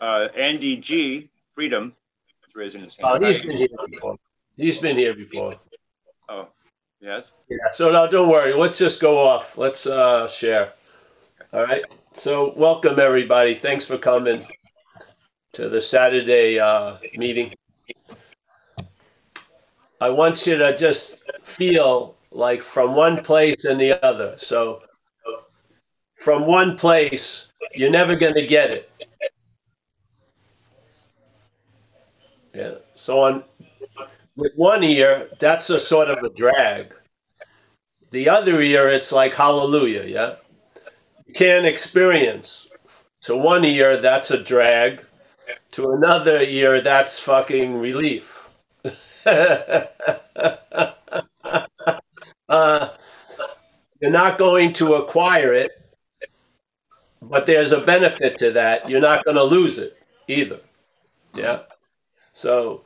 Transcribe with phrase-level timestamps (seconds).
[0.00, 1.30] Uh, Andy G.
[1.54, 1.94] Freedom
[2.48, 3.24] is raising his Oh, hand.
[3.24, 4.16] he's been here before.
[4.56, 5.54] He's been here before.
[6.28, 6.48] Oh,
[7.00, 7.32] yes.
[7.48, 7.56] Yeah.
[7.74, 8.52] So now don't worry.
[8.54, 9.56] Let's just go off.
[9.56, 10.72] Let's uh, share.
[11.52, 11.84] All right.
[12.12, 13.54] So welcome everybody.
[13.54, 14.44] Thanks for coming
[15.52, 17.54] to the Saturday uh, meeting.
[20.00, 24.34] I want you to just feel like from one place and the other.
[24.36, 24.82] So
[26.16, 28.90] from one place, you're never going to get it.
[32.52, 32.74] Yeah.
[32.94, 33.44] So on
[34.36, 36.92] with one ear, that's a sort of a drag.
[38.10, 40.04] The other ear, it's like hallelujah.
[40.04, 40.36] Yeah.
[41.26, 42.68] You can't experience.
[43.22, 45.04] To one ear, that's a drag.
[45.72, 48.54] To another ear, that's fucking relief.
[52.48, 52.88] uh,
[54.00, 55.72] you're not going to acquire it,
[57.22, 58.88] but there's a benefit to that.
[58.88, 59.96] You're not going to lose it
[60.28, 60.60] either.
[61.34, 61.60] Yeah.
[62.32, 62.84] So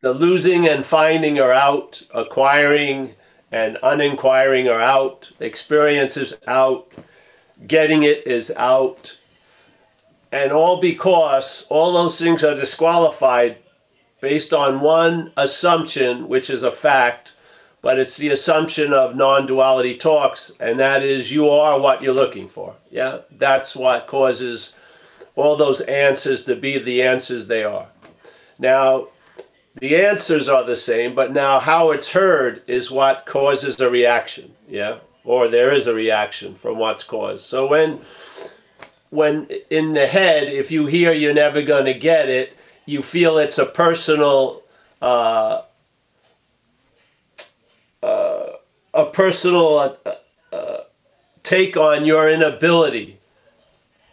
[0.00, 3.14] the losing and finding are out, acquiring
[3.52, 6.92] and uninquiring are out, experience is out,
[7.66, 9.18] getting it is out.
[10.32, 13.58] And all because all those things are disqualified
[14.20, 17.33] based on one assumption, which is a fact,
[17.84, 22.14] but it's the assumption of non duality talks, and that is you are what you're
[22.14, 22.74] looking for.
[22.90, 24.74] Yeah, that's what causes
[25.36, 27.88] all those answers to be the answers they are.
[28.58, 29.08] Now,
[29.74, 34.54] the answers are the same, but now how it's heard is what causes a reaction.
[34.66, 37.44] Yeah, or there is a reaction from what's caused.
[37.44, 38.00] So when
[39.10, 43.36] when in the head, if you hear you're never going to get it, you feel
[43.36, 44.62] it's a personal
[45.02, 45.62] uh,
[48.04, 48.52] uh,
[48.94, 50.14] a personal uh,
[50.52, 50.80] uh,
[51.42, 53.18] take on your inability.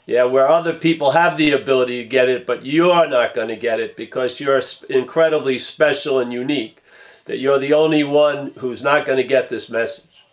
[0.07, 3.55] Yeah, where other people have the ability to get it, but you're not going to
[3.55, 6.81] get it because you're incredibly special and unique.
[7.25, 10.25] That you're the only one who's not going to get this message.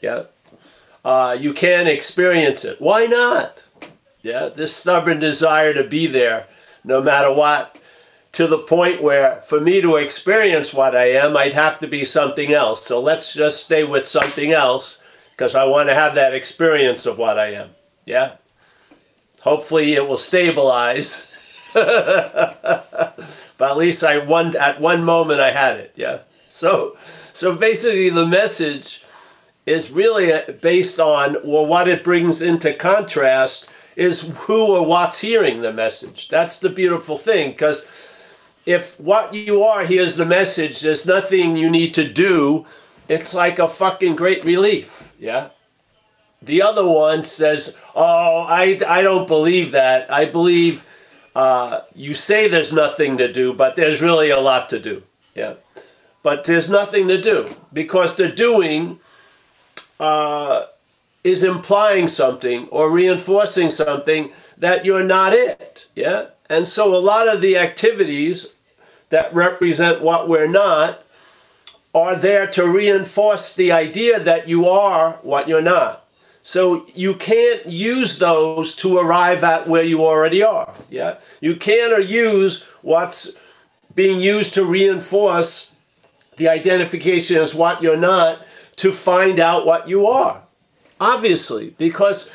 [0.00, 0.24] Yeah.
[1.04, 2.80] Uh, you can't experience it.
[2.80, 3.66] Why not?
[4.20, 6.46] Yeah, this stubborn desire to be there
[6.84, 7.76] no matter what,
[8.32, 12.04] to the point where for me to experience what I am, I'd have to be
[12.04, 12.84] something else.
[12.84, 17.18] So let's just stay with something else because I want to have that experience of
[17.18, 17.70] what I am.
[18.06, 18.36] Yeah?
[19.40, 21.30] Hopefully it will stabilize.
[21.74, 23.16] but
[23.60, 25.92] at least I one at one moment I had it.
[25.96, 26.20] Yeah.
[26.48, 26.96] So
[27.32, 29.02] so basically the message
[29.64, 35.20] is really uh, based on well what it brings into contrast is who or what's
[35.20, 36.28] hearing the message.
[36.28, 37.86] That's the beautiful thing because
[38.66, 42.66] if what you are hears the message, there's nothing you need to do.
[43.08, 45.14] It's like a fucking great relief.
[45.18, 45.48] Yeah.
[46.40, 50.12] The other one says, "Oh, I, I don't believe that.
[50.12, 50.86] I believe
[51.34, 55.02] uh, you say there's nothing to do, but there's really a lot to do.
[55.34, 55.54] Yeah,
[56.22, 58.98] but there's nothing to do because the doing
[60.00, 60.66] uh,
[61.24, 65.86] is implying something or reinforcing something that you're not it.
[65.94, 68.56] Yeah, and so a lot of the activities
[69.08, 71.02] that represent what we're not
[71.94, 76.06] are there to reinforce the idea that you are what you're not.
[76.42, 80.74] So you can't use those to arrive at where you already are.
[80.90, 83.38] Yeah, you can't or use what's
[83.94, 85.74] being used to reinforce
[86.36, 88.44] the identification as what you're not
[88.76, 90.42] to find out what you are.
[91.00, 92.30] Obviously, because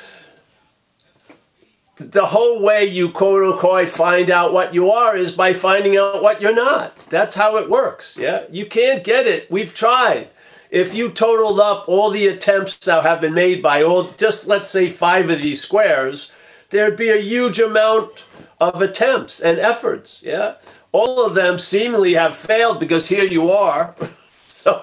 [1.97, 6.21] the whole way you quote unquote find out what you are is by finding out
[6.23, 6.95] what you're not.
[7.09, 8.17] That's how it works.
[8.19, 9.49] Yeah, you can't get it.
[9.51, 10.29] We've tried
[10.69, 14.69] if you totaled up all the attempts that have been made by all, just let's
[14.69, 16.33] say five of these squares,
[16.69, 18.25] there'd be a huge amount
[18.59, 20.21] of attempts and efforts.
[20.23, 20.55] Yeah.
[20.91, 23.95] All of them seemingly have failed because here you are.
[24.49, 24.81] So,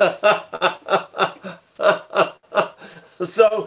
[3.24, 3.66] so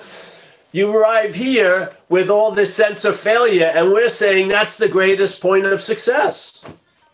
[0.78, 5.42] you arrive here with all this sense of failure, and we're saying that's the greatest
[5.42, 6.64] point of success.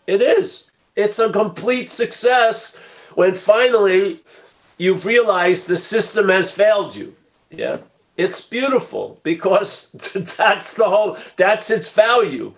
[0.06, 0.70] It is.
[0.96, 2.76] It's a complete success
[3.14, 4.20] when finally
[4.76, 7.16] you've realized the system has failed you.
[7.50, 7.78] Yeah.
[8.18, 9.90] It's beautiful because
[10.36, 12.52] that's the whole that's its value.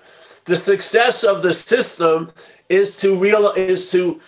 [0.45, 2.31] The success of the system
[2.69, 4.21] is to real is to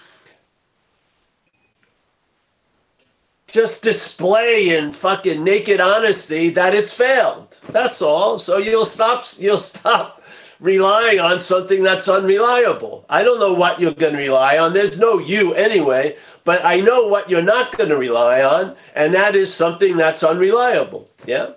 [3.48, 7.58] just display in fucking naked honesty that it's failed.
[7.70, 8.38] That's all.
[8.38, 10.22] So you'll stop you'll stop
[10.60, 13.04] relying on something that's unreliable.
[13.08, 14.72] I don't know what you're going to rely on.
[14.72, 19.14] There's no you anyway, but I know what you're not going to rely on, and
[19.14, 21.08] that is something that's unreliable.
[21.26, 21.52] Yeah?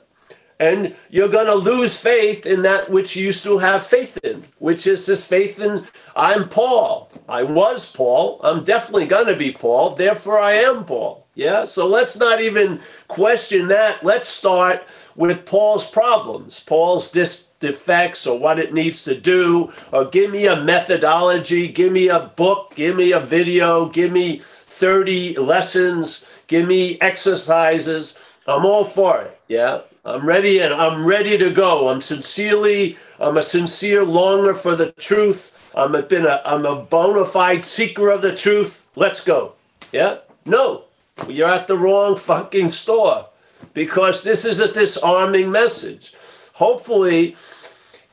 [0.59, 4.85] And you're going to lose faith in that which you still have faith in, which
[4.85, 7.11] is this faith in I'm Paul.
[7.27, 8.39] I was Paul.
[8.43, 9.95] I'm definitely going to be Paul.
[9.95, 11.20] Therefore, I am Paul.
[11.35, 11.65] Yeah?
[11.65, 14.03] So let's not even question that.
[14.03, 14.85] Let's start
[15.15, 20.47] with Paul's problems, Paul's dis- defects, or what it needs to do, or give me
[20.47, 26.67] a methodology, give me a book, give me a video, give me 30 lessons, give
[26.67, 28.37] me exercises.
[28.47, 29.39] I'm all for it.
[29.47, 29.81] Yeah.
[30.03, 31.89] I'm ready and I'm ready to go.
[31.89, 35.57] I'm sincerely, I'm a sincere longer for the truth.
[35.75, 38.89] I'm a, been a, I'm a bona fide seeker of the truth.
[38.95, 39.53] Let's go.
[39.91, 40.17] Yeah?
[40.45, 40.85] No,
[41.27, 43.27] you're at the wrong fucking store
[43.73, 46.13] because this is a disarming message.
[46.53, 47.35] Hopefully,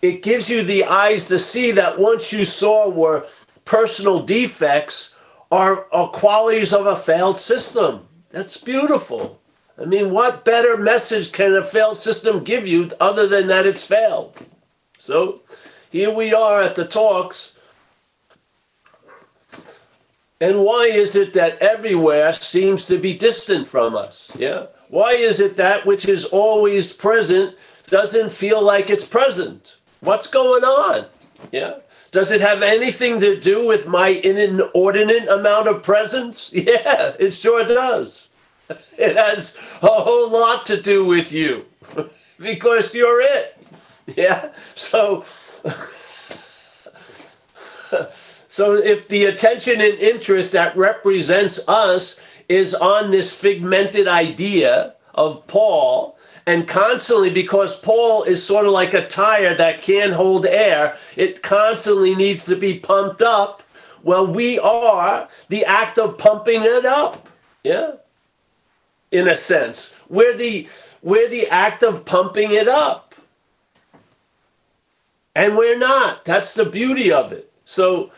[0.02, 3.26] it gives you the eyes to see that once you saw were
[3.64, 5.16] personal defects
[5.50, 8.06] are, are qualities of a failed system.
[8.30, 9.40] That's beautiful.
[9.80, 13.86] I mean, what better message can a failed system give you other than that it's
[13.86, 14.34] failed?
[14.98, 15.42] So
[15.90, 17.57] here we are at the talks.
[20.40, 24.30] And why is it that everywhere seems to be distant from us?
[24.38, 24.66] Yeah.
[24.88, 27.56] Why is it that which is always present
[27.86, 29.78] doesn't feel like it's present?
[30.00, 31.06] What's going on?
[31.50, 31.78] Yeah.
[32.10, 36.52] Does it have anything to do with my inordinate amount of presence?
[36.54, 38.28] Yeah, it sure does.
[38.98, 41.64] It has a whole lot to do with you
[42.38, 43.56] because you're it.
[44.16, 44.50] Yeah.
[44.74, 45.24] So,
[48.58, 55.46] so if the attention and interest that represents us is on this figmented idea of
[55.46, 60.98] Paul, and constantly, because Paul is sort of like a tire that can't hold air,
[61.14, 63.62] it constantly needs to be pumped up.
[64.02, 67.28] Well, we are the act of pumping it up.
[67.62, 67.92] Yeah
[69.10, 69.96] in a sense.
[70.08, 70.68] We're the
[71.02, 73.14] we're the act of pumping it up.
[75.34, 76.24] And we're not.
[76.24, 77.50] That's the beauty of it.
[77.64, 78.10] So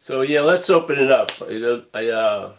[0.00, 1.30] So yeah, let's open it up.
[1.42, 2.52] I, I uh,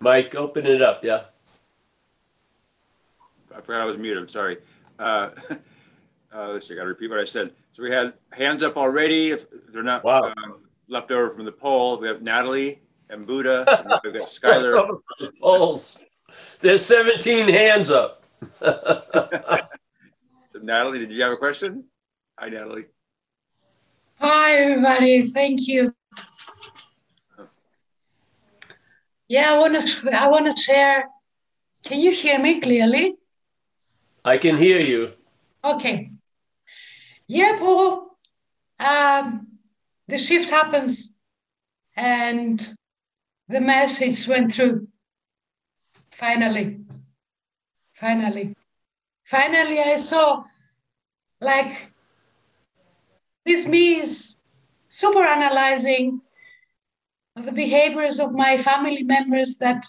[0.00, 1.02] Mike, open it up.
[1.04, 1.22] Yeah.
[3.54, 4.18] I forgot I was muted.
[4.18, 4.58] I'm Sorry.
[4.98, 5.30] Uh,
[6.34, 6.74] uh, let's see.
[6.74, 7.52] I got to repeat what I said.
[7.74, 9.32] So we had hands up already.
[9.32, 10.32] If they're not Wow.
[10.44, 12.80] um, left over from the poll, we have Natalie
[13.10, 13.64] and Buddha.
[13.84, 15.00] and we've got Skylar.
[15.40, 15.98] Polls.
[16.60, 18.22] There's 17 hands up.
[20.52, 21.82] So Natalie, did you have a question?
[22.38, 22.84] Hi, Natalie.
[24.20, 25.22] Hi, everybody.
[25.22, 25.92] Thank you.
[29.26, 30.10] Yeah, I want to.
[30.12, 31.08] I want to share.
[31.84, 33.16] Can you hear me clearly?
[34.24, 35.14] I can hear you.
[35.64, 36.12] Okay.
[37.34, 38.16] Yeah, Paul.
[38.78, 39.48] Um,
[40.06, 41.18] the shift happens,
[41.96, 42.60] and
[43.48, 44.86] the message went through.
[46.12, 46.78] Finally.
[47.94, 48.54] Finally.
[49.24, 50.44] Finally, I saw
[51.40, 51.90] like
[53.44, 54.36] this me is
[54.86, 56.20] super analyzing
[57.34, 59.84] the behaviors of my family members that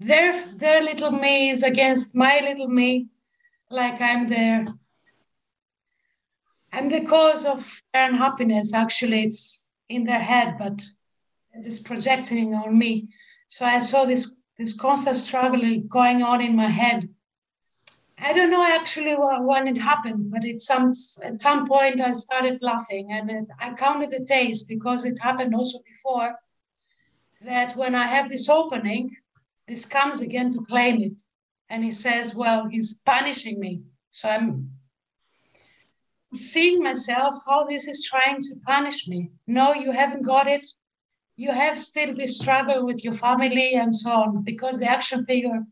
[0.00, 3.08] their their little me is against my little me
[3.70, 4.64] like i'm there
[6.72, 10.80] i'm the cause of their unhappiness actually it's in their head but
[11.54, 13.08] it is projecting on me.
[13.48, 17.08] So i saw this this constant struggle going on in my head.
[18.18, 22.12] I don't know actually wh- when it happened, but it some at some point I
[22.12, 26.34] started laughing, and I counted the days because it happened also before.
[27.40, 29.16] That when I have this opening,
[29.66, 31.22] this comes again to claim it,
[31.68, 34.70] and he says, "Well, he's punishing me, so I'm
[36.32, 39.30] seeing myself how this is trying to punish me.
[39.46, 40.64] No, you haven't got it.
[41.36, 45.62] You have still this struggle with your family and so on because the action figure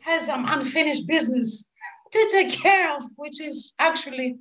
[0.00, 1.68] has some unfinished business
[2.12, 4.36] to take care of, which is actually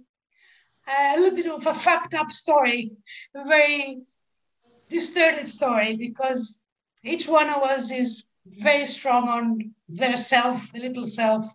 [0.88, 2.92] a little bit of a fucked up story,
[3.36, 4.02] a very
[4.90, 6.64] distorted story because
[7.04, 11.46] each one of us is very strong on their self, the little self.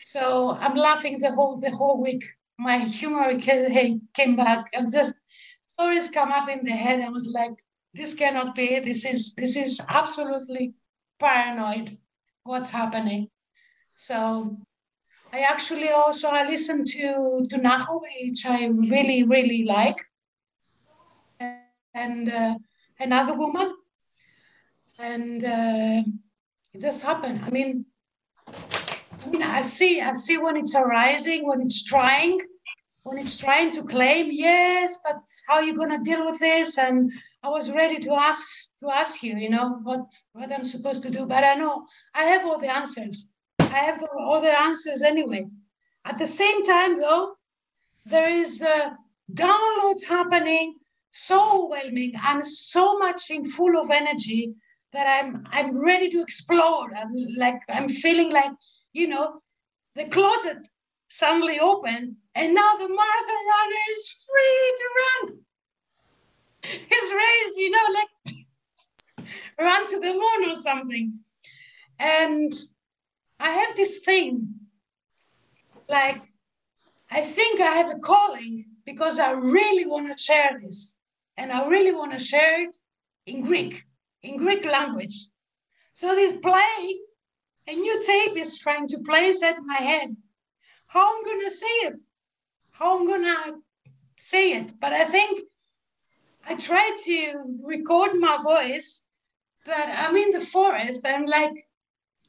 [0.00, 2.24] So I'm laughing the whole the whole week.
[2.58, 4.70] My humor came back.
[4.76, 5.14] I'm just
[5.66, 7.00] stories come up in the head.
[7.00, 7.54] I was like,
[7.94, 8.80] this cannot be.
[8.80, 10.74] This is this is absolutely
[11.18, 11.98] paranoid.
[12.44, 13.28] What's happening?
[13.94, 14.44] So
[15.32, 19.98] I actually also I listened to to Nahu, which I really really like,
[21.40, 22.54] and uh,
[22.98, 23.74] another woman,
[24.98, 26.02] and uh,
[26.72, 27.40] it just happened.
[27.44, 27.86] I mean,
[29.24, 32.40] I mean, I see I see when it's arising, when it's trying,
[33.04, 35.16] when it's trying to claim yes, but
[35.48, 36.78] how are you gonna deal with this?
[36.78, 37.12] And
[37.42, 38.46] I was ready to ask
[38.80, 42.24] to ask you, you know, what what I'm supposed to do, but I know I
[42.24, 43.30] have all the answers.
[43.58, 45.46] I have all the answers anyway.
[46.04, 47.36] At the same time, though,
[48.04, 48.90] there is uh,
[49.32, 50.74] downloads happening,
[51.10, 52.12] so overwhelming.
[52.22, 54.54] I'm so much in full of energy
[54.92, 56.90] that I'm I'm ready to explode.
[56.94, 58.52] I'm like I'm feeling like
[58.94, 59.42] you know
[59.94, 60.66] the closet
[61.08, 65.38] suddenly opened, and now the marathon runner is free to run
[66.62, 67.56] his race.
[67.58, 69.26] You know, like
[69.60, 71.18] run to the moon or something,
[71.98, 72.52] and
[73.38, 74.54] I have this thing,
[75.88, 76.22] like,
[77.10, 80.96] I think I have a calling because I really want to share this.
[81.36, 82.74] And I really want to share it
[83.26, 83.84] in Greek,
[84.22, 85.28] in Greek language.
[85.92, 86.98] So this play,
[87.66, 90.14] a new tape is trying to play inside my head.
[90.86, 92.00] How I'm gonna say it,
[92.72, 93.54] how I'm gonna
[94.18, 94.72] say it.
[94.80, 95.40] But I think
[96.46, 99.06] I try to record my voice,
[99.64, 101.06] but I'm in the forest.
[101.06, 101.66] I'm like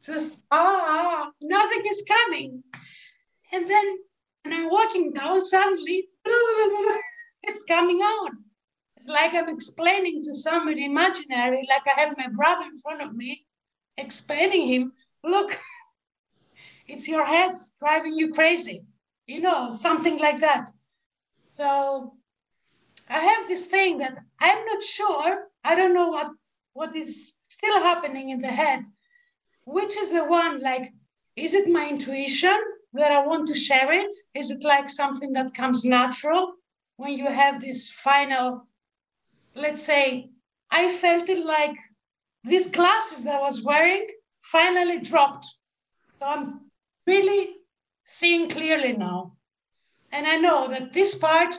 [0.03, 2.63] just ah, nothing is coming.
[3.51, 3.97] And then
[4.43, 6.07] when I'm walking down, suddenly
[7.43, 8.31] it's coming out.
[8.97, 13.15] It's like I'm explaining to somebody imaginary, like I have my brother in front of
[13.15, 13.45] me,
[13.97, 14.93] explaining him,
[15.25, 15.57] look,
[16.87, 18.85] it's your head driving you crazy,
[19.27, 20.69] you know, something like that.
[21.47, 22.13] So
[23.09, 26.31] I have this thing that I'm not sure, I don't know what
[26.73, 28.83] what is still happening in the head.
[29.65, 30.93] Which is the one like
[31.35, 32.57] is it my intuition
[32.93, 34.13] that i want to share it?
[34.33, 36.53] Is it like something that comes natural
[36.97, 38.67] when you have this final
[39.53, 40.29] let's say
[40.71, 41.75] i felt it like
[42.43, 44.05] these glasses that i was wearing
[44.51, 45.47] finally dropped.
[46.13, 46.61] So i'm
[47.07, 47.49] really
[48.05, 49.33] seeing clearly now.
[50.11, 51.55] And i know that this part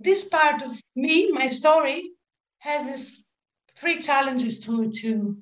[0.00, 2.10] this part of me my story
[2.58, 3.24] has this
[3.76, 5.36] three challenges to to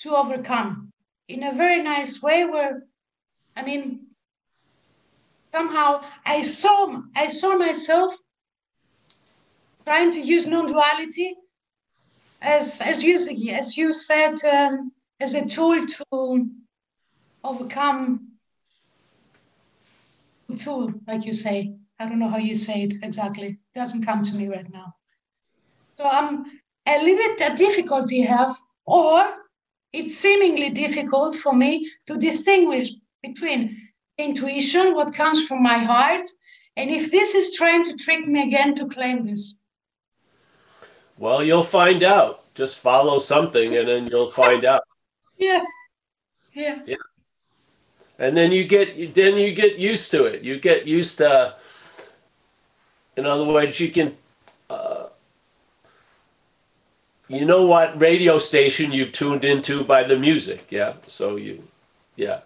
[0.00, 0.90] to overcome
[1.28, 2.82] in a very nice way where
[3.56, 4.00] i mean
[5.52, 8.16] somehow i saw i saw myself
[9.84, 11.34] trying to use non-duality
[12.40, 13.16] as as you
[13.50, 16.46] as you said um, as a tool to
[17.44, 18.32] overcome
[20.50, 24.04] a tool like you say i don't know how you say it exactly it doesn't
[24.04, 24.94] come to me right now
[25.98, 26.44] so i'm
[26.86, 28.56] a little bit a difficulty have
[28.86, 29.38] or
[29.92, 32.90] it's seemingly difficult for me to distinguish
[33.22, 36.28] between intuition, what comes from my heart,
[36.76, 39.60] and if this is trying to trick me again to claim this.
[41.16, 42.54] Well, you'll find out.
[42.54, 44.82] Just follow something and then you'll find out.
[45.38, 45.64] Yeah.
[46.54, 46.82] Yeah.
[46.86, 46.96] Yeah.
[48.18, 50.42] And then you get then you get used to it.
[50.42, 51.54] You get used to
[53.16, 54.16] in other words, you can
[54.70, 55.08] uh,
[57.28, 61.62] you know what radio station you've tuned into by the music yeah so you
[62.16, 62.40] yeah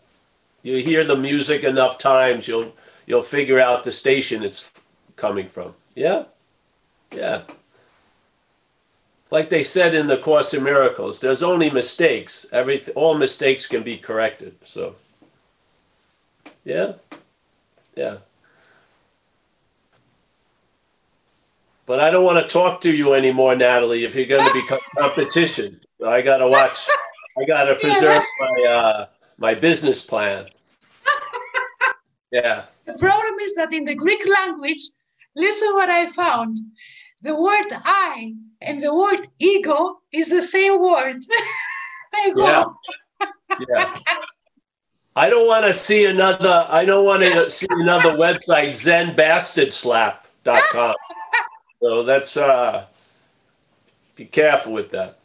[0.63, 2.75] you hear the music enough times you'll
[3.07, 4.73] you'll figure out the station it's
[5.17, 6.25] coming from yeah
[7.15, 7.43] yeah
[9.33, 13.83] like they said in the course in miracles there's only mistakes every all mistakes can
[13.83, 14.95] be corrected so
[16.65, 16.93] yeah
[17.97, 18.19] yeah
[21.85, 24.79] But I don't want to talk to you anymore, Natalie, if you're going to become
[24.97, 25.81] competition.
[26.07, 26.89] I got to watch.
[27.39, 29.07] I got to preserve my uh,
[29.39, 30.47] my business plan.
[32.31, 32.65] Yeah.
[32.87, 34.81] The problem is that in the Greek language,
[35.37, 36.57] listen what I found.
[37.21, 38.33] The word I
[38.65, 41.17] and the word ego is the same word.
[42.37, 42.65] yeah.
[43.69, 43.95] yeah.
[45.15, 46.67] I don't want to see another.
[46.69, 50.95] I don't want to see another website, ZenBastardSlap.com.
[51.81, 52.87] So that's uh,
[54.17, 55.19] be careful with that.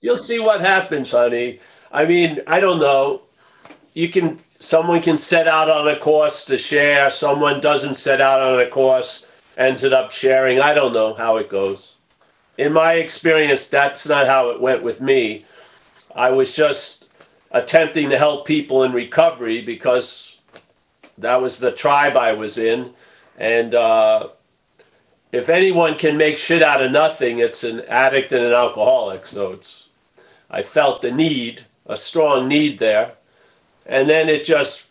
[0.00, 1.58] You'll see what happens, honey.
[1.90, 3.22] I mean, I don't know.
[3.94, 4.38] You can.
[4.48, 7.10] Someone can set out on a course to share.
[7.10, 9.26] Someone doesn't set out on a course,
[9.62, 10.60] ends it up sharing.
[10.60, 11.96] I don't know how it goes.
[12.58, 15.46] In my experience, that's not how it went with me.
[16.14, 17.06] I was just
[17.50, 20.40] attempting to help people in recovery because
[21.18, 22.92] that was the tribe I was in.
[23.38, 24.28] And uh,
[25.32, 29.26] if anyone can make shit out of nothing, it's an addict and an alcoholic.
[29.26, 29.88] So it's,
[30.50, 33.12] I felt the need, a strong need there.
[33.86, 34.88] And then it just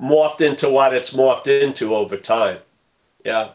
[0.00, 2.58] morphed into what it's morphed into over time.
[3.24, 3.50] Yeah.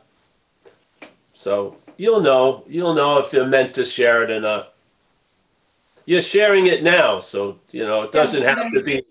[1.33, 2.63] So you'll know.
[2.67, 4.73] You'll know if you're meant to share it or not
[6.09, 9.05] you're sharing it now, so you know it doesn't have to be.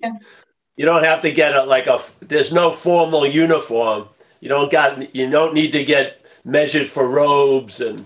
[0.75, 2.01] You don't have to get a like a.
[2.21, 4.09] There's no formal uniform.
[4.41, 5.15] You don't got.
[5.15, 8.05] You don't need to get measured for robes and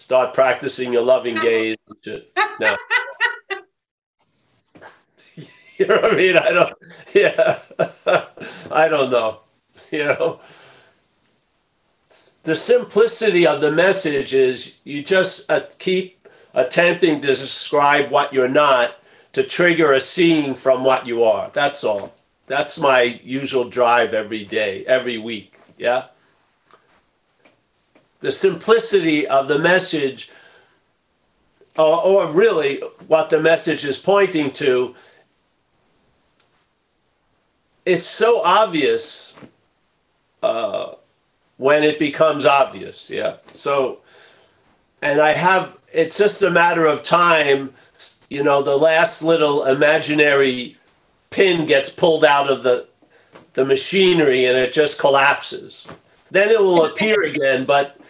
[0.00, 1.76] start practicing your loving gaze.
[2.58, 2.76] No.
[5.76, 6.36] you know what I mean?
[6.36, 6.74] I don't.
[7.14, 7.60] Yeah.
[8.72, 9.38] I don't know.
[9.92, 10.40] You know.
[12.42, 18.48] The simplicity of the message is you just uh, keep attempting to describe what you're
[18.48, 18.96] not
[19.32, 21.50] to trigger a scene from what you are.
[21.52, 22.12] That's all.
[22.48, 25.54] That's my usual drive every day, every week.
[25.78, 26.06] Yeah.
[28.20, 30.30] The simplicity of the message,
[31.78, 34.94] or, or really what the message is pointing to,
[37.86, 39.36] it's so obvious
[40.42, 40.94] uh,
[41.62, 43.08] when it becomes obvious.
[43.08, 43.36] Yeah.
[43.52, 44.00] So,
[45.00, 47.72] and I have it's just a matter of time.
[48.28, 50.76] You know, the last little imaginary
[51.30, 52.88] pin gets pulled out of the
[53.52, 55.86] the machinery and it just collapses.
[56.32, 58.00] Then it will appear again, but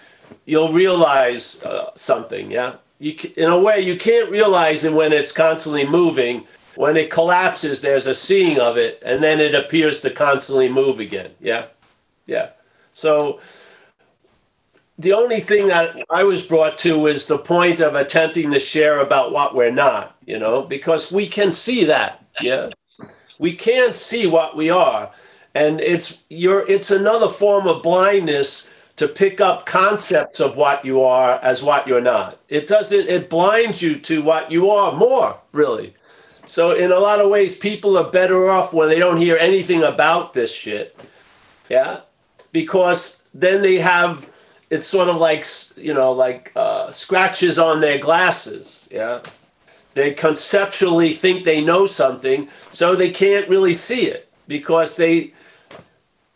[0.46, 2.50] you'll realize uh, something.
[2.50, 6.46] Yeah, you in a way you can't realize it when it's constantly moving.
[6.74, 11.00] When it collapses, there's a seeing of it, and then it appears to constantly move
[11.00, 11.32] again.
[11.38, 11.66] Yeah,
[12.24, 12.48] yeah.
[12.92, 13.40] So
[14.98, 19.00] the only thing that I was brought to is the point of attempting to share
[19.00, 22.24] about what we're not, you know, because we can see that.
[22.40, 22.70] Yeah.
[23.40, 25.10] We can't see what we are.
[25.54, 31.02] And it's you're it's another form of blindness to pick up concepts of what you
[31.02, 32.38] are as what you're not.
[32.48, 35.94] It doesn't it blinds you to what you are more, really.
[36.46, 39.82] So in a lot of ways people are better off when they don't hear anything
[39.82, 40.98] about this shit.
[41.68, 42.00] Yeah?
[42.52, 44.30] Because then they have
[44.70, 45.44] it's sort of like
[45.76, 49.20] you know like uh, scratches on their glasses yeah?
[49.94, 55.32] They conceptually think they know something so they can't really see it because they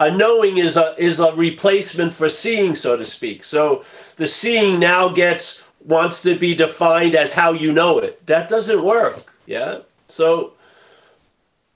[0.01, 3.45] a knowing is a is a replacement for seeing so to speak.
[3.45, 3.85] So
[4.17, 8.27] the seeing now gets wants to be defined as how you know it.
[8.27, 9.79] That doesn't work yeah?
[10.09, 10.53] So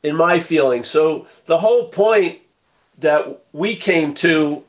[0.02, 2.40] in my feeling so the whole point
[3.00, 4.62] that we came to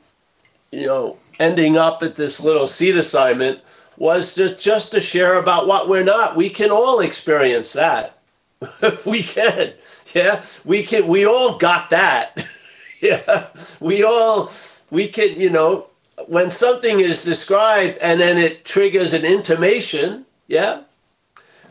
[0.70, 3.60] you know ending up at this little seat assignment
[3.96, 6.36] was just, just to share about what we're not.
[6.36, 8.18] We can all experience that.
[9.06, 9.72] we can.
[10.14, 10.42] Yeah.
[10.64, 12.46] We can we all got that.
[13.00, 13.48] yeah.
[13.80, 14.50] We all
[14.90, 15.86] we can, you know,
[16.26, 20.82] when something is described and then it triggers an intimation, yeah,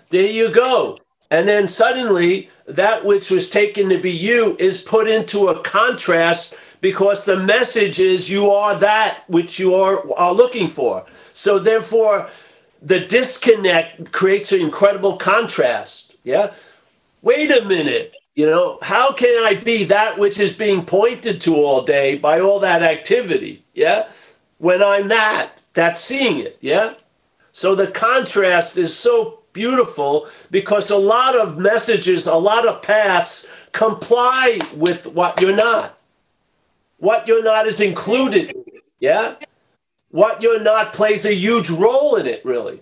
[0.10, 0.98] there you go.
[1.32, 6.56] And then suddenly that which was taken to be you is put into a contrast
[6.82, 11.06] because the message is you are that which you are, are looking for.
[11.34, 12.30] So therefore,
[12.82, 16.16] the disconnect creates an incredible contrast.
[16.24, 16.54] Yeah.
[17.22, 18.14] Wait a minute.
[18.36, 22.40] You know, how can I be that which is being pointed to all day by
[22.40, 23.64] all that activity?
[23.74, 24.08] Yeah.
[24.58, 26.58] When I'm that, that's seeing it.
[26.62, 26.96] Yeah.
[27.52, 33.48] So the contrast is so beautiful because a lot of messages, a lot of paths
[33.72, 35.98] comply with what you're not.
[36.98, 38.54] What you're not is included.
[39.00, 39.36] Yeah.
[40.10, 42.82] What you're not plays a huge role in it, really.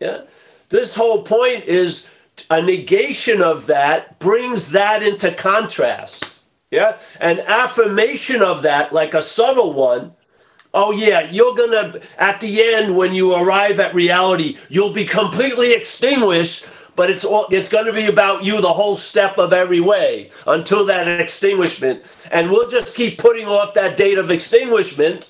[0.00, 0.22] Yeah.
[0.68, 2.08] This whole point is
[2.50, 6.40] a negation of that brings that into contrast.
[6.70, 6.98] Yeah.
[7.20, 10.14] An affirmation of that, like a subtle one.
[10.74, 15.04] Oh, yeah, you're going to, at the end, when you arrive at reality, you'll be
[15.04, 16.64] completely extinguished,
[16.96, 20.30] but it's, all, it's going to be about you the whole step of every way
[20.46, 22.16] until that extinguishment.
[22.30, 25.28] And we'll just keep putting off that date of extinguishment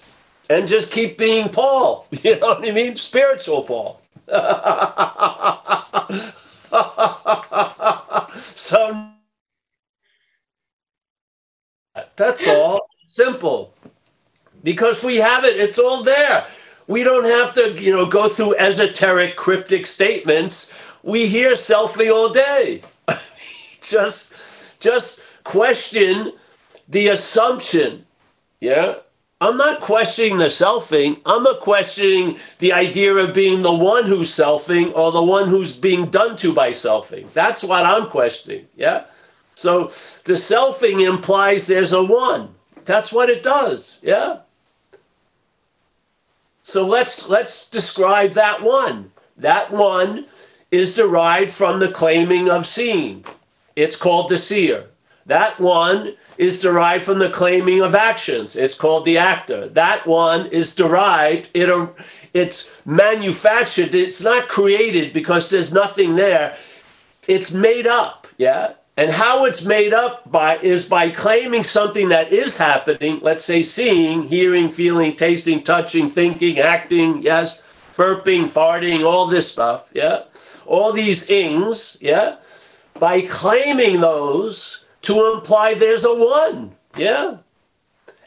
[0.48, 2.06] and just keep being Paul.
[2.22, 2.96] You know what I mean?
[2.96, 4.00] Spiritual Paul.
[8.34, 9.08] so
[12.16, 12.88] that's all.
[13.06, 13.74] Simple
[14.62, 15.56] because we have it.
[15.58, 16.46] It's all there.
[16.88, 20.72] We don't have to, you know, go through esoteric, cryptic statements.
[21.02, 22.82] We hear selfing all day.
[23.80, 26.32] just, just question
[26.88, 28.06] the assumption.
[28.60, 28.96] Yeah.
[29.40, 31.20] I'm not questioning the selfing.
[31.26, 35.76] I'm a questioning the idea of being the one who's selfing or the one who's
[35.76, 37.32] being done to by selfing.
[37.32, 38.68] That's what I'm questioning.
[38.76, 39.04] Yeah.
[39.56, 39.86] So
[40.24, 42.54] the selfing implies there's a one.
[42.84, 43.98] That's what it does.
[44.00, 44.41] Yeah.
[46.72, 49.12] So let's let's describe that one.
[49.36, 50.24] That one
[50.70, 53.26] is derived from the claiming of seeing.
[53.76, 54.86] It's called the seer.
[55.26, 58.56] That one is derived from the claiming of actions.
[58.56, 59.68] It's called the actor.
[59.68, 61.68] That one is derived, it,
[62.32, 66.56] it's manufactured, it's not created because there's nothing there.
[67.28, 68.72] It's made up, yeah?
[68.96, 73.62] And how it's made up by is by claiming something that is happening, let's say
[73.62, 77.62] seeing, hearing, feeling, tasting, touching, thinking, acting, yes,
[77.96, 80.22] burping, farting, all this stuff, yeah?
[80.66, 82.36] All these ings, yeah?
[82.98, 87.38] By claiming those to imply there's a one, yeah?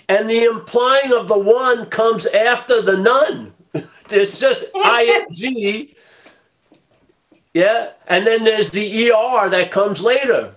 [0.09, 3.53] And the implying of the one comes after the none.
[4.07, 5.89] There's just ing
[7.55, 10.54] yeah, and then there's the ER that comes later.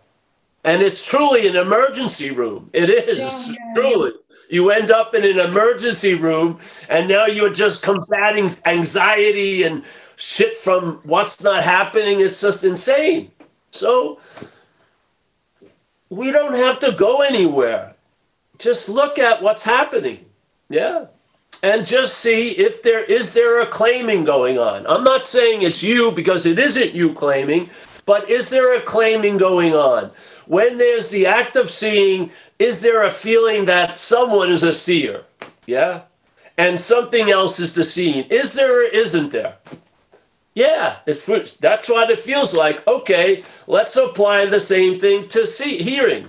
[0.69, 2.69] And it's truly an emergency room.
[2.75, 4.11] It is, yeah, yeah, truly.
[4.11, 4.37] Yeah.
[4.51, 6.59] You end up in an emergency room,
[6.91, 9.83] and now you're just combating anxiety and
[10.17, 12.21] shit from what's not happening.
[12.21, 13.31] It's just insane.
[13.71, 14.21] So
[16.11, 17.95] we don't have to go anywhere.
[18.59, 20.27] Just look at what's happening.
[20.69, 21.07] Yeah
[21.63, 24.87] and just see if there is there a claiming going on.
[24.87, 27.69] I'm not saying it's you because it isn't you claiming,
[28.07, 30.13] but is there a claiming going on?
[30.49, 35.25] When there's the act of seeing, is there a feeling that someone is a seer?
[35.67, 36.03] Yeah?
[36.57, 38.25] And something else is the seeing.
[38.31, 39.57] Is there or isn't there?
[40.55, 41.25] Yeah, it's
[41.59, 42.85] that's what it feels like.
[42.89, 46.29] Okay, let's apply the same thing to see hearing.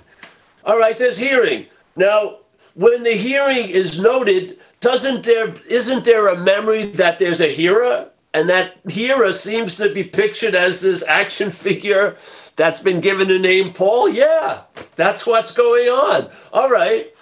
[0.65, 1.65] All right, there's hearing.
[1.95, 2.39] Now,
[2.75, 8.11] when the hearing is noted, doesn't there isn't there a memory that there's a hero
[8.33, 12.17] and that hero seems to be pictured as this action figure
[12.59, 14.09] that's been given a name paul?
[14.09, 14.63] Yeah
[14.99, 16.29] that's what's going on.
[16.51, 17.15] All right.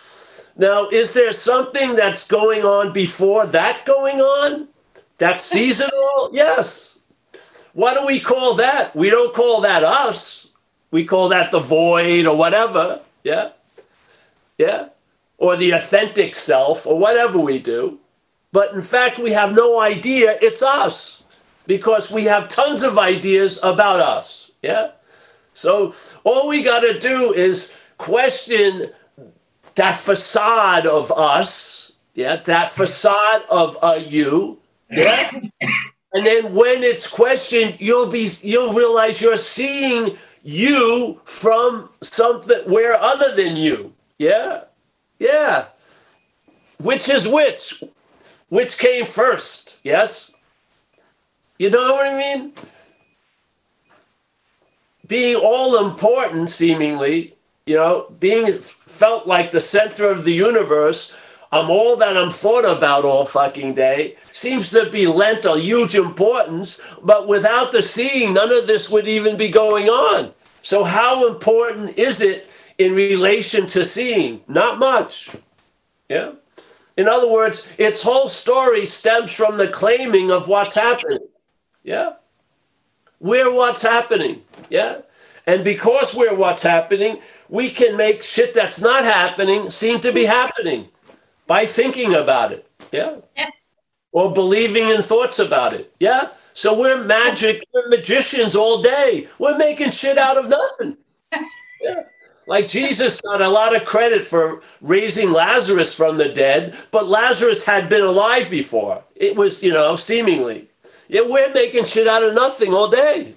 [0.57, 4.67] Now is there something that's going on before that going on?
[5.19, 6.31] That's seasonal?
[6.33, 6.99] Yes.
[7.73, 8.95] What do we call that?
[8.95, 10.49] We don't call that us.
[10.89, 13.01] We call that the void or whatever.
[13.23, 13.51] Yeah.
[14.57, 14.89] Yeah.
[15.37, 17.99] Or the authentic self or whatever we do.
[18.51, 21.23] But in fact, we have no idea it's us
[21.67, 24.49] because we have tons of ideas about us.
[24.63, 24.91] Yeah.
[25.57, 28.91] So all we got to do is question
[29.73, 31.93] that facade of us.
[32.13, 32.35] Yeah.
[32.35, 34.59] That facade of a you.
[34.91, 35.31] Yeah.
[36.13, 42.93] and then when it's questioned, you'll be you'll realize you're seeing you from something where
[42.93, 43.93] other than you.
[44.19, 44.65] Yeah.
[45.17, 45.65] Yeah.
[46.79, 47.83] Which is which?
[48.49, 49.79] Which came first?
[49.83, 50.35] Yes?
[51.57, 52.53] You know what I mean?
[55.07, 61.15] Being all important, seemingly, you know, being felt like the center of the universe,
[61.51, 65.95] I'm all that I'm thought about all fucking day, seems to be lent a huge
[65.95, 70.31] importance, but without the seeing, none of this would even be going on.
[70.61, 74.41] So, how important is it in relation to seeing?
[74.47, 75.29] Not much.
[76.09, 76.33] Yeah.
[76.97, 81.27] In other words, its whole story stems from the claiming of what's happening.
[81.83, 82.13] Yeah.
[83.19, 84.43] We're what's happening.
[84.69, 85.01] Yeah.
[85.45, 90.25] And because we're what's happening, we can make shit that's not happening seem to be
[90.25, 90.87] happening
[91.47, 92.69] by thinking about it.
[92.91, 93.17] Yeah.
[93.35, 93.49] yeah.
[94.11, 95.93] Or believing in thoughts about it.
[95.99, 96.29] Yeah.
[96.53, 99.27] So we're magic, we're magicians all day.
[99.39, 100.97] We're making shit out of nothing.
[101.79, 102.01] Yeah.
[102.47, 107.63] Like Jesus got a lot of credit for raising Lazarus from the dead, but Lazarus
[107.65, 109.03] had been alive before.
[109.15, 110.67] It was, you know, seemingly.
[111.07, 113.35] Yeah, we're making shit out of nothing all day.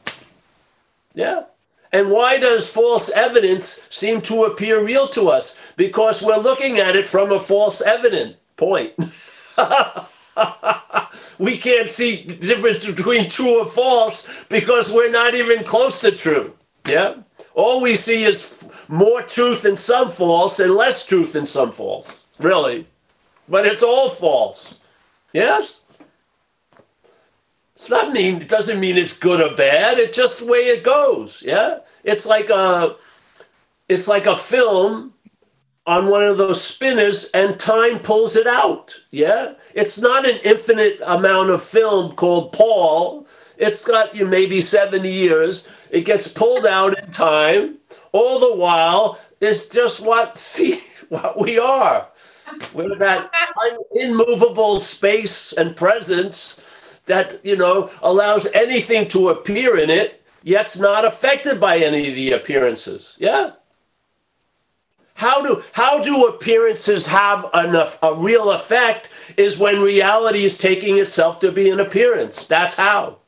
[1.15, 1.45] Yeah.
[1.93, 5.61] And why does false evidence seem to appear real to us?
[5.77, 8.95] Because we're looking at it from a false evident point.
[11.39, 16.13] we can't see the difference between true or false because we're not even close to
[16.13, 16.55] true.
[16.87, 17.17] Yeah.
[17.55, 22.27] All we see is more truth in some false and less truth in some false,
[22.39, 22.87] really.
[23.49, 24.79] But it's all false.
[25.33, 25.87] Yes?
[27.81, 29.99] It's not mean it doesn't mean it's good or bad.
[29.99, 31.43] It's just the way it goes.
[31.43, 31.79] Yeah?
[32.05, 32.97] It's like a
[33.88, 35.14] it's like a film
[35.87, 38.95] on one of those spinners and time pulls it out.
[39.11, 39.55] Yeah?
[39.75, 43.27] It's not an infinite amount of film called Paul.
[43.57, 45.66] It's got you maybe 70 years.
[45.88, 47.79] It gets pulled out in time.
[48.12, 52.07] All the while, it's just what see what we are.
[52.75, 53.31] We're that
[53.95, 56.60] immovable space and presence
[57.11, 62.14] that you know allows anything to appear in it, yet's not affected by any of
[62.14, 63.16] the appearances.
[63.18, 63.53] Yeah.
[65.14, 70.99] How do how do appearances have enough a real effect is when reality is taking
[70.99, 72.46] itself to be an appearance.
[72.46, 73.18] That's how.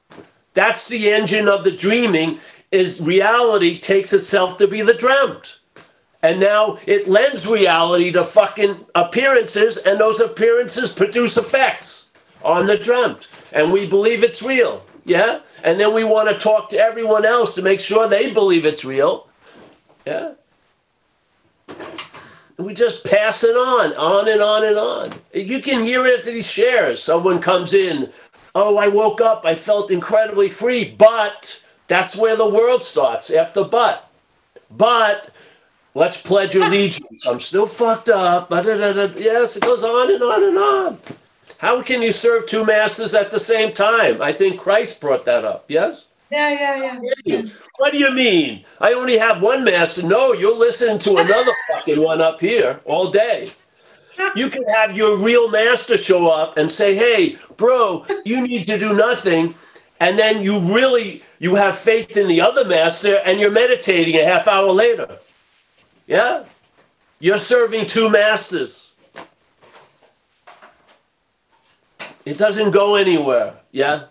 [0.54, 2.38] That's the engine of the dreaming
[2.70, 5.58] is reality takes itself to be the dreamt.
[6.22, 12.10] And now it lends reality to fucking appearances, and those appearances produce effects
[12.42, 13.26] on the dreamt.
[13.52, 14.84] And we believe it's real.
[15.04, 15.40] Yeah?
[15.62, 18.84] And then we want to talk to everyone else to make sure they believe it's
[18.84, 19.28] real.
[20.06, 20.32] Yeah?
[22.58, 25.12] we just pass it on, on and on and on.
[25.34, 27.02] You can hear it at these shares.
[27.02, 28.10] Someone comes in,
[28.54, 33.64] oh, I woke up, I felt incredibly free, but that's where the world starts after
[33.64, 34.10] but.
[34.70, 35.30] But
[35.94, 37.26] let's pledge allegiance.
[37.26, 38.50] I'm still fucked up.
[38.50, 40.98] Yes, it goes on and on and on.
[41.62, 44.20] How can you serve two masters at the same time?
[44.20, 45.66] I think Christ brought that up.
[45.68, 46.08] Yes?
[46.28, 47.42] Yeah, yeah, yeah.
[47.76, 48.64] What do you mean?
[48.80, 50.02] I only have one master.
[50.02, 53.50] No, you're listening to another fucking one up here all day.
[54.34, 58.78] You can have your real master show up and say, "Hey, bro, you need to
[58.78, 59.54] do nothing,"
[60.00, 64.24] and then you really you have faith in the other master, and you're meditating a
[64.24, 65.18] half hour later.
[66.06, 66.44] Yeah,
[67.20, 68.91] you're serving two masters.
[72.24, 73.54] It doesn't go anywhere.
[73.70, 74.04] Yeah.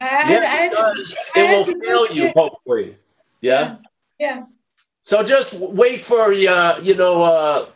[0.00, 1.14] I, Yeah, it does.
[1.34, 2.96] It will fail you, hopefully.
[3.40, 3.76] Yeah.
[4.18, 4.44] yeah.
[5.02, 7.66] So just wait for uh, you know, uh,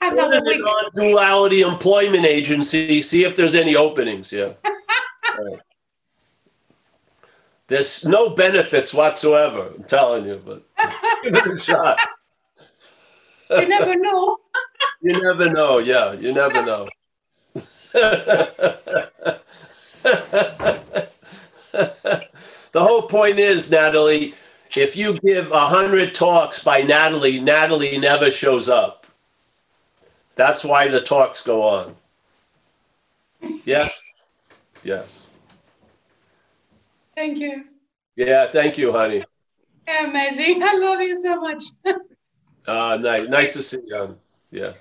[0.00, 4.32] Another Go to the non-duality employment agency, see if there's any openings.
[4.32, 4.52] Yeah.
[5.38, 5.60] Right.
[7.68, 9.70] There's no benefits whatsoever.
[9.74, 10.64] I'm telling you, but
[11.22, 11.98] give it a shot.
[13.48, 14.38] You never know.
[15.02, 15.78] You never know.
[15.78, 16.88] Yeah, you never know.
[17.92, 18.40] the
[22.74, 24.34] whole point is, Natalie,
[24.76, 29.06] if you give a hundred talks by Natalie, Natalie never shows up.
[30.36, 31.96] That's why the talks go on.
[33.64, 34.00] Yes.
[34.84, 35.22] Yes.
[37.14, 37.64] Thank you.
[38.16, 38.50] Yeah.
[38.50, 39.24] Thank you, honey.
[39.86, 40.62] Amazing.
[40.62, 41.64] I love you so much.
[42.66, 43.28] Uh, nice.
[43.28, 44.16] Nice to see you.
[44.50, 44.72] Yeah.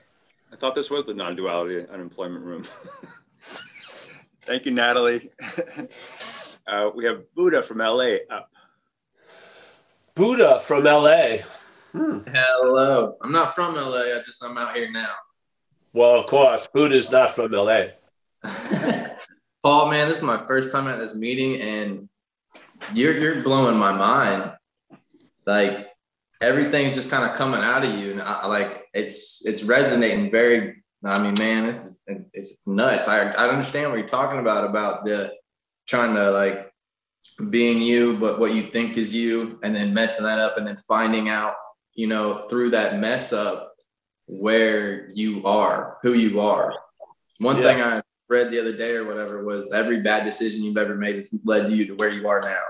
[0.52, 2.64] I thought this was the non-duality unemployment room.
[4.42, 5.30] Thank you, Natalie.
[6.68, 8.50] uh, we have Buddha from LA up.
[10.16, 11.38] Buddha from LA.
[11.94, 13.16] Hello.
[13.22, 14.00] I'm not from LA.
[14.00, 15.14] I just I'm out here now.
[15.94, 17.86] Well, of course, Buddha's not from LA.
[19.64, 22.10] Paul, man, this is my first time at this meeting, and
[22.94, 24.54] you're you're blowing my mind.
[25.46, 25.89] Like
[26.42, 30.84] everything's just kind of coming out of you, and I, like it's it's resonating very.
[31.04, 32.00] I mean, man, this is
[32.34, 33.08] it's nuts.
[33.08, 35.34] I I understand what you're talking about about the
[35.88, 36.72] trying to like
[37.50, 40.76] being you, but what you think is you, and then messing that up, and then
[40.88, 41.56] finding out,
[41.94, 43.74] you know, through that mess up
[44.26, 46.74] where you are, who you are.
[47.40, 47.64] One Yeah.
[47.64, 51.16] thing I read the other day or whatever was every bad decision you've ever made
[51.16, 52.64] has led you to where you are now.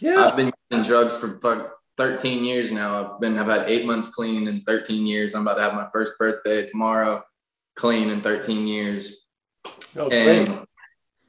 [0.00, 0.24] Yeah.
[0.24, 3.14] I've been using drugs for fuck 13 years now.
[3.14, 5.34] I've been I've had eight months clean in 13 years.
[5.34, 7.22] I'm about to have my first birthday tomorrow,
[7.74, 9.26] clean in 13 years.
[9.96, 10.48] Oh, great.
[10.48, 10.66] And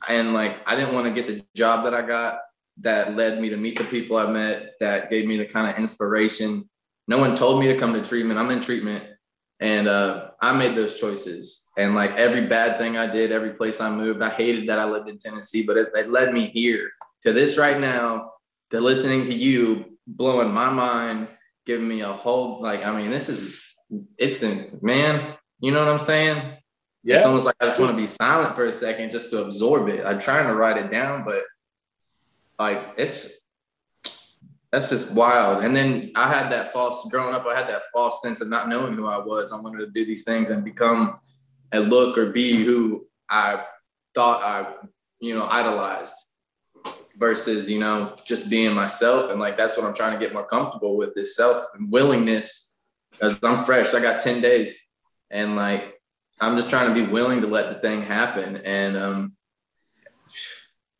[0.07, 2.39] and like I didn't want to get the job that I got
[2.81, 5.77] that led me to meet the people I met that gave me the kind of
[5.77, 6.69] inspiration.
[7.07, 8.39] No one told me to come to treatment.
[8.39, 9.03] I'm in treatment
[9.59, 11.67] and uh, I made those choices.
[11.77, 14.85] And like every bad thing I did, every place I moved, I hated that I
[14.85, 16.91] lived in Tennessee, but it, it led me here
[17.23, 18.31] to this right now,
[18.71, 21.27] to listening to you, blowing my mind,
[21.65, 22.85] giving me a whole like.
[22.85, 23.63] I mean, this is
[24.17, 25.35] it's in man.
[25.59, 26.53] You know what I'm saying?
[27.03, 27.17] Yeah.
[27.17, 29.87] It's almost like I just want to be silent for a second just to absorb
[29.89, 30.05] it.
[30.05, 31.41] I'm trying to write it down, but
[32.57, 33.39] like it's
[34.71, 35.63] that's just wild.
[35.63, 38.69] And then I had that false growing up, I had that false sense of not
[38.69, 39.51] knowing who I was.
[39.51, 41.19] I wanted to do these things and become
[41.71, 43.63] and look or be who I
[44.13, 44.73] thought I,
[45.19, 46.13] you know, idolized
[47.19, 49.29] versus, you know, just being myself.
[49.29, 52.77] And like that's what I'm trying to get more comfortable with this self and willingness
[53.11, 53.93] because I'm fresh.
[53.93, 54.79] I got 10 days.
[55.29, 55.99] And like
[56.41, 58.57] I'm just trying to be willing to let the thing happen.
[58.63, 59.33] And um,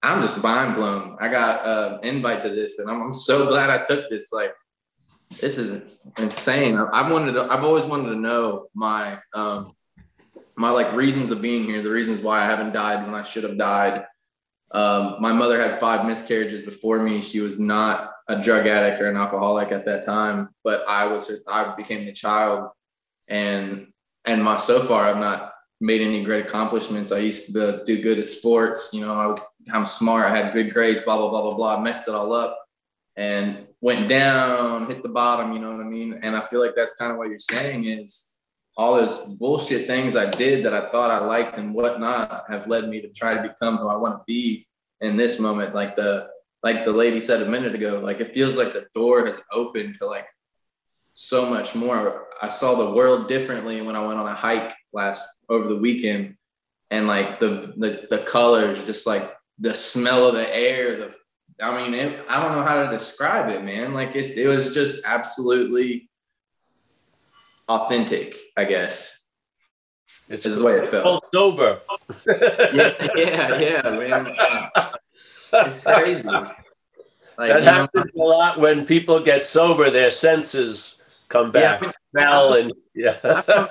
[0.03, 1.17] I'm just mind blown.
[1.19, 4.31] I got an invite to this, and I'm, I'm so glad I took this.
[4.31, 4.53] Like,
[5.39, 6.77] this is insane.
[6.77, 9.73] I, wanted to, I've always wanted to know my, um,
[10.55, 13.43] my like reasons of being here, the reasons why I haven't died when I should
[13.43, 14.05] have died.
[14.71, 17.21] Um, my mother had five miscarriages before me.
[17.21, 21.27] She was not a drug addict or an alcoholic at that time, but I was,
[21.27, 22.69] her, I became the child
[23.27, 23.87] and,
[24.25, 27.11] and my, so far I've not made any great accomplishments.
[27.11, 28.89] I used to do good at sports.
[28.93, 30.25] You know, I was, I'm smart.
[30.25, 31.77] I had good grades, blah, blah, blah, blah, blah.
[31.77, 32.59] I messed it all up
[33.15, 36.19] and went down, hit the bottom, you know what I mean?
[36.21, 38.28] And I feel like that's kind of what you're saying is
[38.79, 42.87] all those bullshit things I did that I thought I liked and whatnot have led
[42.87, 44.65] me to try to become who I want to be
[45.01, 45.75] in this moment.
[45.75, 46.29] Like the,
[46.63, 49.95] like the lady said a minute ago, like it feels like the door has opened
[49.95, 50.27] to like
[51.13, 52.27] so much more.
[52.41, 56.37] I saw the world differently when I went on a hike last over the weekend
[56.89, 61.15] and like the the, the colors just like the smell of the air the
[61.61, 64.73] i mean it, i don't know how to describe it man like it's, it was
[64.73, 66.08] just absolutely
[67.69, 69.25] authentic i guess
[70.27, 71.81] it's this is the way it felt sober
[72.73, 74.35] yeah yeah yeah man
[75.53, 81.51] it's crazy like, that happens know, a lot when people get sober their senses come
[81.51, 83.15] back yeah, smell and yeah.
[83.23, 83.69] I've, done,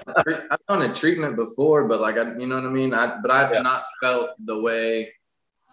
[0.51, 2.95] I've done a treatment before, but like I, you know what I mean.
[2.95, 3.61] I but I've yeah.
[3.61, 5.13] not felt the way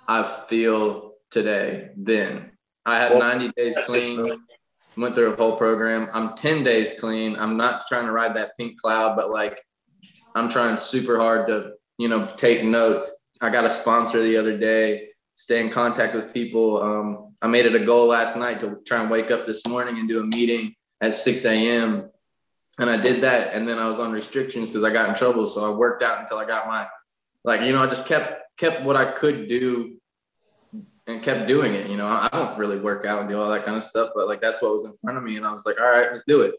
[0.07, 1.91] I feel today.
[1.95, 2.51] Then
[2.85, 4.19] I had well, 90 days clean.
[4.97, 6.09] Went through a whole program.
[6.13, 7.37] I'm 10 days clean.
[7.37, 9.61] I'm not trying to ride that pink cloud, but like
[10.35, 13.23] I'm trying super hard to, you know, take notes.
[13.41, 16.81] I got a sponsor the other day, stay in contact with people.
[16.81, 19.99] Um, I made it a goal last night to try and wake up this morning
[19.99, 22.09] and do a meeting at 6 a.m
[22.79, 25.47] and I did that, and then I was on restrictions because I got in trouble.
[25.47, 26.87] So I worked out until I got my,
[27.43, 29.97] like you know, I just kept kept what I could do,
[31.07, 31.89] and kept doing it.
[31.89, 34.27] You know, I don't really work out and do all that kind of stuff, but
[34.27, 36.23] like that's what was in front of me, and I was like, all right, let's
[36.27, 36.55] do it.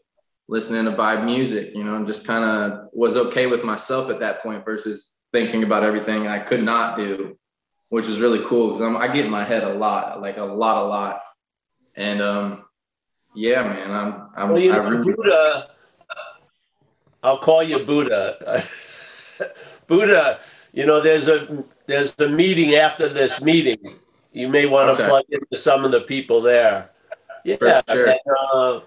[0.47, 4.21] Listening to vibe music, you know, and just kind of was okay with myself at
[4.21, 7.37] that point versus thinking about everything I could not do,
[7.89, 10.85] which was really cool because I get in my head a lot, like a lot,
[10.85, 11.21] a lot,
[11.95, 12.65] and um,
[13.35, 15.67] yeah, man, I'm, I'm well, you know, really, Buddha
[17.23, 18.63] I'll call you Buddha.
[19.87, 20.39] Buddha,
[20.73, 23.99] you know, there's a there's a meeting after this meeting.
[24.37, 25.09] You may want to okay.
[25.09, 26.89] plug into some of the people there.
[27.43, 28.07] Yeah, sure.
[28.07, 28.19] and,
[28.53, 28.79] uh,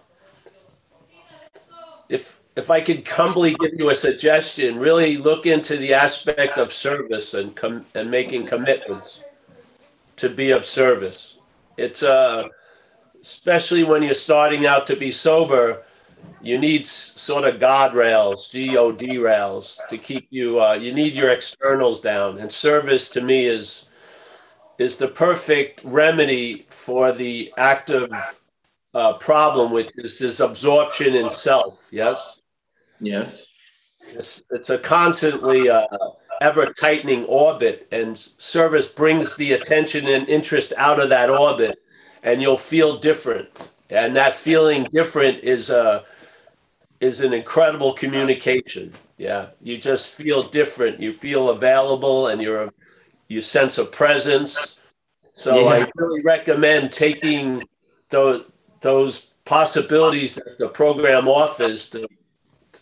[2.08, 6.72] if if I could humbly give you a suggestion, really look into the aspect of
[6.72, 9.24] service and com- and making commitments
[10.16, 11.38] to be of service.
[11.76, 12.48] It's uh,
[13.20, 15.84] especially when you're starting out to be sober
[16.42, 20.60] you need sort of guardrails, God rails to keep you.
[20.60, 23.89] Uh, you need your externals down, and service to me is
[24.80, 28.10] is the perfect remedy for the active
[28.94, 31.86] uh, problem, which is this absorption in self.
[31.92, 32.40] Yes.
[32.98, 33.46] Yes.
[34.00, 35.86] It's, it's a constantly uh,
[36.40, 41.78] ever tightening orbit, and service brings the attention and interest out of that orbit,
[42.22, 43.50] and you'll feel different.
[43.90, 46.02] And that feeling different is a uh,
[47.00, 48.92] is an incredible communication.
[49.16, 51.00] Yeah, you just feel different.
[51.00, 52.70] You feel available, and you're
[53.30, 54.78] you sense a presence.
[55.32, 55.68] So yeah.
[55.68, 57.62] I really recommend taking
[58.10, 58.44] those
[58.80, 62.06] those possibilities that the program offers to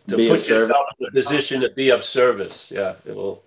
[0.09, 2.73] to be put yourself in a position to be of service.
[2.75, 3.45] Yeah, it will.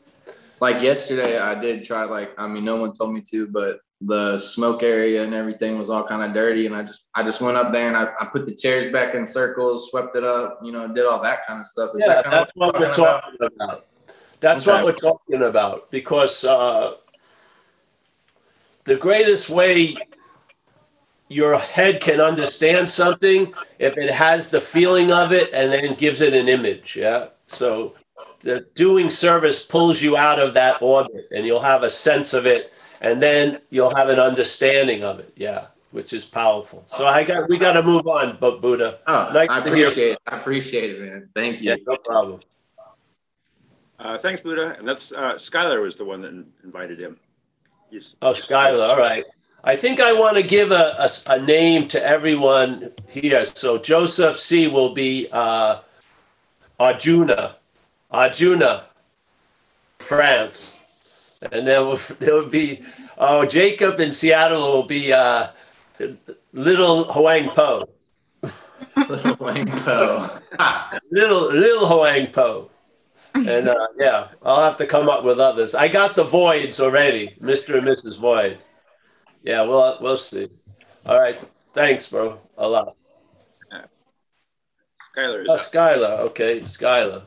[0.60, 2.04] Like yesterday, I did try.
[2.04, 5.90] Like I mean, no one told me to, but the smoke area and everything was
[5.90, 8.26] all kind of dirty and i just i just went up there and I, I
[8.26, 11.60] put the chairs back in circles swept it up you know did all that kind
[11.60, 13.86] of stuff Is yeah that that's what, what we're talking about, about.
[14.42, 14.84] That's okay.
[14.84, 16.96] what we're talking about because uh,
[18.84, 19.96] the greatest way
[21.30, 26.20] your head can understand something if it has the feeling of it and then gives
[26.20, 27.96] it an image yeah so
[28.42, 32.46] the doing service pulls you out of that orbit and you'll have a sense of
[32.46, 35.34] it and then you'll have an understanding of it.
[35.36, 36.84] Yeah, which is powerful.
[36.88, 39.00] So I got we got to move on, but Buddha.
[39.08, 40.20] Oh, like I appreciate it.
[40.28, 41.30] I appreciate it, man.
[41.36, 41.72] Thank you.
[41.72, 42.42] Yeah, no problem.
[44.02, 44.76] Uh, thanks, Buddha.
[44.78, 46.34] And that's uh, Skylar was the one that
[46.64, 47.18] invited him.
[47.90, 48.84] He's, oh, Skylar.
[48.84, 49.26] All right.
[49.64, 53.46] I think I want to give a, a, a, name to everyone here.
[53.46, 55.82] So Joseph C will be uh,
[56.80, 57.58] Arjuna.
[58.10, 58.86] Arjuna,
[60.00, 60.82] France
[61.42, 62.82] and there will there will be
[63.18, 65.48] oh Jacob in Seattle will be uh,
[66.54, 67.88] little Huang Po.
[68.98, 70.40] little Huang Po.
[71.12, 72.71] little little Huang Po.
[73.34, 75.74] And uh, yeah, I'll have to come up with others.
[75.74, 77.78] I got the voids already, Mr.
[77.78, 78.18] and Mrs.
[78.20, 78.58] Void.
[79.44, 80.50] Yeah, we'll we'll see.
[81.06, 81.40] All right,
[81.74, 82.40] thanks, bro.
[82.58, 82.96] A lot.
[85.16, 85.60] Skylar is Oh, up.
[85.60, 86.20] Skylar.
[86.20, 87.24] Okay, Skylar.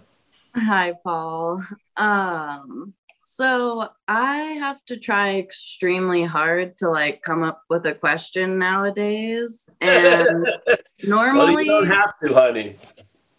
[0.56, 1.64] Hi, Paul.
[1.96, 2.94] Um,
[3.24, 9.68] so I have to try extremely hard to like come up with a question nowadays.
[9.80, 12.76] And well, normally you don't have to, honey.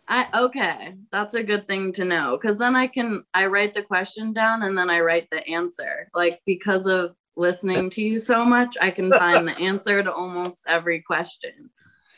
[0.07, 3.81] I okay, that's a good thing to know because then I can I write the
[3.81, 6.09] question down and then I write the answer.
[6.13, 10.63] Like because of listening to you so much, I can find the answer to almost
[10.67, 11.69] every question.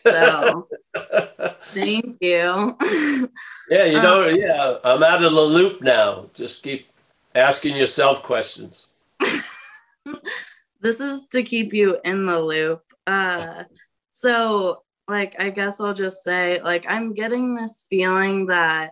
[0.03, 0.67] So
[1.63, 2.77] thank you.
[3.69, 6.29] Yeah, you know, yeah, I'm out of the loop now.
[6.33, 6.88] Just keep
[7.35, 8.88] asking yourself questions.
[10.79, 12.81] this is to keep you in the loop.
[13.05, 13.65] Uh,
[14.11, 18.91] so, like, I guess I'll just say, like, I'm getting this feeling that,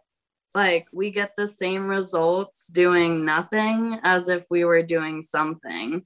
[0.53, 6.05] like, we get the same results doing nothing as if we were doing something.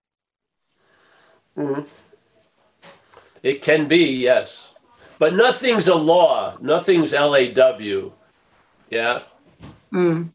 [1.57, 1.86] Mhm.
[3.43, 4.74] It can be, yes.
[5.20, 6.57] But nothing's a law.
[6.62, 8.14] Nothing's LAW.
[8.89, 9.22] Yeah.
[9.93, 10.32] Mm.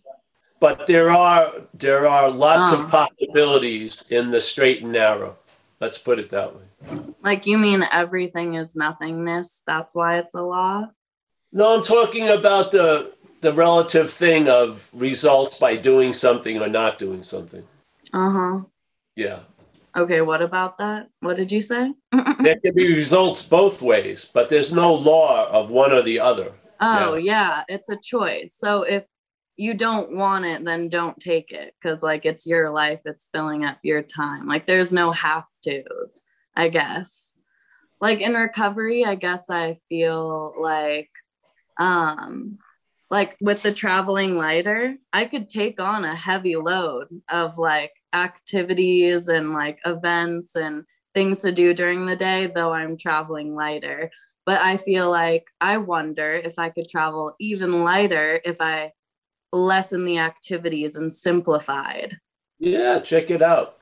[0.60, 2.82] But there are there are lots Oh.
[2.84, 5.36] of possibilities in the straight and narrow.
[5.80, 6.63] Let's put it that way.
[7.22, 9.62] Like, you mean everything is nothingness?
[9.66, 10.86] That's why it's a law?
[11.52, 16.98] No, I'm talking about the the relative thing of results by doing something or not
[16.98, 17.62] doing something.
[18.12, 18.60] Uh huh.
[19.16, 19.40] Yeah.
[19.96, 21.08] Okay, what about that?
[21.20, 21.92] What did you say?
[22.40, 26.52] There can be results both ways, but there's no law of one or the other.
[26.80, 27.62] Oh, yeah.
[27.68, 28.56] it's a choice.
[28.58, 29.04] So if
[29.56, 33.64] you don't want it, then don't take it because, like, it's your life, it's filling
[33.64, 34.46] up your time.
[34.46, 36.22] Like, there's no have to's,
[36.56, 37.34] I guess.
[38.00, 41.10] Like, in recovery, I guess I feel like,
[41.78, 42.58] um,
[43.10, 49.28] like with the traveling lighter, I could take on a heavy load of like activities
[49.28, 50.84] and like events and
[51.14, 54.10] things to do during the day, though I'm traveling lighter
[54.46, 58.92] but I feel like I wonder if I could travel even lighter if I
[59.52, 62.18] lessen the activities and simplified.
[62.58, 63.78] Yeah, check it out.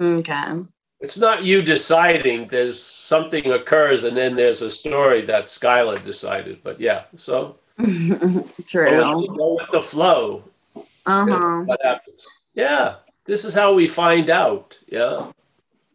[0.00, 0.52] Okay.
[1.00, 2.48] It's not you deciding.
[2.48, 6.60] There's something occurs, and then there's a story that Skylar decided.
[6.64, 8.48] But yeah, so True.
[8.66, 10.44] go with the flow.
[11.06, 11.98] Uh huh.
[12.54, 12.96] Yeah,
[13.26, 14.78] this is how we find out.
[14.88, 15.30] Yeah.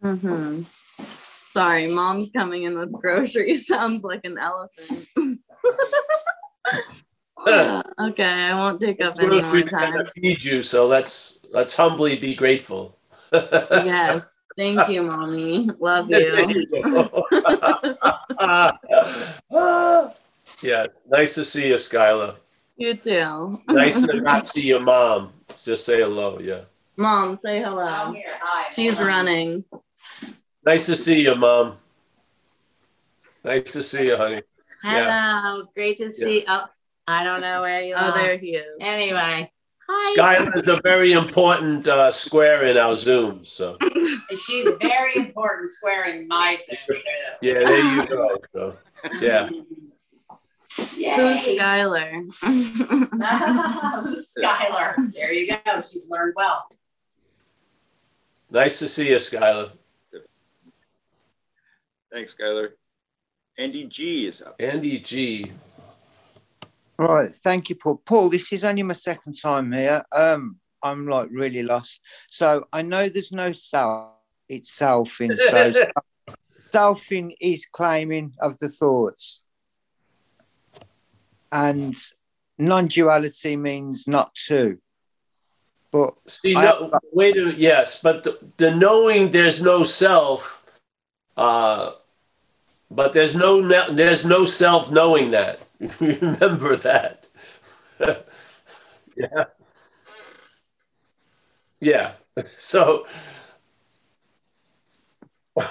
[0.01, 0.63] hmm
[1.49, 3.67] Sorry, mom's coming in with groceries.
[3.73, 5.39] Sounds like an elephant.
[7.45, 10.05] Uh, okay, I won't take up any more time.
[10.15, 12.97] feed you, so let's let's humbly be grateful.
[13.33, 14.32] Yes.
[14.57, 15.69] Thank you, mommy.
[15.79, 16.65] Love There you.
[16.71, 17.25] you go.
[18.39, 18.77] Ah,
[20.61, 22.35] yeah, nice to see you, Skylar.
[22.77, 23.59] You too.
[23.67, 25.33] Nice to not see your mom.
[25.61, 26.39] Just say hello.
[26.39, 26.61] Yeah.
[26.97, 28.15] Mom, say hello.
[28.71, 29.63] She's running.
[30.65, 31.77] Nice to see you, mom.
[33.43, 34.41] Nice to see you, honey.
[34.81, 36.45] Hello, great to see.
[36.47, 36.65] Oh,
[37.07, 38.05] I don't know where you are.
[38.05, 38.17] Oh, are.
[38.17, 38.77] there he is.
[38.79, 39.51] Anyway,
[39.89, 40.15] hi.
[40.37, 43.45] Skylar is a very important uh, square in our Zoom.
[43.45, 43.77] So
[44.45, 46.97] She's very important square in my Zoom
[47.41, 48.37] yeah, there you go.
[48.53, 48.77] So
[49.19, 49.49] yeah,
[50.75, 51.57] Who's Yay.
[51.57, 52.23] Skylar?
[54.03, 55.13] Who's Skylar?
[55.13, 55.83] There you go.
[55.89, 56.65] She's learned well.
[58.49, 59.71] nice to see you, Skylar.
[62.11, 62.69] Thanks, Skylar.
[63.57, 64.55] Andy G is up.
[64.59, 65.51] Andy G.
[67.03, 68.01] Right, thank you, Paul.
[68.05, 70.03] Paul, this is only my second time here.
[70.13, 71.99] Um, I'm like really lost.
[72.29, 74.11] So I know there's no self
[74.47, 75.71] itself in so
[76.73, 79.41] selfing is claiming of the thoughts.
[81.51, 81.93] And
[82.57, 84.77] non-duality means not two.
[85.91, 87.53] But See, I- no, wait a.
[87.53, 90.65] Yes, but the, the knowing there's no self,
[91.35, 91.91] uh,
[92.89, 95.59] but there's no there's no self knowing that.
[95.99, 97.27] Remember that.
[99.15, 99.45] yeah.
[101.79, 102.13] Yeah.
[102.59, 103.05] So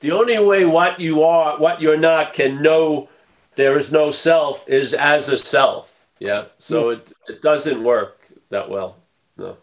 [0.00, 3.08] the only way what you are, what you're not, can know
[3.54, 6.06] there is no self is as a self.
[6.18, 6.46] Yeah.
[6.58, 8.96] So it, it doesn't work that well.
[9.36, 9.56] No.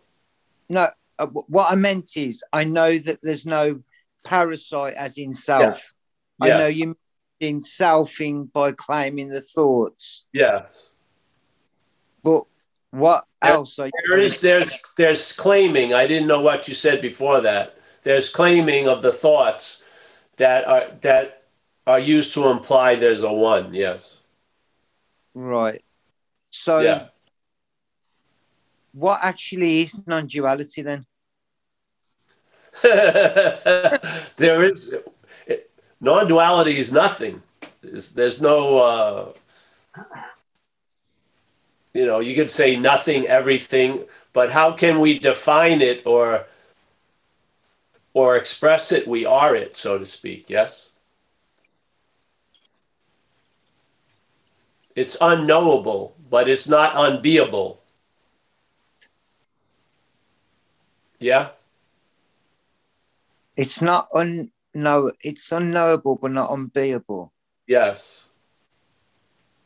[0.69, 0.87] no,
[1.19, 3.81] uh, what I meant is I know that there's no
[4.23, 5.93] parasite as in self.
[6.41, 6.59] I Yes.
[6.59, 6.95] know you
[7.39, 10.25] in selfing by claiming the thoughts.
[10.33, 10.89] Yes.
[12.23, 12.43] But
[12.91, 15.93] what There- else are you There is there's there's claiming.
[15.93, 17.77] I didn't know what you said before that.
[18.03, 19.83] There's claiming of the thoughts
[20.37, 21.43] that are that
[21.85, 23.73] are used to imply there's a one.
[23.73, 24.13] Yes.
[25.33, 25.83] right?
[26.49, 27.09] So Yeah.
[28.93, 31.05] what actually is non-duality then?
[32.83, 34.95] there is
[35.99, 37.41] non-duality is nothing.
[37.81, 39.33] There's, there's no uh,
[41.97, 46.45] You know, you could say nothing, everything, but how can we define it or
[48.13, 49.07] or express it?
[49.07, 50.47] We are it, so to speak.
[50.47, 50.91] Yes.
[54.95, 57.81] It's unknowable, but it's not unbeable.
[61.17, 61.49] Yeah.
[63.55, 67.33] It's not un no, it's unknowable but not unbeable.
[67.65, 68.27] Yes.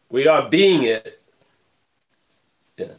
[0.10, 1.22] We are being it.
[2.78, 2.94] Yeah.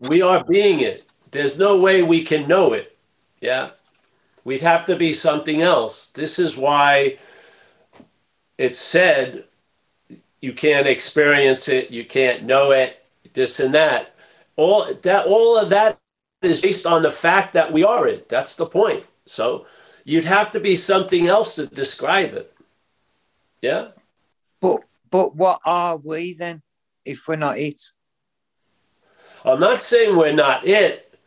[0.00, 1.06] We are being it.
[1.30, 2.96] There's no way we can know it.
[3.40, 3.70] Yeah.
[4.44, 6.10] We'd have to be something else.
[6.10, 7.18] This is why
[8.58, 9.44] it's said
[10.40, 13.02] you can't experience it, you can't know it,
[13.32, 14.14] this and that.
[14.56, 15.98] All that all of that
[16.46, 18.28] is based on the fact that we are it.
[18.28, 19.04] That's the point.
[19.26, 19.66] So
[20.04, 22.52] you'd have to be something else to describe it.
[23.62, 23.88] Yeah.
[24.60, 26.62] But but what are we then
[27.04, 27.80] if we're not it?
[29.44, 31.18] I'm not saying we're not it.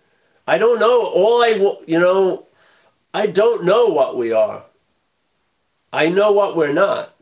[0.47, 1.05] I don't know.
[1.05, 1.49] All I,
[1.85, 2.47] you know,
[3.13, 4.63] I don't know what we are.
[5.91, 7.13] I know what we're not.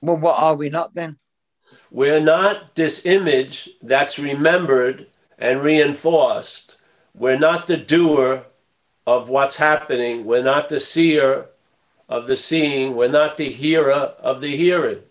[0.00, 1.18] Well, what are we not then?
[1.90, 5.06] We're not this image that's remembered
[5.38, 6.76] and reinforced.
[7.14, 8.46] We're not the doer
[9.06, 10.24] of what's happening.
[10.24, 11.48] We're not the seer
[12.08, 12.94] of the seeing.
[12.94, 15.02] We're not the hearer of the hearing.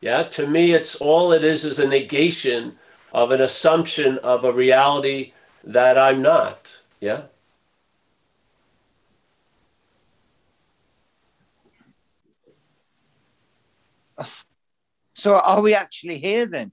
[0.00, 2.78] Yeah, to me, it's all it is is a negation
[3.12, 5.32] of an assumption of a reality
[5.64, 6.78] that I'm not.
[7.00, 7.22] Yeah.
[15.14, 16.70] So are we actually here then?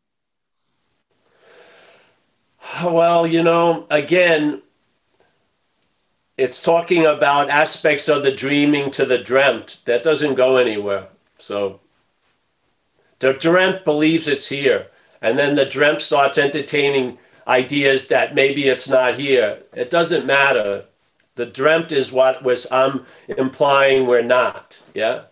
[2.83, 4.61] Well, you know, again,
[6.37, 9.81] it's talking about aspects of the dreaming to the dreamt.
[9.85, 11.07] That doesn't go anywhere.
[11.37, 11.79] So
[13.19, 14.87] the dreamt believes it's here.
[15.21, 19.59] And then the dreamt starts entertaining ideas that maybe it's not here.
[19.73, 20.85] It doesn't matter.
[21.35, 24.77] The dreamt is what was I'm implying we're not.
[24.93, 25.23] Yeah.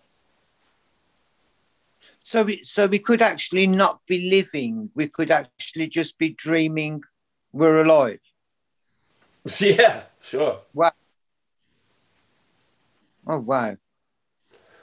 [2.24, 4.90] So we, so we could actually not be living.
[4.96, 7.04] We could actually just be dreaming
[7.54, 8.20] we're alive.
[9.60, 10.60] Yeah, sure.
[10.74, 10.94] Wow.
[13.28, 13.78] Oh, wow.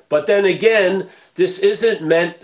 [0.08, 2.36] But then again, this isn't meant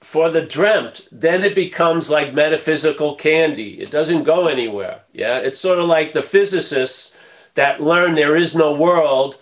[0.00, 1.06] for the dreamt.
[1.12, 3.80] Then it becomes like metaphysical candy.
[3.80, 5.02] It doesn't go anywhere.
[5.12, 5.38] Yeah.
[5.38, 7.16] It's sort of like the physicists
[7.54, 9.38] that learn there is no world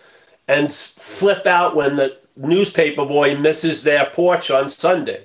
[0.46, 5.24] and flip out when the newspaper boy misses their porch on Sunday.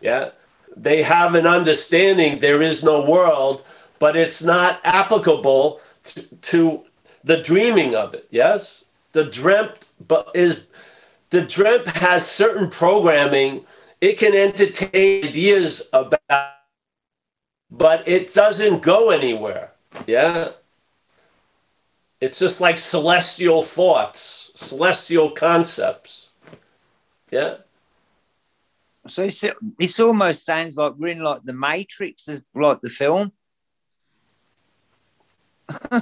[0.00, 0.30] Yeah.
[0.76, 3.64] They have an understanding there is no world,
[4.00, 6.84] but it's not applicable to, to
[7.22, 8.26] the dreaming of it.
[8.30, 8.86] Yes.
[9.12, 10.66] The dreamt but is
[11.28, 13.64] the dreamt has certain programming.
[14.00, 16.54] It can entertain ideas about,
[17.70, 19.70] but it doesn't go anywhere.
[20.08, 20.48] Yeah.
[22.20, 26.30] It's just like celestial thoughts, celestial concepts.
[27.30, 27.58] Yeah.
[29.08, 33.32] So it's, it almost sounds like we're in like the Matrix, like the film.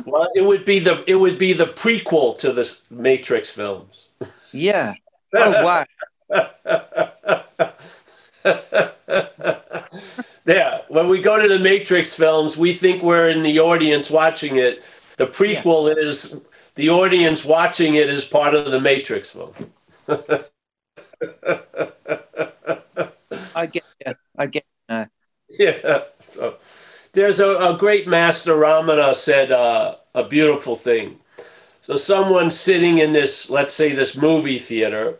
[0.06, 4.08] Well, it would be the it would be the prequel to the Matrix films.
[4.52, 4.94] Yeah.
[5.34, 5.84] Oh wow.
[10.46, 10.80] yeah.
[10.88, 14.82] When we go to the Matrix films, we think we're in the audience watching it.
[15.18, 16.08] The prequel yeah.
[16.08, 16.40] is
[16.76, 19.52] the audience watching it as part of the Matrix film.
[23.54, 24.16] I get it.
[24.36, 25.08] I get it.
[25.58, 26.04] Yeah.
[26.20, 26.56] So
[27.18, 31.18] there's a, a great master Ramana said uh, a beautiful thing.
[31.80, 35.18] So someone sitting in this, let's say this movie theater,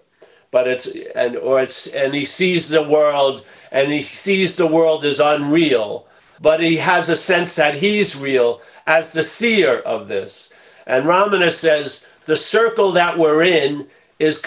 [0.52, 0.86] but it's
[1.16, 6.06] and or it's and he sees the world and he sees the world as unreal,
[6.40, 10.52] but he has a sense that he's real as the seer of this.
[10.86, 13.88] And Ramana says the circle that we're in
[14.20, 14.46] is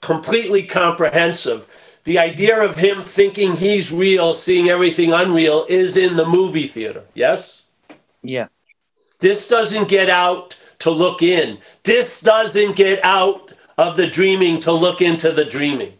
[0.00, 1.68] completely comprehensive
[2.04, 7.04] the idea of him thinking he's real, seeing everything unreal, is in the movie theater.
[7.14, 7.62] Yes?
[8.22, 8.48] Yeah.
[9.20, 11.58] This doesn't get out to look in.
[11.82, 15.94] This doesn't get out of the dreaming to look into the dreaming.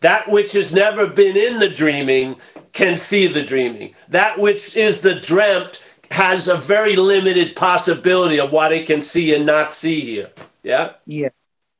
[0.00, 2.36] That which has never been in the dreaming
[2.72, 3.94] can see the dreaming.
[4.08, 9.34] That which is the dreamt has a very limited possibility of what it can see
[9.34, 10.30] and not see here.
[10.62, 10.94] Yeah?
[11.06, 11.28] Yeah.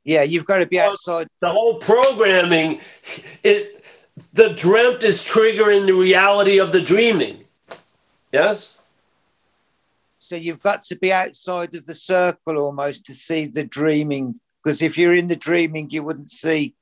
[0.04, 1.28] Yeah, you've got to be outside.
[1.40, 2.80] The whole programming
[3.42, 3.68] is
[4.32, 7.44] the dreamt is triggering the reality of the dreaming.
[8.32, 8.78] Yes?
[10.18, 14.82] So you've got to be outside of the circle almost to see the dreaming Because
[14.82, 16.74] if you're in the dreaming, you wouldn't see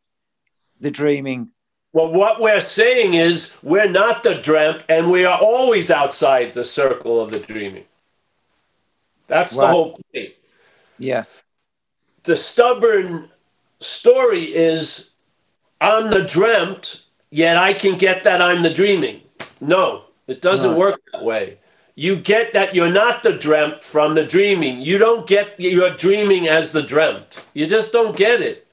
[0.80, 1.50] the dreaming.
[1.92, 6.64] Well, what we're saying is we're not the dreamt, and we are always outside the
[6.64, 7.84] circle of the dreaming.
[9.26, 10.34] That's the whole point.
[10.98, 11.24] Yeah.
[12.29, 13.31] The stubborn
[13.81, 15.12] story is
[15.81, 19.22] I'm the dreamt, yet I can get that I'm the dreaming.
[19.62, 20.76] No, it doesn't No.
[20.76, 21.57] work that way.
[21.95, 24.83] You get that you're not the dreamt from the dreaming.
[24.83, 27.43] You don't get your dreaming as the dreamt.
[27.55, 28.66] You just don't get it.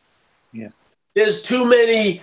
[0.52, 0.72] Yeah.
[1.14, 2.22] There's too many.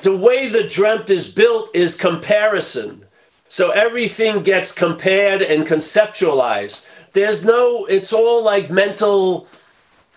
[0.00, 3.04] The way the dreamt is built is comparison.
[3.46, 6.86] So everything gets compared and conceptualized.
[7.12, 9.46] There's no, it's all like mental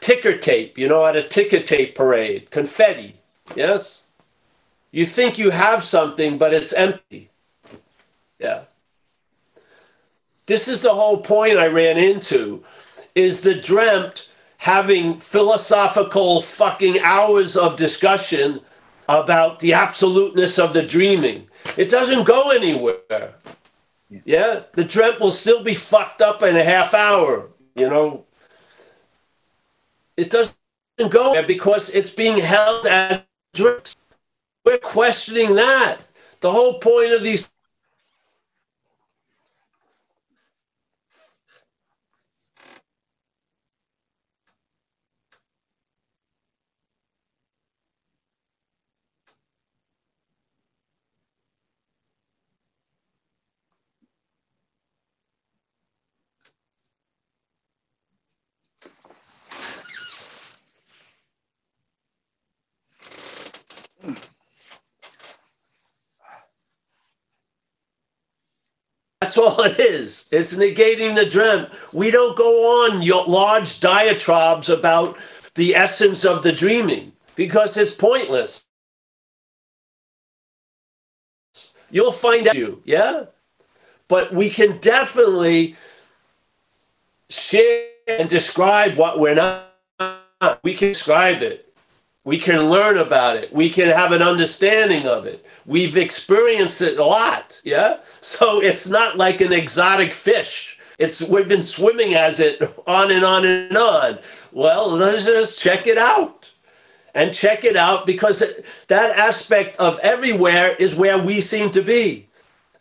[0.06, 3.16] ticker tape, you know, at a ticker tape parade, confetti.
[3.56, 4.02] Yes?
[4.92, 7.32] You think you have something, but it's empty.
[8.38, 8.66] Yeah.
[10.46, 12.64] This is the whole point I ran into
[13.16, 18.62] is the dreamt having philosophical fucking hours of discussion
[19.10, 21.48] about the absoluteness of the dreaming.
[21.78, 23.34] It doesn't go anywhere.
[24.24, 28.25] Yeah, the dreamt will still be fucked up in a half hour, you know.
[30.18, 30.56] It doesn't
[31.10, 33.26] go there because it's being held as.
[34.66, 36.00] We're questioning that.
[36.42, 37.52] The whole point of these
[69.22, 70.28] That's all it is.
[70.32, 71.68] It's negating the dream.
[71.94, 75.18] We don't go on large diatribes about
[75.56, 78.66] the essence of the dreaming because it's pointless.
[81.90, 83.26] You'll find out, you, yeah?
[84.08, 85.76] But we can definitely
[87.30, 89.72] share and describe what we're not.
[90.64, 91.65] We can describe it.
[92.26, 93.54] We can learn about it.
[93.54, 95.46] We can have an understanding of it.
[95.68, 98.00] We've experienced it a lot, yeah?
[98.20, 100.80] So it's not like an exotic fish.
[100.98, 104.20] It's we've been swimming as it on and on and on.
[104.52, 106.52] Well, let's just check it out.
[107.14, 111.82] And check it out because it, that aspect of everywhere is where we seem to
[111.82, 112.28] be.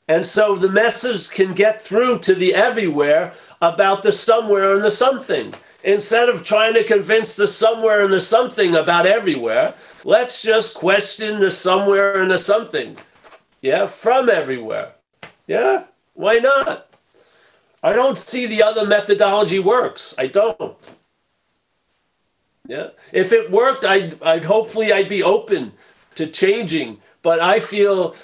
[0.09, 4.91] And so the message can get through to the everywhere about the somewhere and the
[4.91, 5.55] something.
[5.85, 11.39] Instead of trying to convince the somewhere and the something about everywhere, let's just question
[11.39, 12.97] the somewhere and the something.
[13.61, 14.93] Yeah, from everywhere.
[15.47, 16.89] Yeah, why not?
[17.83, 20.15] I don't see the other methodology works.
[20.17, 20.75] I don't.
[22.67, 25.73] Yeah, if it worked, I'd, I'd hopefully I'd be open
[26.15, 27.03] to changing.
[27.21, 28.17] But I feel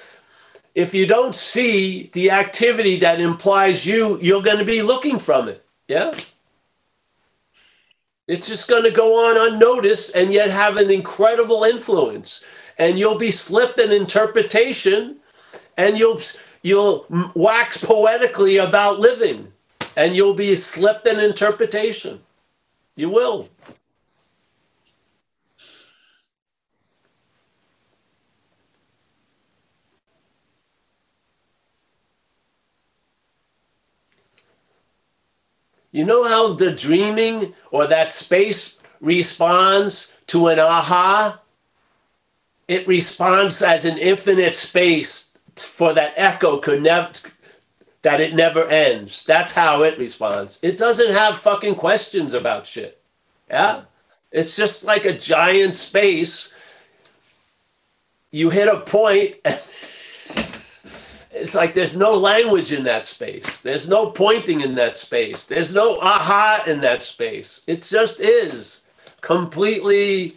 [0.75, 5.49] if you don't see the activity that implies you, you're going to be looking from
[5.49, 5.63] it.
[5.89, 6.15] Yeah.
[8.31, 12.45] It's just going to go on unnoticed and yet have an incredible influence.
[12.79, 15.17] And you'll be slipped an interpretation
[15.77, 16.21] and you'll
[16.63, 19.53] you'll wax poetically about living
[19.97, 22.21] and you'll be slipped an interpretation.
[22.95, 23.49] You will.
[35.93, 41.41] You know how the dreaming or that space responds to an aha?
[42.69, 47.13] It responds as an infinite space for that echo could never
[48.03, 49.25] that it never ends.
[49.25, 50.59] That's how it responds.
[50.63, 52.99] It doesn't have fucking questions about shit.
[53.49, 53.83] Yeah?
[54.33, 56.55] It's just like a giant space.
[58.31, 59.55] You hit a point and
[61.33, 63.61] it's like there's no language in that space.
[63.61, 65.47] There's no pointing in that space.
[65.47, 67.63] There's no aha in that space.
[67.67, 68.83] It just is
[69.21, 70.33] completely.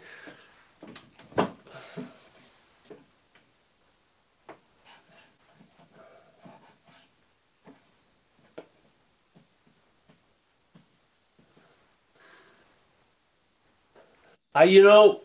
[14.56, 15.22] I, you know,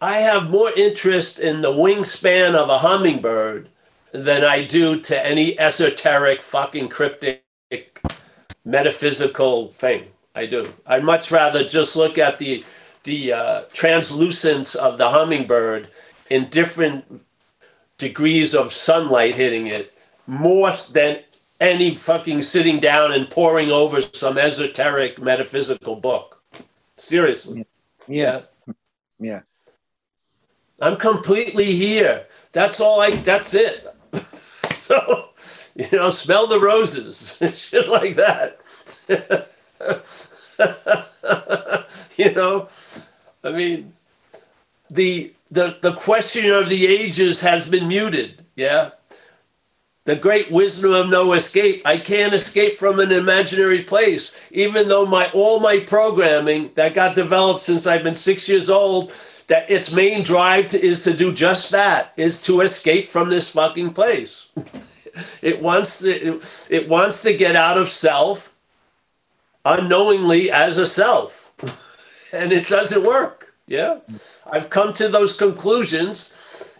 [0.00, 3.68] I have more interest in the wingspan of a hummingbird
[4.14, 7.42] than I do to any esoteric, fucking cryptic,
[8.64, 10.04] metaphysical thing.
[10.36, 10.72] I do.
[10.86, 12.64] I'd much rather just look at the
[13.02, 15.88] the uh, translucence of the hummingbird
[16.30, 17.22] in different
[17.98, 19.92] degrees of sunlight hitting it
[20.26, 21.18] more than
[21.60, 26.42] any fucking sitting down and poring over some esoteric metaphysical book.
[26.96, 27.66] Seriously.
[28.08, 28.42] Yeah.
[29.18, 29.40] Yeah.
[30.80, 32.26] I'm completely here.
[32.52, 33.93] That's all I, that's it.
[34.74, 35.30] so,
[35.74, 38.58] you know, smell the roses, shit like that.
[42.16, 42.68] you know,
[43.42, 43.92] I mean,
[44.90, 48.44] the, the, the question of the ages has been muted.
[48.56, 48.90] Yeah.
[50.04, 51.80] The great wisdom of no escape.
[51.84, 57.14] I can't escape from an imaginary place, even though my all my programming that got
[57.14, 59.12] developed since I've been six years old
[59.48, 63.50] that its main drive to, is to do just that is to escape from this
[63.50, 64.48] fucking place.
[65.42, 68.52] It wants to, it, it wants to get out of self
[69.64, 71.52] unknowingly as a self.
[72.32, 73.54] And it doesn't work.
[73.68, 74.00] Yeah.
[74.50, 76.34] I've come to those conclusions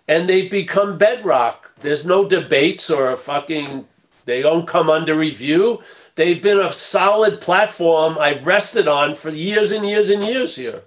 [0.08, 1.70] and they've become bedrock.
[1.80, 3.86] There's no debates or fucking
[4.24, 5.80] they don't come under review.
[6.16, 10.82] They've been a solid platform i've rested on for years and years and years here.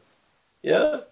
[0.62, 1.08] Yeah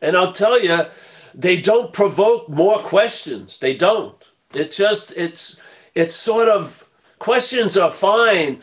[0.00, 0.86] and I'll tell you,
[1.34, 3.58] they don't provoke more questions.
[3.58, 4.16] They don't.
[4.54, 5.60] It just it's
[5.94, 6.88] it's sort of
[7.18, 8.62] questions are fine,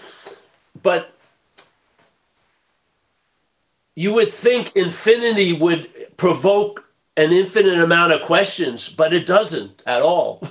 [0.81, 1.11] but
[3.95, 10.01] you would think infinity would provoke an infinite amount of questions, but it doesn't at
[10.01, 10.39] all.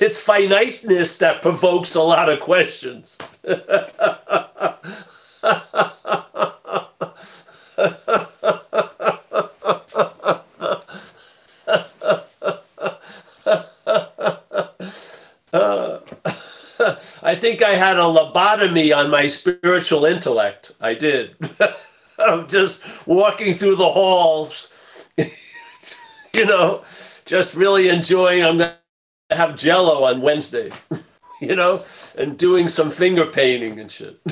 [0.00, 3.18] it's finiteness that provokes a lot of questions.
[17.24, 20.72] I think I had a lobotomy on my spiritual intellect.
[20.80, 21.34] I did.
[22.18, 24.72] I'm just walking through the halls,
[25.18, 25.26] you
[26.46, 26.84] know,
[27.24, 28.44] just really enjoying.
[28.44, 28.70] I'm going
[29.30, 30.70] to have jello on Wednesday,
[31.40, 31.82] you know,
[32.16, 34.22] and doing some finger painting and shit.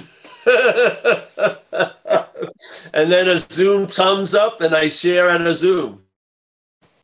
[2.94, 6.02] and then a Zoom thumbs up and I share on a Zoom.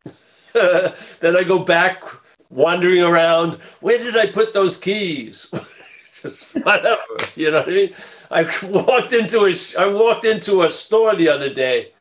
[0.55, 2.03] then I go back
[2.51, 3.55] wandering around.
[3.81, 5.49] Where did I put those keys?
[6.23, 7.03] Just whatever,
[7.35, 7.95] you know what I mean?
[8.31, 11.93] I walked into a I walked into a store the other day.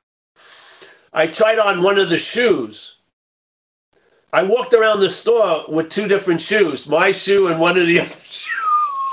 [1.11, 2.97] I tried on one of the shoes.
[4.31, 7.99] I walked around the store with two different shoes, my shoe and one of the
[7.99, 8.47] other shoes.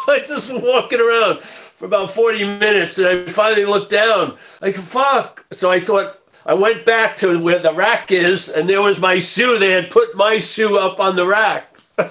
[0.09, 1.41] I just walking around
[1.83, 5.45] for about 40 minutes and I finally looked down, like, fuck.
[5.51, 9.19] So I thought, I went back to where the rack is, and there was my
[9.19, 9.59] shoe.
[9.59, 11.77] They had put my shoe up on the rack.
[11.99, 12.09] I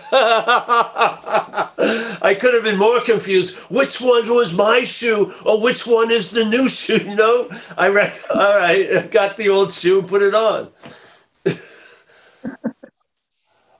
[2.37, 3.57] could have been more confused.
[3.69, 6.97] Which one was my shoe, or which one is the new shoe?
[6.97, 8.13] You know, I read.
[8.29, 10.67] All right, got the old shoe put it on.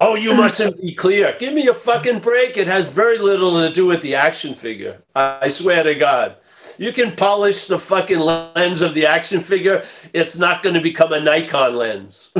[0.01, 1.33] Oh, you mustn't be clear.
[1.39, 2.57] Give me a fucking break.
[2.57, 5.01] It has very little to do with the action figure.
[5.15, 6.35] I swear to God.
[6.77, 9.85] You can polish the fucking lens of the action figure.
[10.13, 12.33] It's not going to become a Nikon lens.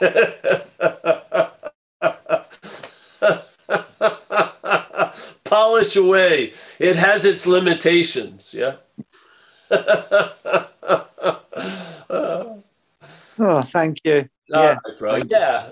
[5.44, 6.52] Polish away.
[6.78, 8.52] It has its limitations.
[8.52, 8.74] Yeah.
[9.70, 10.64] oh,
[13.62, 14.28] thank you.
[14.48, 14.76] yeah.
[15.00, 15.70] Right, yeah.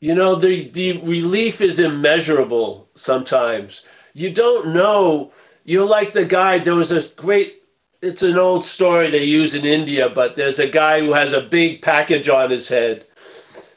[0.00, 3.84] You know, the, the relief is immeasurable sometimes.
[4.14, 5.32] You don't know.
[5.64, 7.62] You're like the guy, there was this great,
[8.00, 11.42] it's an old story they use in India, but there's a guy who has a
[11.42, 13.04] big package on his head.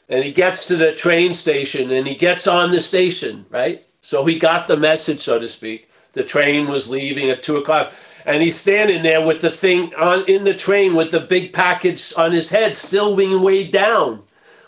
[0.08, 3.84] And he gets to the train station and he gets on the station, right?
[4.00, 5.90] So he got the message, so to speak.
[6.12, 7.92] The train was leaving at two o'clock.
[8.24, 12.14] And he's standing there with the thing on in the train with the big package
[12.16, 14.22] on his head, still being weighed down.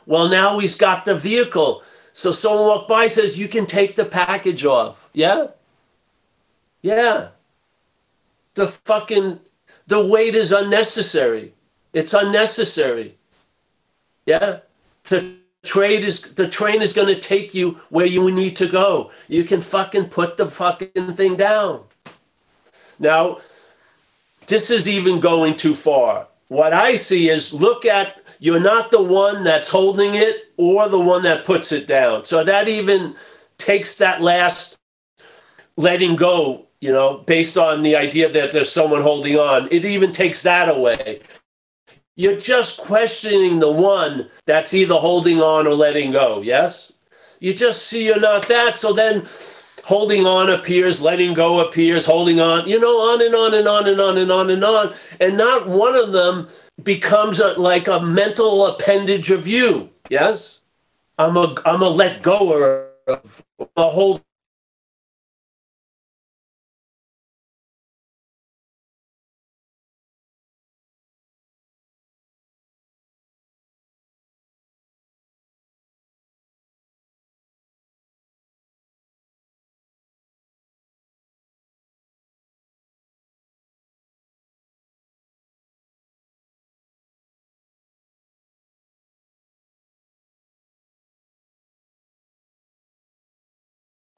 [0.07, 1.83] Well, now he's got the vehicle.
[2.13, 5.11] So someone walked by says, You can take the package off.
[5.13, 5.49] Yeah?
[6.83, 7.29] Yeah.
[8.55, 9.41] The fucking
[9.87, 11.53] the weight is unnecessary.
[11.93, 13.17] It's unnecessary.
[14.25, 14.61] Yeah?
[15.05, 19.11] The trade is the train is gonna take you where you need to go.
[19.29, 21.85] You can fucking put the fucking thing down.
[22.99, 23.39] Now,
[24.47, 26.29] this is even going too far.
[26.49, 31.01] What I see is look at you're not the one that's holding it or the
[31.01, 32.25] one that puts it down.
[32.25, 33.15] So that even
[33.59, 34.77] takes that last
[35.77, 39.69] letting go, you know, based on the idea that there's someone holding on.
[39.71, 41.21] It even takes that away.
[42.17, 46.41] You're just questioning the one that's either holding on or letting go.
[46.41, 46.93] Yes?
[47.41, 48.77] You just see you're not that.
[48.77, 49.27] So then
[49.85, 53.87] holding on appears, letting go appears, holding on, you know, on and on and on
[53.87, 54.93] and on and on and on.
[55.21, 56.49] And not one of them
[56.83, 59.91] becomes a, like a mental appendage of you.
[60.11, 60.61] Yes,
[61.19, 63.45] I'm a I'm a let goer of
[63.77, 64.23] a hold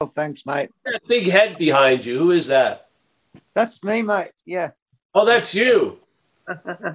[0.01, 0.69] Oh, thanks, mate.
[0.85, 2.17] That big head behind you.
[2.17, 2.89] Who is that?
[3.53, 4.31] That's me, mate.
[4.45, 4.71] Yeah.
[5.13, 5.99] Oh, that's you.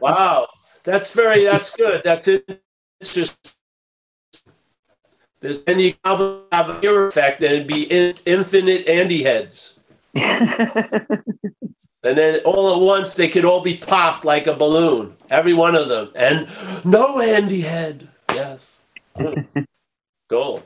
[0.00, 0.48] Wow.
[0.84, 2.02] That's very, that's good.
[2.04, 3.56] That's just,
[5.40, 9.78] There's any have a ear effect, and it'd be in, infinite Andy heads.
[12.04, 15.74] And then all at once they could all be popped like a balloon, every one
[15.74, 16.10] of them.
[16.14, 16.46] And
[16.84, 18.08] no Andy head.
[18.34, 18.76] Yes.
[19.16, 19.32] Hmm.
[20.28, 20.62] cool.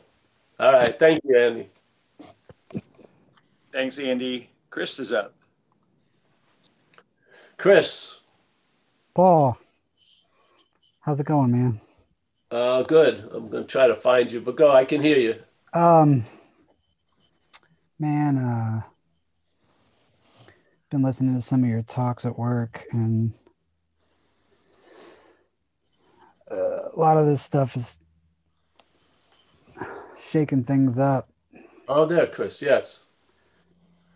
[0.58, 0.92] All right.
[0.92, 1.68] Thank you, Andy.
[3.72, 4.50] Thanks, Andy.
[4.70, 5.34] Chris is up.
[7.56, 8.20] Chris.
[9.14, 9.58] Paul,
[11.00, 11.80] how's it going, man?
[12.50, 13.28] Uh, good.
[13.32, 14.70] I'm gonna try to find you, but go.
[14.70, 15.34] I can hear you.
[15.78, 16.24] Um,
[17.98, 18.80] man, uh,
[20.90, 23.32] been listening to some of your talks at work, and
[26.50, 27.98] uh, a lot of this stuff is
[30.18, 31.28] shaking things up,
[31.88, 32.60] Oh, there, Chris.
[32.62, 33.02] Yes.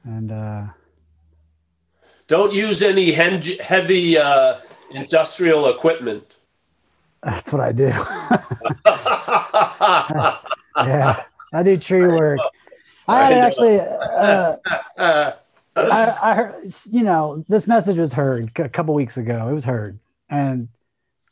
[0.04, 0.64] And uh,
[2.26, 4.58] Don't use any hen- heavy uh,
[4.90, 6.24] industrial equipment.
[7.22, 7.84] that's what I do.
[10.76, 11.22] yeah,
[11.52, 12.40] I do tree work.
[13.08, 14.56] I I actually, uh,
[14.96, 15.32] Uh,
[15.76, 19.48] I, I heard, you know, this message was heard a couple weeks ago.
[19.48, 19.98] It was heard,
[20.28, 20.68] and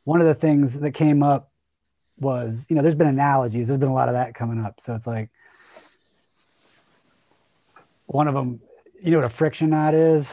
[0.05, 1.51] one of the things that came up
[2.19, 3.69] was, you know, there's been analogies.
[3.69, 4.81] There's been a lot of that coming up.
[4.81, 5.31] So it's like
[8.11, 8.61] one of them.
[9.03, 10.27] You know what a friction knot is?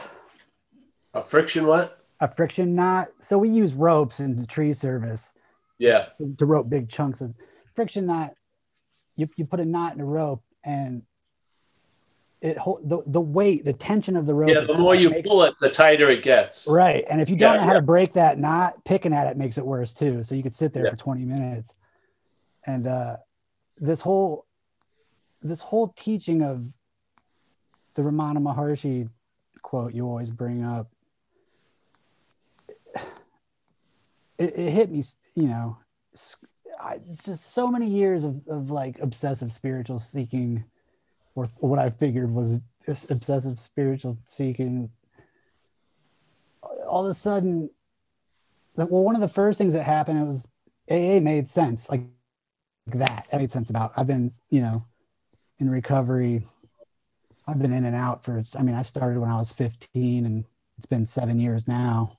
[1.14, 2.04] a friction what?
[2.20, 3.08] A friction knot.
[3.20, 5.32] So we use ropes in the tree service
[5.78, 6.08] Yeah.
[6.38, 7.34] to rope big chunks of
[7.74, 8.34] friction knot.
[9.16, 11.02] You you put a knot in a rope and
[12.40, 14.50] it hold the, the weight, the tension of the rope.
[14.50, 14.60] Yeah.
[14.60, 16.66] The more you makes- pull it, the tighter it gets.
[16.68, 17.04] Right.
[17.08, 17.80] And if you don't Yeah, know how yeah.
[17.80, 20.22] to break that knot, picking at it makes it worse too.
[20.24, 20.90] So you could sit there Yeah.
[20.90, 21.74] for 20 minutes.
[22.66, 23.16] And uh,
[23.78, 24.44] this whole
[25.42, 26.64] this whole teaching of
[27.98, 29.08] the Ramana Maharshi
[29.60, 30.88] quote you always bring up,
[34.38, 35.02] it, it hit me,
[35.34, 35.76] you know,
[36.80, 40.62] I, just so many years of, of like obsessive spiritual seeking,
[41.34, 44.90] or what I figured was obsessive spiritual seeking.
[46.88, 47.68] All of a sudden
[48.76, 50.48] well one of the first things that happened it was
[50.88, 52.02] aa made sense like
[52.86, 53.26] that.
[53.32, 54.84] It made sense about i've been you know
[55.58, 56.44] in recovery
[57.48, 60.44] i've been in and out for i mean i started when i was 15 and
[60.76, 62.12] it's been seven years now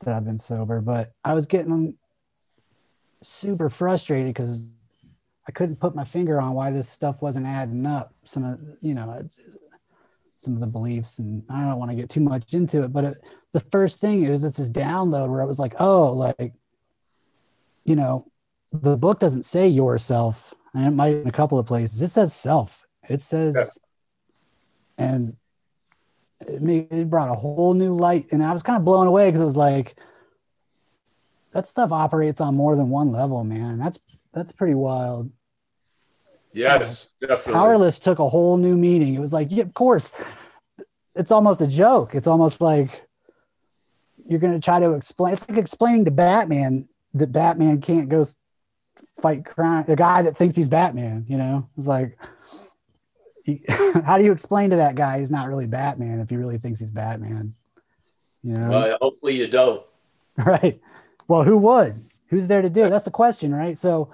[0.00, 1.96] that i've been sober but i was getting
[3.22, 4.68] super frustrated because
[5.48, 8.94] i couldn't put my finger on why this stuff wasn't adding up some of you
[8.94, 9.28] know
[10.38, 13.04] some of the beliefs and i don't want to get too much into it but
[13.04, 13.16] it,
[13.56, 16.52] the first thing is it's this download where I was like, oh, like,
[17.86, 18.30] you know,
[18.70, 22.02] the book doesn't say yourself, and it might in a couple of places.
[22.02, 22.86] It says self.
[23.08, 23.78] It says,
[24.98, 25.36] and
[26.40, 29.28] it made it brought a whole new light, and I was kind of blown away
[29.28, 29.96] because it was like
[31.52, 33.78] that stuff operates on more than one level, man.
[33.78, 33.98] That's
[34.32, 35.30] that's pretty wild.
[36.52, 37.52] Yes, definitely.
[37.52, 39.14] Powerless took a whole new meaning.
[39.14, 40.14] It was like, yeah, of course.
[41.14, 42.14] It's almost a joke.
[42.14, 43.06] It's almost like
[44.26, 45.34] you're going to try to explain.
[45.34, 48.24] It's like explaining to Batman that Batman can't go
[49.20, 49.84] fight crime.
[49.86, 52.18] The guy that thinks he's Batman, you know, it's like,
[53.46, 53.60] you-
[54.04, 56.80] how do you explain to that guy he's not really Batman if he really thinks
[56.80, 57.54] he's Batman?
[58.42, 59.84] You know, Well, hopefully you don't.
[60.36, 60.80] right?
[61.28, 62.04] Well, who would?
[62.28, 62.88] Who's there to do?
[62.88, 63.78] That's the question, right?
[63.78, 64.10] So,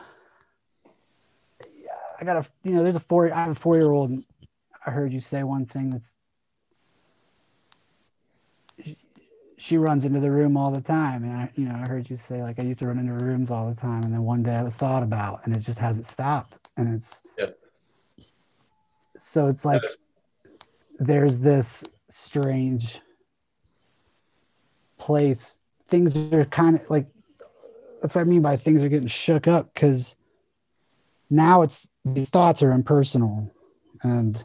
[1.79, 1.89] yeah,
[2.21, 3.33] I got a, you know, there's a four.
[3.33, 4.11] I have a four-year-old.
[4.11, 4.27] and
[4.87, 6.17] I heard you say one thing that's.
[9.59, 12.17] She runs into the room all the time, and I, you know, I heard you
[12.17, 14.55] say like I used to run into rooms all the time, and then one day
[14.57, 17.23] I was thought about, and it just hasn't stopped, and it's.
[19.25, 19.83] So it's like,
[20.99, 23.01] there's this strange
[24.99, 25.59] place.
[25.89, 27.07] Things are kind of like
[28.01, 30.17] that's what I mean by things are getting shook up because
[31.31, 33.49] now it's these thoughts are impersonal
[34.03, 34.45] and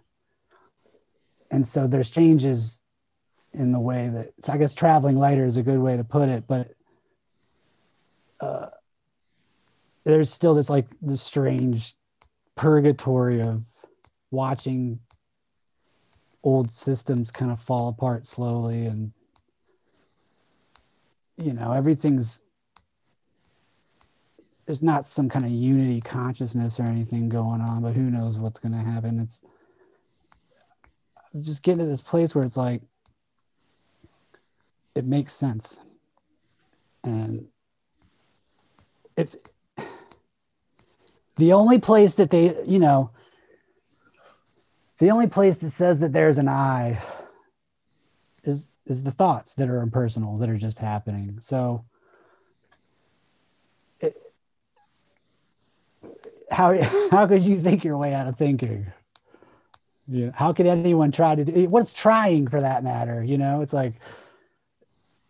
[1.49, 2.83] and so there's changes
[3.53, 6.29] in the way that so I guess traveling lighter is a good way to put
[6.29, 6.69] it, but
[8.39, 8.67] uh,
[10.03, 11.95] there's still this like this strange
[12.55, 13.63] purgatory of
[14.31, 14.99] watching
[16.43, 19.11] old systems kind of fall apart slowly and
[21.37, 22.43] you know everything's
[24.67, 28.59] there's not some kind of unity consciousness or anything going on but who knows what's
[28.59, 29.19] going to happen.
[29.19, 29.41] It's
[31.33, 32.81] I'm just getting to this place where it's like
[34.93, 35.79] it makes sense.
[37.03, 37.47] And
[39.15, 39.35] if
[41.37, 43.11] the only place that they you know
[44.99, 46.99] the only place that says that there's an I
[48.43, 51.37] is is the thoughts that are impersonal that are just happening.
[51.41, 51.85] So
[53.99, 54.15] it,
[56.49, 56.81] how
[57.11, 58.87] how could you think your way out of thinking?
[60.07, 63.23] You know, how could anyone try to do what's trying for that matter?
[63.23, 63.95] You know, it's like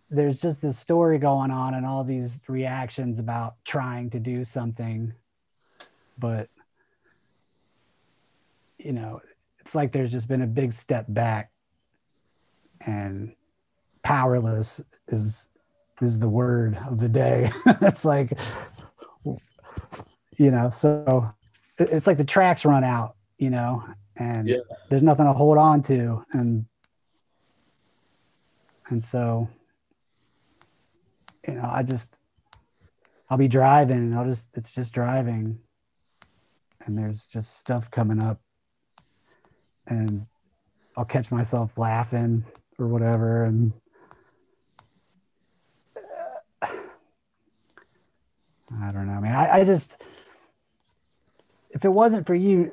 [0.09, 5.13] there's just this story going on and all these reactions about trying to do something,
[6.18, 6.47] but
[8.78, 9.20] you know,
[9.68, 11.51] it's like there's just been a big step back
[12.86, 13.34] and
[14.01, 15.49] powerless is
[16.01, 17.51] is the word of the day
[17.82, 18.32] it's like
[20.38, 21.30] you know so
[21.80, 23.84] it's like the tracks run out you know
[24.15, 24.59] and Yeah.
[24.88, 26.65] there's nothing to hold on to and
[28.88, 29.49] and so
[31.45, 32.20] you know i just
[33.30, 35.59] i'll be driving and i'll just it's just driving
[36.86, 38.39] and there's just stuff coming up
[39.88, 40.25] and
[40.95, 42.43] I'll catch myself laughing
[42.79, 43.43] or whatever.
[43.45, 43.73] And
[46.61, 46.67] uh,
[48.81, 49.35] I don't know, man.
[49.35, 50.01] I, I just,
[51.71, 52.71] if it wasn't for you,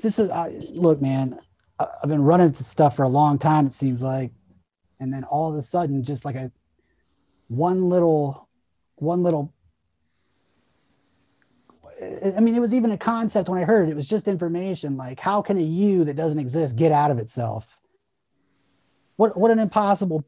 [0.00, 1.38] this is, I, look, man,
[1.78, 4.30] I, I've been running into stuff for a long time, it seems like.
[5.00, 6.52] And then all of a sudden, just like a
[7.48, 8.48] one little,
[8.96, 9.52] one little
[12.00, 13.92] I mean, it was even a concept when I heard it.
[13.92, 14.96] It was just information.
[14.96, 17.78] Like, how can a you that doesn't exist get out of itself?
[19.16, 20.24] What what an impossible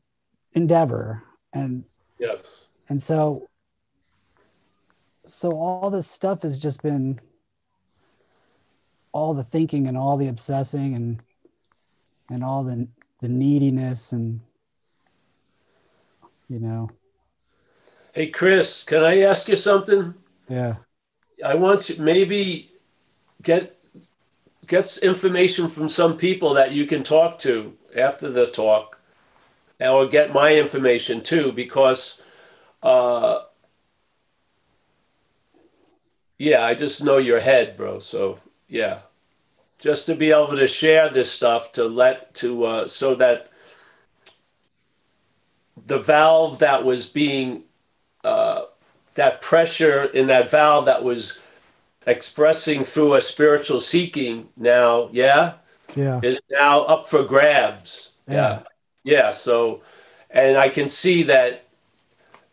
[0.52, 1.22] endeavor.
[1.52, 1.84] And
[2.18, 2.66] Yes.
[2.88, 3.48] and so
[5.24, 7.18] so all this stuff has just been
[9.12, 11.22] all the thinking and all the obsessing and
[12.30, 12.88] and all the
[13.20, 14.40] the neediness and
[16.48, 16.90] you know
[18.12, 20.14] Hey, Chris, can I ask you something?
[20.48, 20.76] yeah
[21.44, 22.70] I want you maybe
[23.42, 23.76] get
[24.66, 28.98] get information from some people that you can talk to after the talk,
[29.80, 32.22] or get my information too, because
[32.82, 33.42] uh,
[36.38, 38.00] yeah, I just know your head, bro.
[38.00, 39.00] So yeah,
[39.78, 43.50] just to be able to share this stuff to let to uh, so that
[45.86, 47.64] the valve that was being
[48.22, 48.64] uh,
[49.14, 51.40] that pressure in that valve that was
[52.06, 55.54] expressing through a spiritual seeking now, yeah,
[55.94, 58.12] yeah is now up for grabs.
[58.28, 58.62] Yeah.
[59.04, 59.30] Yeah.
[59.30, 59.82] So,
[60.30, 61.66] and I can see that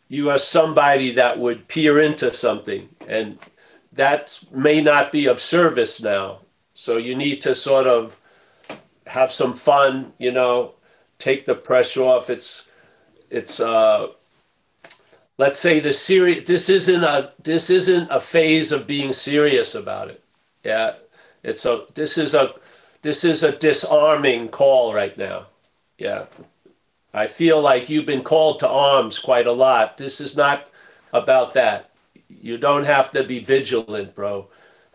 [0.08, 3.40] you are somebody that would peer into something, and
[3.94, 6.40] that may not be of service now.
[6.74, 8.20] So you need to sort of
[9.08, 10.74] have some fun, you know,
[11.18, 12.30] take the pressure off.
[12.30, 12.70] It's,
[13.30, 14.08] it's, uh,
[15.42, 20.12] let's say the serious this isn't a this isn't a phase of being serious about
[20.12, 20.24] it.
[20.64, 20.94] Yeah.
[21.42, 22.54] It's a this is a
[23.02, 25.48] this is a disarming call right now.
[25.98, 26.26] Yeah.
[27.12, 29.98] I feel like you've been called to arms quite a lot.
[29.98, 30.70] This is not
[31.12, 31.90] about that.
[32.30, 34.48] You don't have to be vigilant bro.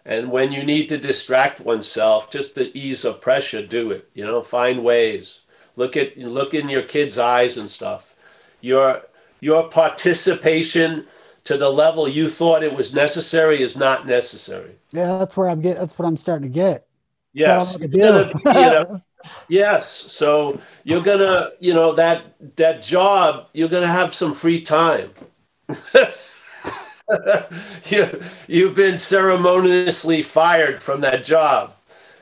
[0.05, 4.24] And when you need to distract oneself just to ease of pressure do it you
[4.24, 5.40] know find ways.
[5.74, 8.14] Look at look in your kids eyes and stuff.
[8.61, 9.03] Your
[9.41, 11.07] your participation
[11.45, 14.72] to the level you thought it was necessary is not necessary.
[14.93, 16.87] yeah that's where i'm get that's what i'm starting to get
[17.37, 18.99] Yes, gonna be, you know,
[19.49, 19.91] yes.
[19.91, 22.22] So you're gonna, you know, that
[22.57, 25.11] that job, you're gonna have some free time.
[27.84, 31.74] you you've been ceremoniously fired from that job.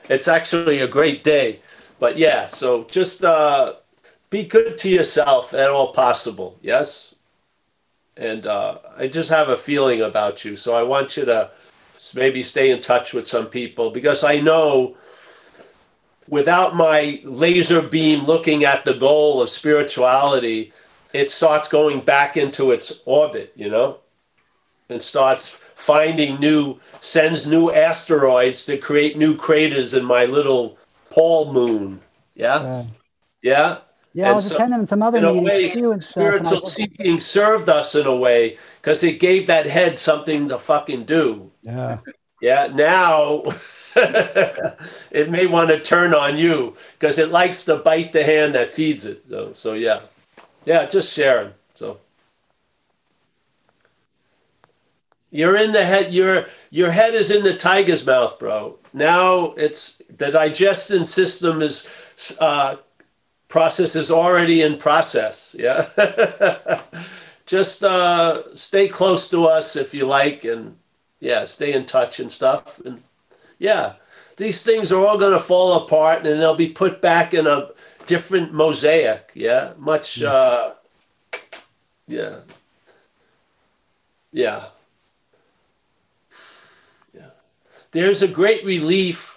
[0.09, 1.59] It's actually a great day,
[1.97, 2.47] but yeah.
[2.47, 3.75] So just uh,
[4.35, 6.57] be good to yourself at all possible.
[6.61, 7.15] Yes.
[8.17, 11.51] And uh, I just have a feeling about you, so I want you to
[12.15, 14.97] maybe stay in touch with some people because I know
[16.27, 20.73] without my laser beam looking at the goal of spirituality,
[21.13, 23.99] it starts going back into its orbit, you know,
[24.89, 30.77] and starts finding new, sends new asteroids to create new craters in my little
[31.09, 32.01] Paul moon.
[32.33, 32.55] Yeah.
[32.55, 32.85] Uh,
[33.41, 33.84] Yeah.
[34.15, 36.47] Yeah i was so, attending some other in a meetings way, too and stuff and
[36.47, 40.49] I spiritual just, seeking served us in a way because it gave that head something
[40.49, 41.51] to fucking do.
[41.61, 41.99] yeah
[42.41, 43.43] Yeah, now
[43.95, 48.69] it may want to turn on you because it likes to bite the hand that
[48.69, 49.23] feeds it.
[49.29, 49.99] So, so yeah,
[50.65, 51.53] yeah, just sharing.
[51.73, 51.99] So
[55.31, 56.13] you're in the head.
[56.13, 58.77] Your your head is in the tiger's mouth, bro.
[58.93, 61.89] Now it's the digestion system is
[62.39, 62.75] uh,
[63.55, 65.55] process is already in process.
[65.57, 65.87] Yeah,
[67.45, 70.75] just uh, stay close to us if you like, and
[71.21, 72.81] yeah, stay in touch and stuff.
[72.85, 73.01] And
[73.57, 73.93] yeah,
[74.35, 77.69] these things are all going to fall apart and they'll be put back in a
[78.05, 79.31] different mosaic.
[79.33, 80.21] Yeah, much.
[80.21, 80.73] Uh,
[82.09, 82.39] yeah,
[84.33, 84.65] yeah,
[87.13, 87.29] yeah.
[87.91, 89.34] There's a great relief.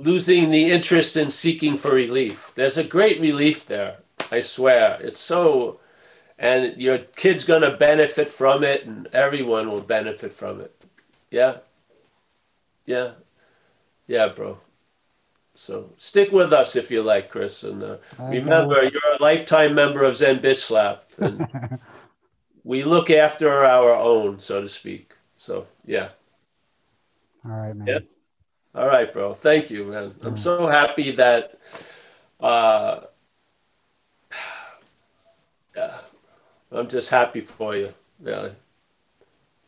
[0.00, 2.52] Losing the interest in seeking for relief.
[2.54, 3.98] There's a great relief there.
[4.32, 4.98] I swear.
[5.02, 5.80] It's so
[6.38, 10.74] and your kid's going to benefit from it and everyone will benefit from it.
[11.30, 11.58] Yeah?
[12.86, 13.12] Yeah?
[14.06, 14.58] Yeah bro.
[15.54, 20.02] So stick with us if you like chris and uh, remember you're a lifetime member
[20.02, 21.78] of zen bitch slap and
[22.64, 25.12] we look after our own so to speak.
[25.36, 26.08] So yeah.
[27.44, 27.86] All right man.
[27.86, 27.98] Yeah
[28.74, 31.58] all right bro thank you man i'm so happy that
[32.40, 33.00] uh
[35.76, 35.98] yeah
[36.72, 38.52] I'm just happy for you, really.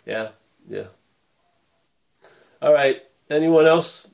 [0.07, 0.28] Yeah,
[0.68, 0.84] yeah.
[2.61, 3.03] All right.
[3.28, 4.07] Anyone else?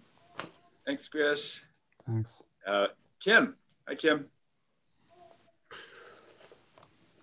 [0.86, 1.66] Thanks, Chris.
[2.06, 2.42] Thanks.
[2.66, 2.86] Uh,
[3.20, 3.56] Kim.
[3.86, 4.26] Hi, Kim.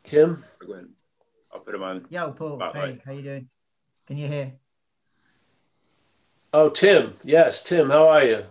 [0.03, 0.43] Kim.
[0.59, 0.85] Go ahead.
[1.51, 2.05] I'll put him on.
[2.09, 2.61] Yo, Paul.
[2.71, 3.49] Hey, how you doing?
[4.05, 4.53] Can you hear?
[6.57, 7.15] Oh, Tim.
[7.21, 7.89] Yes, Tim.
[7.89, 8.45] How are you?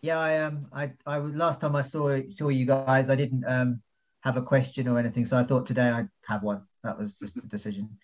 [0.00, 3.08] Yeah, I um, I, I was last time I saw saw you guys.
[3.08, 3.80] I didn't um
[4.22, 6.62] have a question or anything, so I thought today I'd have one.
[6.82, 7.96] That was just a decision.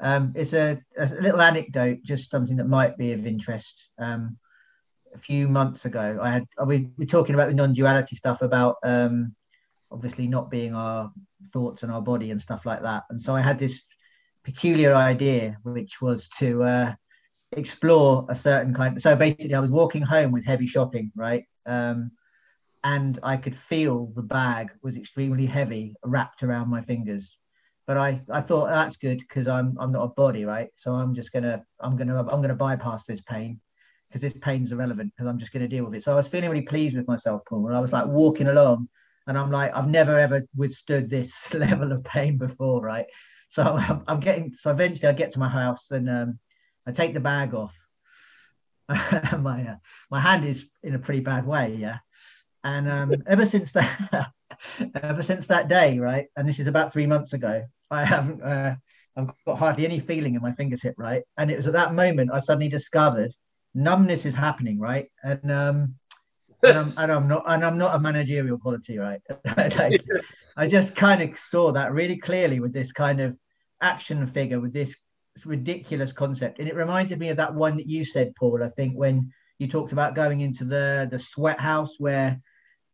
[0.00, 3.82] Um, it's a, a little anecdote, just something that might be of interest.
[3.98, 4.36] Um,
[5.14, 9.34] a few months ago, I had we were talking about the non-duality stuff about um,
[9.90, 11.10] obviously not being our
[11.54, 13.04] thoughts and our body and stuff like that.
[13.08, 13.84] And so I had this
[14.44, 16.94] peculiar idea, which was to uh,
[17.52, 19.00] explore a certain kind.
[19.00, 21.44] So basically, I was walking home with heavy shopping, right?
[21.66, 22.12] Um,
[22.84, 27.36] and I could feel the bag was extremely heavy wrapped around my fingers.
[27.86, 30.68] But I, I thought that's good because I'm I'm not a body, right?
[30.76, 33.60] So I'm just gonna I'm gonna I'm gonna bypass this pain
[34.08, 36.04] because this pain's irrelevant because I'm just gonna deal with it.
[36.04, 37.66] So I was feeling really pleased with myself, Paul.
[37.66, 38.88] And I was like walking along,
[39.26, 43.06] and I'm like I've never ever withstood this level of pain before, right?
[43.48, 46.38] So I'm, I'm getting so eventually I get to my house and um,
[46.88, 47.74] I take the bag off.
[48.88, 49.76] my uh,
[50.10, 51.98] my hand is in a pretty bad way, yeah.
[52.64, 54.30] And um, ever since that,
[55.02, 58.76] ever since that day, right, and this is about three months ago, I haven't, uh,
[59.16, 61.22] I've got hardly any feeling in my fingertip, right.
[61.36, 63.32] And it was at that moment I suddenly discovered
[63.74, 65.94] numbness is happening, right, and um,
[66.62, 69.20] and I'm, and I'm not, and I'm not a managerial quality, right.
[69.44, 69.98] I,
[70.56, 73.36] I just kind of saw that really clearly with this kind of
[73.82, 74.96] action figure with this
[75.46, 78.62] ridiculous concept, and it reminded me of that one that you said, Paul.
[78.62, 82.40] I think when you talked about going into the the sweat house where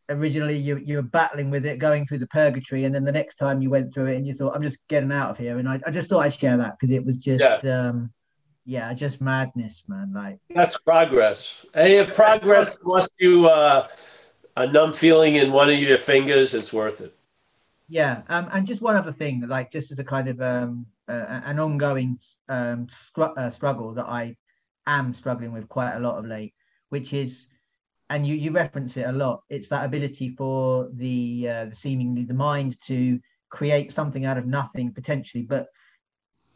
[0.09, 3.37] originally you you were battling with it going through the purgatory and then the next
[3.37, 5.69] time you went through it and you thought i'm just getting out of here and
[5.69, 7.89] i, I just thought i'd share that because it was just yeah.
[7.89, 8.13] um
[8.67, 13.89] yeah just madness man like that's progress hey if progress costs you uh
[14.57, 17.17] a numb feeling in one of your fingers it's worth it
[17.89, 21.41] yeah um and just one other thing like just as a kind of um uh,
[21.45, 22.19] an ongoing
[22.49, 22.87] um
[23.17, 24.35] uh, struggle that i
[24.87, 26.55] am struggling with quite a lot of late
[26.91, 27.47] which is
[28.11, 29.43] and you you reference it a lot.
[29.49, 33.19] It's that ability for the uh, the seemingly the mind to
[33.51, 35.67] create something out of nothing potentially, but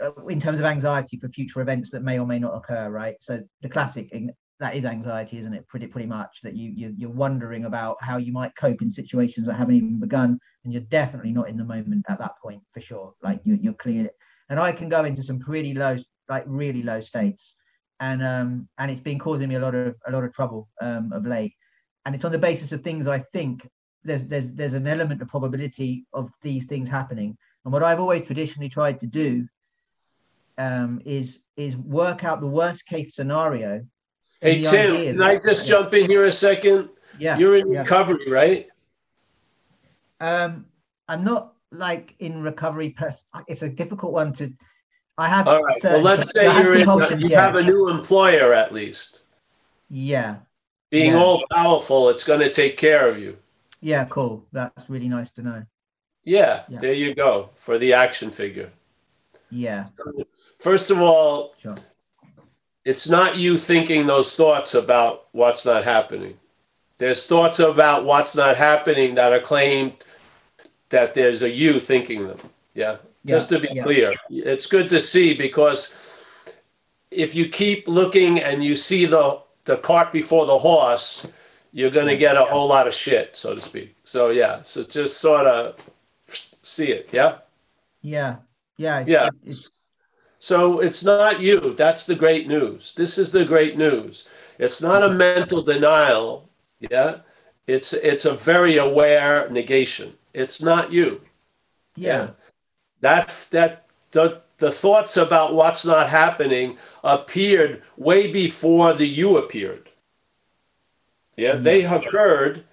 [0.00, 3.16] uh, in terms of anxiety for future events that may or may not occur, right?
[3.20, 4.12] So the classic
[4.60, 5.66] that is anxiety, isn't it?
[5.68, 9.46] Pretty pretty much that you, you you're wondering about how you might cope in situations
[9.46, 12.80] that haven't even begun, and you're definitely not in the moment at that point for
[12.80, 13.14] sure.
[13.22, 14.10] Like you you're clear,
[14.48, 15.98] and I can go into some pretty low,
[16.28, 17.54] like really low states
[18.00, 21.12] and um, and it's been causing me a lot of a lot of trouble um,
[21.12, 21.54] of late.
[22.04, 23.68] And it's on the basis of things I think
[24.04, 27.36] there's there's there's an element of probability of these things happening.
[27.64, 29.46] And what I've always traditionally tried to do
[30.58, 33.84] um, is is work out the worst case scenario.
[34.40, 36.90] Hey Tim, can I just jump in here a second?
[37.18, 37.80] Yeah, you're in yeah.
[37.80, 38.68] recovery, right?
[40.20, 40.66] Um,
[41.08, 42.90] I'm not like in recovery.
[42.90, 44.52] Pers- it's a difficult one to
[45.18, 45.48] I have.
[45.48, 45.82] All right.
[45.82, 47.42] Well, let's say you're in, uh, you yeah.
[47.42, 49.22] have a new employer at least.
[49.90, 50.36] Yeah.
[50.90, 51.18] Being yeah.
[51.18, 53.36] all powerful, it's going to take care of you.
[53.80, 54.46] Yeah, cool.
[54.52, 55.62] That's really nice to know.
[56.24, 56.78] Yeah, yeah.
[56.78, 58.70] there you go for the action figure.
[59.50, 59.86] Yeah.
[60.58, 61.76] First of all, sure.
[62.84, 66.38] it's not you thinking those thoughts about what's not happening.
[66.98, 69.94] There's thoughts about what's not happening that are claimed
[70.90, 72.38] that there's a you thinking them.
[72.74, 72.96] Yeah
[73.28, 73.82] just to be yeah.
[73.82, 74.12] clear.
[74.30, 75.94] It's good to see because
[77.10, 81.26] if you keep looking and you see the the cart before the horse,
[81.72, 83.94] you're going to get a whole lot of shit, so to speak.
[84.04, 85.90] So yeah, so just sort of
[86.62, 87.38] see it, yeah.
[88.00, 88.36] Yeah,
[88.76, 89.28] yeah, yeah.
[90.38, 91.74] So it's not you.
[91.74, 92.94] That's the great news.
[92.94, 94.26] This is the great news.
[94.58, 96.48] It's not a mental denial.
[96.80, 97.18] Yeah.
[97.66, 100.14] It's it's a very aware negation.
[100.32, 101.20] It's not you.
[101.96, 102.30] Yeah.
[103.00, 109.88] That that the the thoughts about what's not happening appeared way before the you appeared.
[111.36, 111.62] Yeah, mm-hmm.
[111.62, 112.64] they occurred,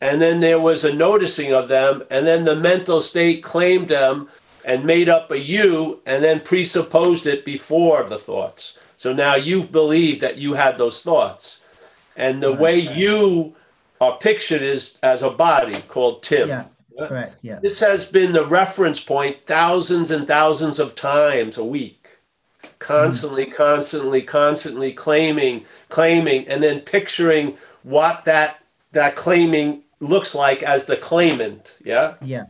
[0.00, 4.28] and then there was a noticing of them, and then the mental state claimed them
[4.64, 8.78] and made up a you, and then presupposed it before the thoughts.
[8.96, 11.60] So now you believe that you had those thoughts,
[12.16, 13.56] and the way you
[14.00, 16.48] are pictured is as a body called Tim.
[16.48, 16.64] Yeah.
[17.08, 17.38] Correct.
[17.42, 17.58] Yeah.
[17.60, 22.08] This has been the reference point thousands and thousands of times a week.
[22.78, 23.56] Constantly, mm-hmm.
[23.56, 28.62] constantly, constantly claiming, claiming, and then picturing what that
[28.92, 31.76] that claiming looks like as the claimant.
[31.84, 32.14] Yeah.
[32.22, 32.46] Yeah.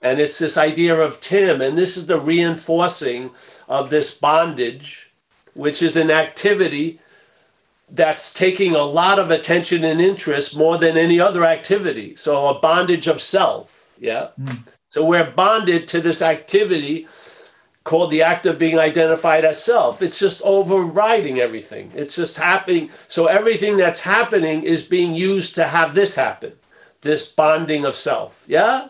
[0.00, 3.30] And it's this idea of Tim, and this is the reinforcing
[3.68, 5.10] of this bondage,
[5.54, 7.00] which is an activity
[7.90, 12.14] that's taking a lot of attention and interest more than any other activity.
[12.16, 13.77] So a bondage of self.
[14.00, 14.28] Yeah.
[14.36, 14.56] Hmm.
[14.90, 17.06] So we're bonded to this activity
[17.84, 20.02] called the act of being identified as self.
[20.02, 21.90] It's just overriding everything.
[21.94, 22.90] It's just happening.
[23.06, 26.52] So everything that's happening is being used to have this happen,
[27.00, 28.44] this bonding of self.
[28.46, 28.88] Yeah.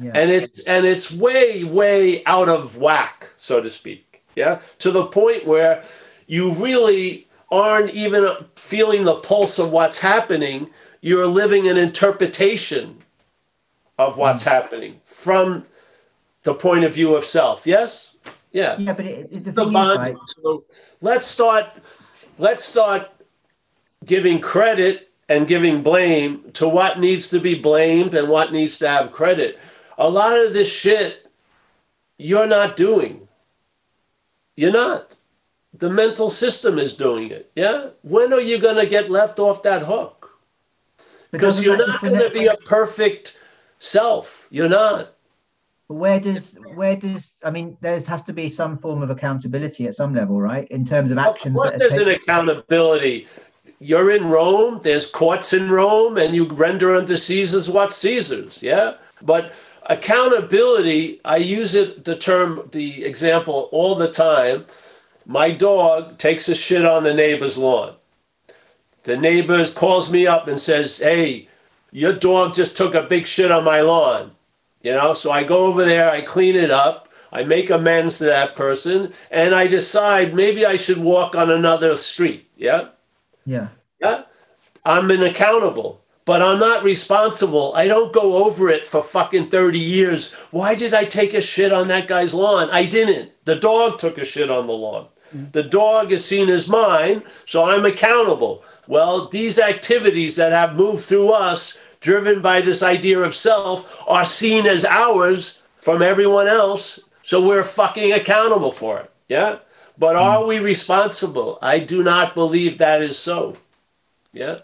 [0.00, 0.12] Yeah.
[0.14, 4.22] And it's and it's way, way out of whack, so to speak.
[4.34, 4.60] Yeah.
[4.78, 5.84] To the point where
[6.26, 8.26] you really aren't even
[8.56, 10.70] feeling the pulse of what's happening.
[11.00, 12.98] You're living an interpretation
[14.00, 15.66] of what's happening from
[16.42, 17.66] the point of view of self.
[17.66, 18.16] Yes?
[18.50, 18.78] Yeah.
[18.78, 20.16] Yeah, but it, it, the The bond- right?
[20.42, 20.64] so
[21.00, 21.66] let's start
[22.38, 23.08] let's start
[24.04, 28.88] giving credit and giving blame to what needs to be blamed and what needs to
[28.88, 29.58] have credit.
[29.98, 31.30] A lot of this shit
[32.16, 33.28] you're not doing.
[34.56, 35.14] You're not.
[35.74, 37.50] The mental system is doing it.
[37.54, 37.90] Yeah?
[38.02, 40.38] When are you going to get left off that hook?
[41.30, 43.38] Because you're not going to be a perfect
[43.80, 44.46] self.
[44.50, 45.14] You're not.
[45.88, 49.96] Where does where does I mean there has to be some form of accountability at
[49.96, 50.68] some level, right?
[50.68, 53.26] In terms of actions Of course, there's an accountability.
[53.80, 54.80] You're in Rome.
[54.84, 58.62] There's courts in Rome, and you render unto Caesar's what Caesar's.
[58.62, 59.52] Yeah, but
[59.86, 61.20] accountability.
[61.24, 64.66] I use it the term, the example all the time.
[65.26, 67.94] My dog takes a shit on the neighbor's lawn.
[69.02, 71.48] The neighbor calls me up and says, "Hey,
[71.92, 74.32] your dog just took a big shit on my lawn."
[74.82, 78.24] You know, so I go over there, I clean it up, I make amends to
[78.24, 82.48] that person, and I decide maybe I should walk on another street.
[82.56, 82.88] Yeah.
[83.44, 83.68] Yeah.
[84.00, 84.22] Yeah.
[84.84, 87.72] I'm an accountable, but I'm not responsible.
[87.74, 90.32] I don't go over it for fucking 30 years.
[90.50, 92.68] Why did I take a shit on that guy's lawn?
[92.72, 93.32] I didn't.
[93.44, 95.06] The dog took a shit on the lawn.
[95.36, 95.52] Mm.
[95.52, 98.64] The dog is seen as mine, so I'm accountable.
[98.88, 104.24] Well, these activities that have moved through us, driven by this idea of self, are
[104.24, 109.12] seen as ours from everyone else, so we're fucking accountable for it.
[109.28, 109.58] Yeah?
[109.98, 110.22] But hmm.
[110.22, 111.58] are we responsible?
[111.62, 113.56] I do not believe that is so.
[114.32, 114.56] Yeah.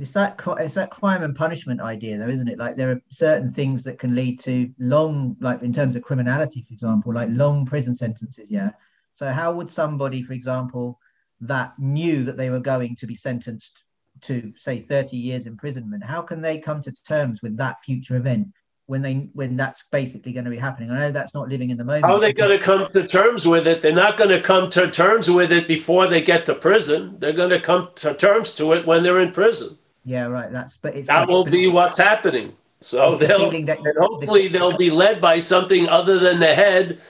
[0.00, 2.58] It's that it's that crime and punishment idea, though, isn't it?
[2.58, 6.62] Like there are certain things that can lead to long, like in terms of criminality,
[6.62, 8.48] for example, like long prison sentences.
[8.48, 8.70] Yeah.
[9.16, 11.00] So how would somebody, for example,
[11.42, 13.82] that knew that they were going to be sentenced
[14.22, 18.48] to say 30 years imprisonment, how can they come to terms with that future event
[18.86, 20.90] when they when that's basically going to be happening?
[20.90, 22.06] I know that's not living in the moment.
[22.06, 23.80] How are they going to come to terms with it?
[23.82, 27.16] They're not going to come to terms with it before they get to prison.
[27.18, 29.78] They're going to come to terms to it when they're in prison.
[30.04, 30.50] Yeah, right.
[30.50, 32.56] That's but it's That will be what's happening.
[32.80, 37.00] So they'll that- and hopefully they'll be led by something other than the head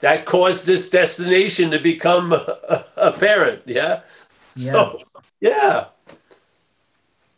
[0.00, 2.34] that caused this destination to become
[2.96, 3.62] apparent.
[3.66, 4.00] Yeah.
[4.56, 5.02] So
[5.40, 5.86] yeah.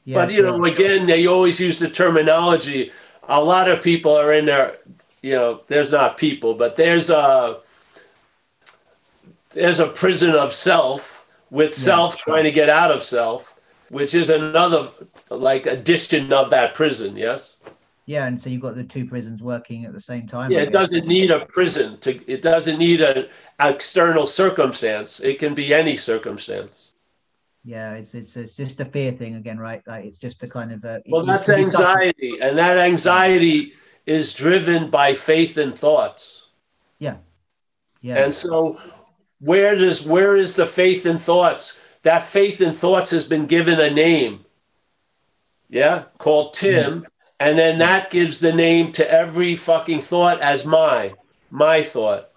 [0.04, 0.66] yeah, but you know, sure.
[0.66, 2.92] again, they always use the terminology.
[3.28, 4.78] A lot of people are in there.
[5.22, 7.60] You know, there's not people, but there's a
[9.50, 13.58] there's a prison of self with self trying to get out of self,
[13.90, 14.88] which is another
[15.28, 17.16] like addition of that prison.
[17.16, 17.58] Yes.
[18.10, 20.50] Yeah, and so you've got the two prisons working at the same time.
[20.50, 22.10] Yeah, it doesn't need a prison to.
[22.28, 23.28] It doesn't need an
[23.60, 25.20] external circumstance.
[25.20, 26.90] It can be any circumstance.
[27.64, 29.80] Yeah, it's, it's it's just a fear thing again, right?
[29.86, 31.00] Like it's just a kind of a.
[31.06, 33.74] Well, that's it can be such a- anxiety, and that anxiety
[34.06, 36.48] is driven by faith and thoughts.
[36.98, 37.18] Yeah,
[38.00, 38.80] yeah, And so,
[39.38, 41.80] where does where is the faith and thoughts?
[42.02, 44.46] That faith and thoughts has been given a name.
[45.68, 47.06] Yeah, called Tim,
[47.40, 51.14] and then that gives the name to every fucking thought as my
[51.50, 52.30] my thought.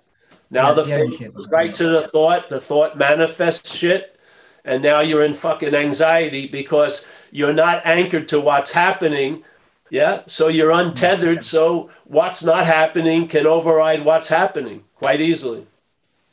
[0.49, 1.35] Now Yeah, the faith ownership.
[1.35, 2.49] goes right to the thought.
[2.49, 4.19] The thought manifests shit,
[4.65, 9.43] and now you're in fucking anxiety because you're not anchored to what's happening.
[9.89, 11.43] Yeah, so you're untethered.
[11.43, 15.67] So what's not happening can override what's happening quite easily.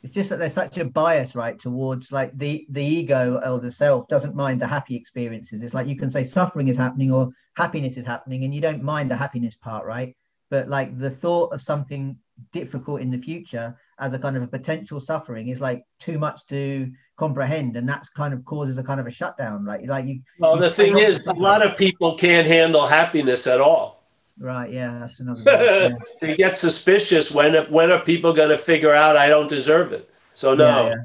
[0.03, 3.71] It's just that there's such a bias, right, towards like the the ego or the
[3.71, 5.61] self doesn't mind the happy experiences.
[5.61, 8.83] It's like you can say suffering is happening or happiness is happening, and you don't
[8.83, 10.15] mind the happiness part, right?
[10.49, 12.17] But like the thought of something
[12.51, 16.45] difficult in the future as a kind of a potential suffering is like too much
[16.47, 19.85] to comprehend, and that's kind of causes a kind of a shutdown, right?
[19.85, 20.21] Like you.
[20.39, 24.01] Well, you the thing is, a lot of people can't handle happiness at all.
[24.39, 24.71] Right.
[24.71, 25.43] Yeah, that's another.
[25.45, 25.89] yeah.
[26.19, 30.09] they get suspicious when when are people going to figure out I don't deserve it?
[30.33, 30.95] So no, Yeah, yeah.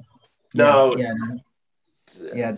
[0.55, 0.97] no.
[0.97, 1.13] Yeah.
[1.13, 1.39] no.
[2.35, 2.57] Yeah.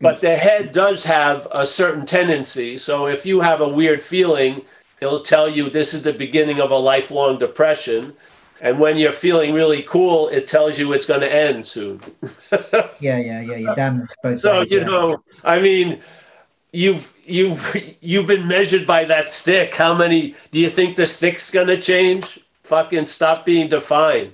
[0.00, 2.76] But the head does have a certain tendency.
[2.78, 4.62] So if you have a weird feeling,
[5.00, 8.14] it'll tell you this is the beginning of a lifelong depression.
[8.60, 12.00] And when you're feeling really cool, it tells you it's going to end soon.
[13.00, 13.18] Yeah.
[13.18, 13.40] Yeah.
[13.40, 13.56] Yeah.
[13.56, 14.40] You're damn both.
[14.40, 14.84] So ways, you yeah.
[14.84, 16.00] know, I mean,
[16.72, 19.74] you've you've you've been measured by that stick.
[19.74, 22.40] How many do you think the stick's going to change?
[22.64, 24.32] Fucking stop being defined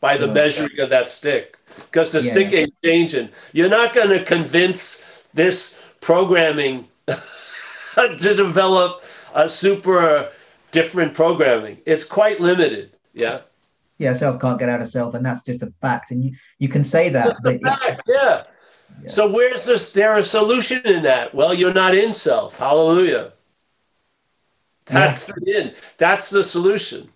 [0.00, 0.32] by the Yeah.
[0.32, 2.32] measuring of that stick, because the Yeah.
[2.32, 3.30] stick ain't changing.
[3.52, 9.02] You're not going to convince this programming to develop
[9.34, 10.30] a super
[10.70, 11.78] different programming.
[11.86, 12.90] It's quite limited.
[13.12, 13.40] Yeah.
[13.98, 16.10] yeah, self can't get out of self, and that's just a fact.
[16.10, 18.42] And you you can say that, but yeah.
[19.02, 19.08] Yeah.
[19.08, 19.92] So where's this?
[19.92, 21.34] There a solution in that?
[21.34, 22.58] Well, you're not in self.
[22.58, 23.32] Hallelujah.
[24.86, 25.74] That's the in.
[25.96, 27.08] That's the solution.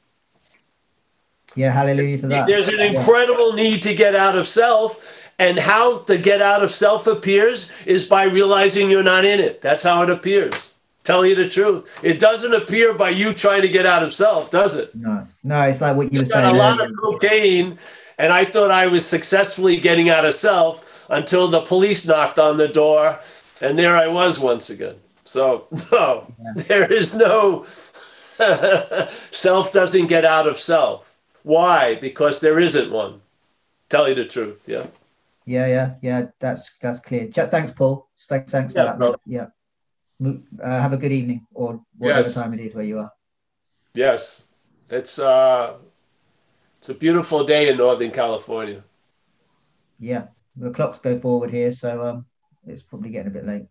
[1.59, 2.47] Yeah, hallelujah to that.
[2.47, 2.93] There's an Yeah.
[2.93, 4.91] incredible need to get out of self,
[5.39, 9.61] and how the get out of self appears is by realizing you're not in it.
[9.63, 10.55] That's how it appears.
[11.05, 14.51] Tell you the truth, it doesn't appear by you trying to get out of self,
[14.51, 14.95] does it?
[14.95, 16.91] No, no, it's like what you were I've got saying a lot earlier.
[16.93, 17.79] of cocaine,
[18.19, 22.59] and I thought I was successfully getting out of self until the police knocked on
[22.59, 23.19] the door,
[23.63, 24.97] and there I was once again.
[25.25, 26.27] So no,
[26.69, 27.65] there is no
[29.31, 31.08] self doesn't get out of self.
[31.43, 31.95] Why?
[31.97, 33.21] Because there isn't one.
[33.89, 34.87] Tell you the truth, yeah.
[35.47, 36.27] Yeah, yeah, yeah.
[36.41, 37.31] That's that's clear.
[37.33, 38.09] Thanks, Paul.
[38.29, 38.99] Thanks, thanks for Yeah, that.
[38.99, 39.15] bro.
[39.25, 39.47] Yeah.
[40.23, 42.35] Uh, have a good evening, or whatever Yes.
[42.35, 43.13] time it is where you are.
[43.95, 44.45] Yes,
[44.91, 45.75] it's uh,
[46.77, 48.83] it's a beautiful day in Northern California.
[50.01, 52.27] Yeah, the clocks go forward here, so um,
[52.67, 53.67] it's probably getting a bit late.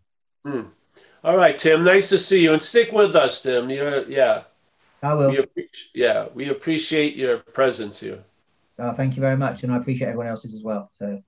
[1.22, 1.84] All right, Tim.
[1.84, 3.70] Nice to see you, and stick with us, Tim.
[3.70, 4.44] You're yeah.
[5.02, 5.30] I will.
[5.30, 8.24] We appreciate, yeah, we appreciate your presence here.
[8.78, 10.90] Uh, thank you very much, and I appreciate everyone else's as well.
[10.98, 11.22] So,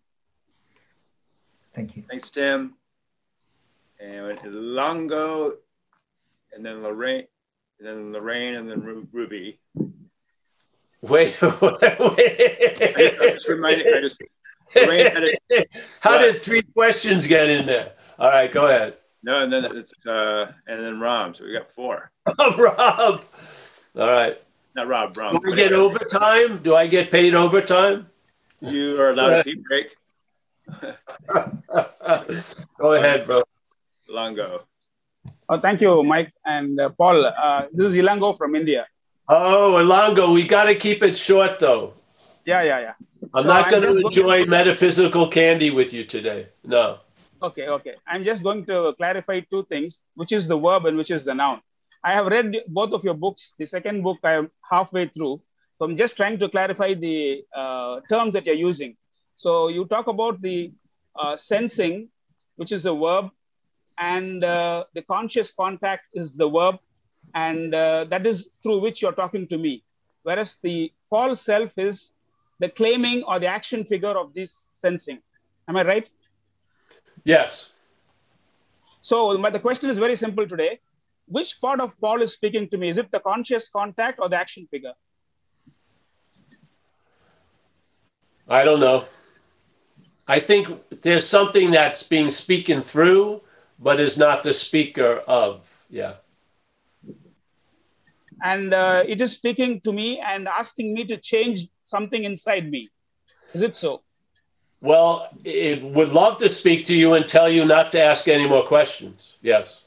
[1.74, 2.04] thank you.
[2.08, 2.74] Thanks, Tim.
[4.00, 5.54] And Longo,
[6.54, 7.26] and then Lorraine,
[7.78, 8.80] and then Lorraine, and then
[9.12, 9.60] Ruby.
[11.02, 13.86] Wait, wait, I I just reminded.
[13.94, 14.22] I just
[14.74, 15.68] Lorraine had it.
[16.00, 16.18] How What?
[16.32, 17.92] did three questions get in there?
[18.18, 18.96] All right, go ahead.
[19.22, 21.34] No, and then it's uh, and then Rom.
[21.34, 22.10] So we got four.
[22.38, 23.24] Oh, Rob.
[23.96, 24.40] All right.
[24.74, 25.16] Not Rob.
[25.16, 25.38] Rom.
[25.38, 26.58] Do I get overtime?
[26.62, 28.08] Do I get paid overtime?
[28.60, 29.86] You are allowed a tea break.
[32.78, 33.42] go ahead, bro.
[34.08, 34.62] Longo.
[35.48, 37.26] Oh, thank you, Mike and uh, Paul.
[37.26, 38.86] Uh, this is Ilango from India.
[39.28, 41.94] Oh, Ilango, we got to keep it short, though.
[42.44, 42.92] Yeah, yeah, yeah.
[43.34, 46.48] I'm So not I'm going to enjoy metaphysical candy with you today.
[46.64, 46.98] No.
[47.42, 47.94] Okay, okay.
[48.06, 51.34] I'm just going to clarify two things, which is the verb and which is the
[51.34, 51.60] noun.
[52.02, 53.54] I have read both of your books.
[53.58, 55.42] The second book I am halfway through.
[55.74, 58.96] So I'm just trying to clarify the uh, terms that you're using.
[59.36, 60.72] So you talk about the
[61.16, 62.08] uh, sensing,
[62.56, 63.30] which is the verb,
[63.98, 66.78] and uh, the conscious contact is the verb,
[67.34, 69.82] and uh, that is through which you're talking to me.
[70.22, 72.12] Whereas the false self is
[72.58, 75.20] the claiming or the action figure of this sensing.
[75.68, 76.10] Am I right?
[77.24, 77.70] Yes.
[79.00, 80.80] So my, the question is very simple today.
[81.30, 82.88] Which part of Paul is speaking to me?
[82.88, 84.94] Is it the conscious contact or the action figure?
[88.48, 89.04] I don't know.
[90.26, 90.66] I think
[91.02, 93.42] there's something that's being spoken through,
[93.78, 95.68] but is not the speaker of.
[95.88, 96.14] Yeah.
[98.42, 102.90] And uh, it is speaking to me and asking me to change something inside me.
[103.54, 104.02] Is it so?
[104.80, 108.48] Well, it would love to speak to you and tell you not to ask any
[108.48, 109.34] more questions.
[109.42, 109.84] Yes.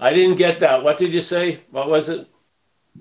[0.00, 0.82] I didn't get that.
[0.82, 1.60] What did you say?
[1.70, 2.26] What was it?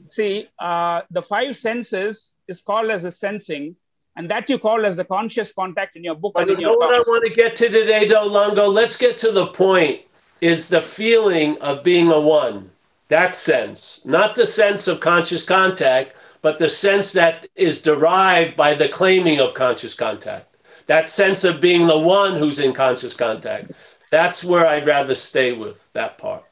[0.07, 3.75] See, uh, the five senses is called as a sensing,
[4.15, 6.61] and that you call as the conscious contact in your book But and you in
[6.61, 8.71] know your what I want to get to today, Dolongo?
[8.71, 10.01] Let's get to the point.
[10.41, 12.71] Is the feeling of being a one.
[13.07, 18.73] That sense, not the sense of conscious contact, but the sense that is derived by
[18.73, 20.55] the claiming of conscious contact.
[20.87, 23.71] That sense of being the one who's in conscious contact.
[24.15, 26.45] That's where I'd rather stay with that part.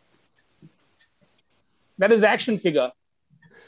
[1.97, 2.91] That is the action figure.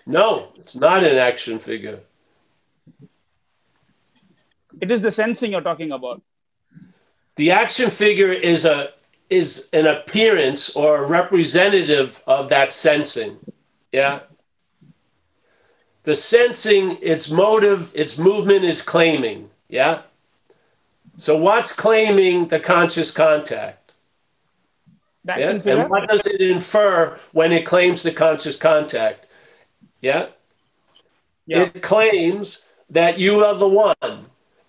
[0.06, 2.02] No, it's not an action figure.
[4.82, 6.22] It is the sensing you're talking about.
[7.38, 8.90] The action figure is a
[9.30, 13.38] is an appearance or a representative of that sensing.
[13.94, 14.20] Yeah.
[16.04, 19.52] The sensing, its motive, its movement is claiming.
[19.70, 20.02] Yeah.
[21.16, 23.85] So what's claiming the conscious contact?
[25.26, 25.52] Yeah?
[25.52, 29.26] And what does it infer when it claims the conscious contact?
[30.02, 30.28] Yeah?
[31.48, 31.64] yeah.
[31.64, 34.28] It claims that you are the one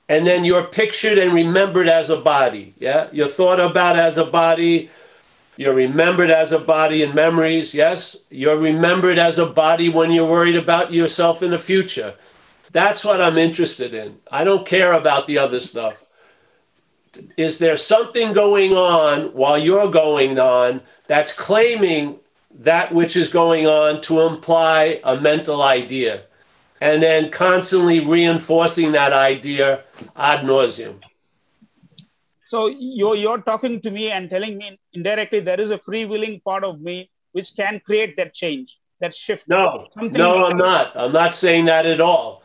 [0.09, 2.75] and then you're pictured and remembered as a body.
[2.79, 4.91] Yeah, you're thought about as a body.
[5.57, 7.75] You're remembered as a body in memories.
[7.75, 12.15] Yes, you're remembered as a body when you're worried about yourself in the future.
[12.73, 14.19] That's what I'm interested in.
[14.31, 16.05] I don't care about the other stuff.
[17.37, 22.19] Is there something going on while you're going on that's claiming
[22.59, 26.23] that which is going on to imply a mental idea?
[26.81, 29.85] and then constantly reinforcing that idea
[30.17, 31.03] ad nauseum.
[32.45, 36.41] So you're, you're talking to me and telling me indirectly there is a free willing
[36.41, 39.49] part of me which can create that change, that shift.
[39.49, 40.97] No, Something no, I'm not.
[40.97, 42.43] I'm not saying that at all.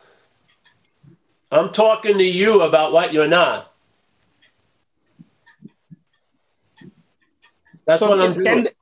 [1.50, 3.71] I'm talking to you about what you're not.
[7.86, 8.64] That's so what I'm doing.
[8.64, 8.72] The,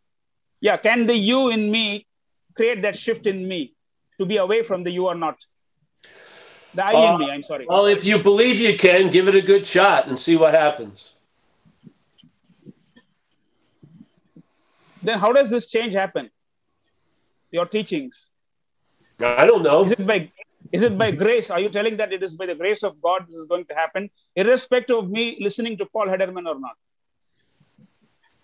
[0.60, 2.06] yeah, can the you in me
[2.54, 3.74] create that shift in me?
[4.20, 5.38] to be away from the you or not.
[6.74, 7.66] The I uh, in me, I'm sorry.
[7.66, 11.14] Well, if you believe you can, give it a good shot and see what happens.
[15.02, 16.30] Then how does this change happen?
[17.50, 18.30] Your teachings.
[19.18, 19.84] I don't know.
[19.84, 20.30] Is it by
[20.70, 21.50] is it by grace?
[21.50, 23.74] Are you telling that it is by the grace of God this is going to
[23.74, 26.76] happen, irrespective of me listening to Paul Hedderman or not?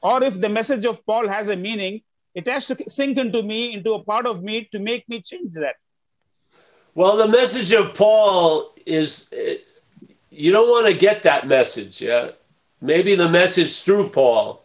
[0.03, 2.03] Or if the message of Paul has a meaning,
[2.35, 5.55] it has to sink into me, into a part of me to make me change
[5.55, 5.77] that.
[6.95, 9.57] Well, the message of Paul is eh,
[10.31, 12.01] you don't want to get that message.
[12.01, 12.33] Yeah.
[12.81, 14.63] Maybe the message through Paul.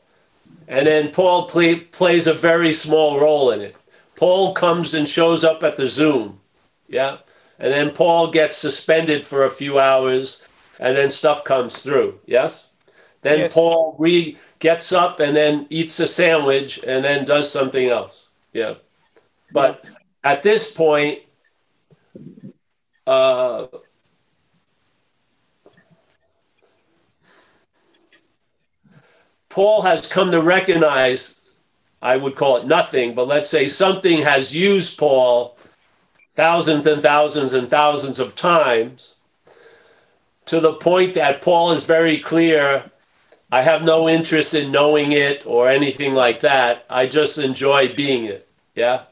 [0.68, 3.76] And then Paul play, plays a very small role in it.
[4.16, 6.40] Paul comes and shows up at the Zoom.
[6.88, 7.18] Yeah.
[7.58, 10.46] And then Paul gets suspended for a few hours
[10.80, 12.20] and then stuff comes through.
[12.26, 12.70] Yes.
[13.22, 13.54] Then yes.
[13.54, 18.30] Paul re gets up and then eats a sandwich and then does something else.
[18.54, 18.76] Yeah.
[19.52, 19.84] But
[20.24, 21.20] at this point,
[23.06, 23.68] uh,
[29.50, 31.42] Paul has come to recognize,
[32.02, 35.58] I would call it nothing, but let's say something has used Paul
[36.36, 39.16] thousands and thousands and thousands of times
[40.46, 42.91] to the point that Paul is very clear
[43.52, 46.86] I have no interest in knowing it or anything like that.
[46.90, 48.48] I just enjoy being it.
[48.76, 49.04] Yeah.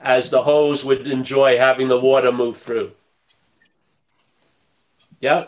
[0.00, 2.92] As the hose would enjoy having the water move through.
[5.20, 5.46] Yeah.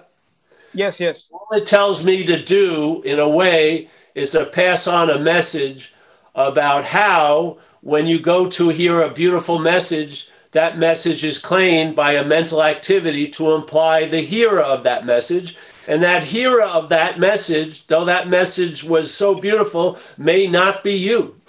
[0.74, 1.30] Yes, yes.
[1.32, 5.94] All it tells me to do, in a way, is to pass on a message
[6.34, 12.12] about how, when you go to hear a beautiful message, that message is claimed by
[12.12, 15.56] a mental activity to imply the hearer of that message
[15.86, 20.94] and that hearer of that message, though that message was so beautiful, may not be
[20.94, 21.40] you.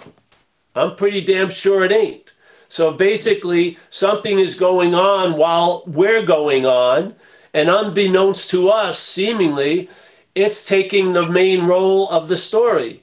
[0.74, 2.32] I'm pretty damn sure it ain't.
[2.68, 7.16] So basically, something is going on while we're going on,
[7.52, 9.88] and unbeknownst to us, seemingly,
[10.34, 13.00] it's taking the main role of the story.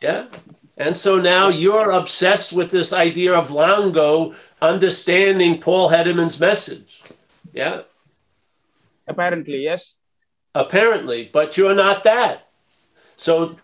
[0.00, 0.28] Yeah.
[0.76, 7.02] And so now you're obsessed with this idea of Longo understanding Paul Hedderman's message.
[7.52, 7.82] Yeah.
[9.06, 9.98] Apparently, yes
[10.58, 12.48] apparently, but you're not that.
[13.16, 13.56] So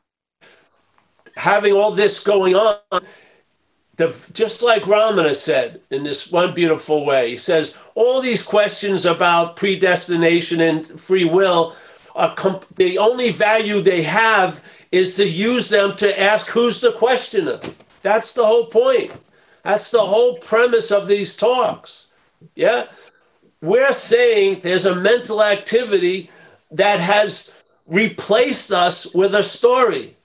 [1.37, 2.79] having all this going on,
[3.97, 9.07] the, just like Ramana said in this one beautiful way, he says all these questions
[9.07, 11.77] about predestination and free will,
[12.15, 16.93] are comp- the only value they have is to use them to ask who's the
[16.93, 17.59] questioner.
[18.03, 19.11] That's the whole point.
[19.65, 22.09] That's the whole premise of these talks.
[22.55, 22.87] Yeah.
[23.61, 26.31] We're saying there's a mental activity
[26.74, 27.55] that has
[27.86, 30.16] replaced us with a story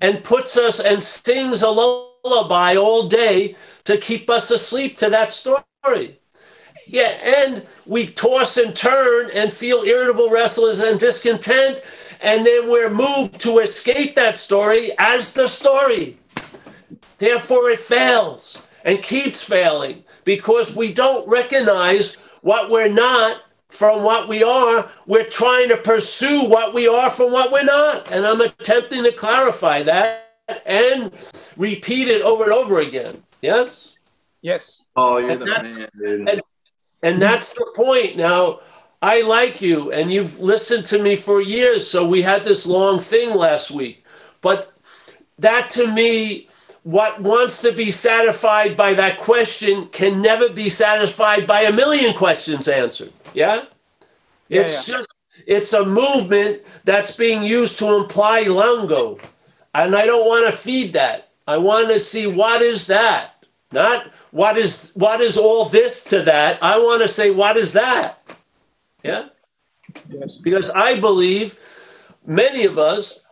[0.00, 5.30] and puts us and sings a lullaby all day to keep us asleep to that
[5.30, 6.18] story.
[6.86, 11.80] Yeah, and we toss and turn and feel irritable, restless, and discontent,
[12.20, 16.18] and then we're moved to escape that story as the story.
[17.18, 23.42] Therefore, it fails and keeps failing because we don't recognize what we're not
[23.74, 24.88] from what we are.
[25.06, 28.10] We're trying to pursue what we are from what we're not.
[28.12, 30.30] And I'm attempting to clarify that
[30.64, 31.12] and
[31.56, 33.22] repeat it over and over again.
[33.42, 33.94] Yes?
[34.42, 34.84] Yes.
[34.96, 36.28] Oh, you're And the man, dude.
[36.28, 36.42] and-
[37.02, 38.16] And that's the point.
[38.16, 38.60] Now,
[39.02, 41.86] I like you and you've listened to me for years.
[41.90, 44.04] So we had this long thing last week.
[44.40, 44.72] But
[45.38, 46.48] that to me,
[46.84, 52.14] what wants to be satisfied by that question can never be satisfied by a million
[52.14, 53.12] questions answered.
[53.32, 53.64] Yeah?
[54.48, 55.08] Yeah, It's just,
[55.46, 59.18] it's a movement that's being used to imply lingo.
[59.74, 61.30] And I don't want to feed that.
[61.46, 63.44] I want to see what is that?
[63.72, 66.62] Not what is what is all this to that.
[66.62, 68.22] I want to say what is that?
[69.02, 69.28] Yeah?
[70.08, 70.36] Yes.
[70.36, 71.58] Because I believe
[72.24, 73.23] many of us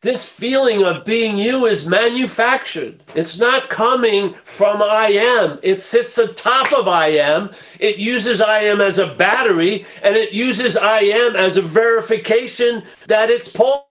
[0.00, 3.02] this feeling of being you is manufactured.
[3.16, 5.58] It's not coming from I am.
[5.62, 7.50] It sits atop of I am.
[7.80, 12.84] It uses I am as a battery and it uses I am as a verification
[13.08, 13.90] that it's Paul.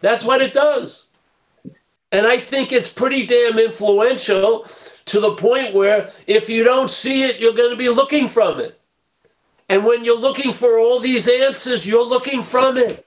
[0.00, 1.06] That's what it does.
[2.12, 4.66] And I think it's pretty damn influential
[5.06, 8.60] to the point where if you don't see it, you're going to be looking from
[8.60, 8.78] it.
[9.68, 13.06] And when you're looking for all these answers, you're looking from it.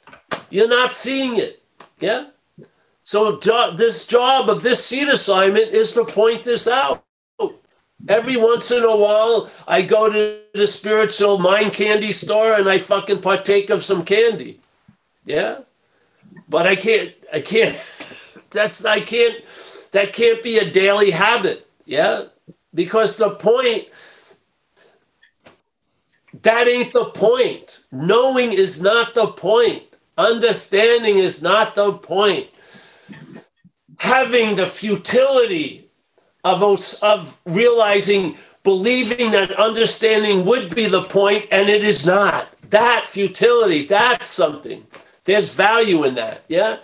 [0.50, 1.59] You're not seeing it.
[2.00, 2.28] Yeah?
[3.04, 7.04] So jo- this job of this seat assignment is to point this out.
[8.08, 12.80] Every once in a while, I go to the spiritual mind candy store and I
[12.80, 14.62] fucking partake of some candy.
[15.26, 15.60] Yeah?
[16.48, 17.76] But I can't, I can't,
[18.52, 19.44] that's, I can't,
[19.92, 21.68] that can't be a daily habit.
[21.86, 22.26] Yeah?
[22.74, 23.88] Because the point,
[26.42, 27.84] that ain't the point.
[27.92, 29.89] Knowing is not the point.
[30.20, 32.50] Understanding is not the point.
[34.00, 35.90] Having the futility
[36.44, 36.62] of,
[37.02, 42.50] of realizing, believing that understanding would be the point, and it is not.
[42.70, 44.86] That futility, that's something.
[45.24, 46.44] There's value in that.
[46.50, 46.80] Yeah?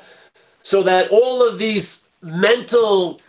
[0.61, 3.19] So that all of these mental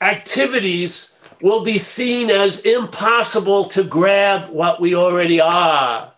[0.00, 6.12] activities will be seen as impossible to grab what we already are.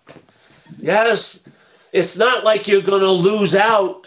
[0.79, 1.47] Yes,
[1.93, 4.07] it's not like you're going to lose out.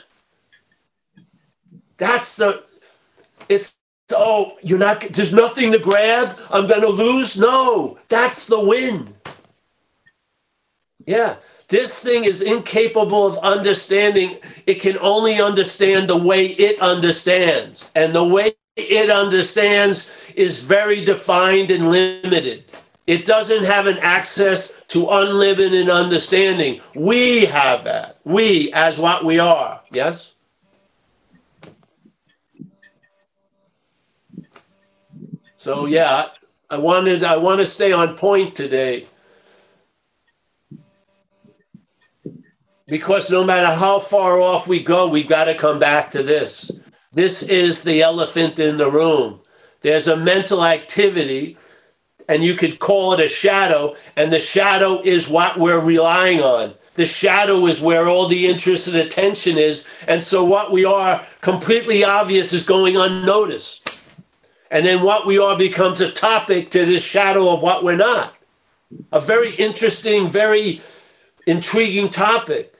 [1.98, 2.64] That's the,
[3.48, 3.78] it's,
[4.12, 6.36] oh, you're not, there's nothing to grab.
[6.52, 7.40] I'm going to lose.
[7.40, 9.14] No, that's the win.
[11.06, 11.36] Yeah,
[11.68, 14.40] this thing is incapable of understanding.
[14.66, 17.92] It can only understand the way it understands.
[17.96, 22.66] And the way it understands is very defined and limited.
[23.08, 26.82] It doesn't have an access to unlimited understanding.
[26.96, 28.18] We have that.
[28.24, 29.82] We, as what we are.
[29.92, 30.34] Yes?
[35.58, 36.28] So yeah,
[36.70, 39.08] I wanted I want to stay on point today.
[42.88, 46.70] Because no matter how far off we go, we've got to come back to this.
[47.14, 49.42] This is the elephant in the room.
[49.82, 51.58] There's a mental activity,
[52.28, 56.74] and you could call it a shadow, and the shadow is what we're relying on.
[56.96, 59.88] The shadow is where all the interest and attention is.
[60.08, 64.04] And so what we are completely obvious is going unnoticed.
[64.72, 68.34] And then what we are becomes a topic to this shadow of what we're not.
[69.12, 70.82] A very interesting, very
[71.46, 72.74] intriguing topic.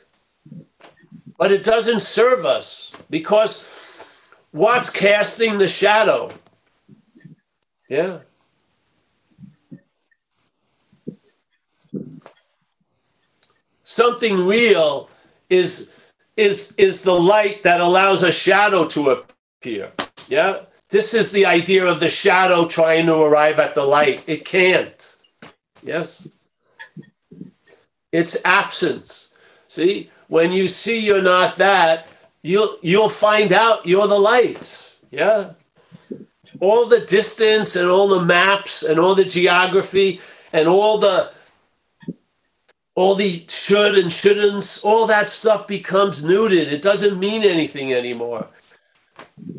[1.38, 4.10] But it doesn't serve us because
[4.52, 6.32] what's casting the shadow?
[7.90, 8.20] Yeah.
[13.96, 15.10] Something real
[15.50, 15.94] is
[16.36, 19.94] is is the light that allows a shadow to appear.
[20.28, 20.64] Yeah.
[20.90, 24.28] This is the idea of the shadow trying to arrive at the light.
[24.28, 25.16] It can't.
[25.82, 26.28] Yes.
[28.12, 29.34] It's absence.
[29.68, 32.10] See, when you see you're not that,
[32.42, 34.94] you'll you'll find out you're the light.
[35.10, 35.54] Yeah.
[36.60, 40.20] All the distance and all the maps and all the geography
[40.52, 41.32] and all the
[42.96, 46.72] all the should and shouldn'ts, all that stuff becomes neutered.
[46.72, 48.48] It doesn't mean anything anymore.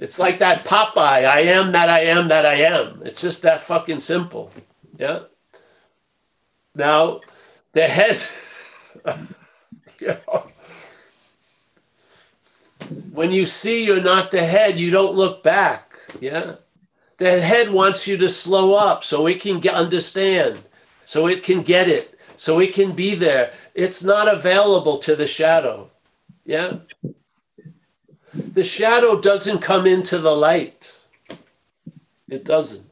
[0.01, 3.03] It's like that Popeye, I am that I am that I am.
[3.05, 4.51] It's just that fucking simple.
[4.99, 5.21] Yeah.
[6.75, 7.21] Now,
[7.73, 8.19] the head,
[13.13, 15.95] when you see you're not the head, you don't look back.
[16.21, 16.57] Yeah.
[17.19, 20.59] The head wants you to slow up so it can get, understand,
[21.05, 23.53] so it can get it, so it can be there.
[23.75, 25.91] It's not available to the shadow.
[26.45, 26.79] Yeah.
[28.33, 30.97] the shadow doesn't come into the light.
[32.29, 32.85] It doesn't.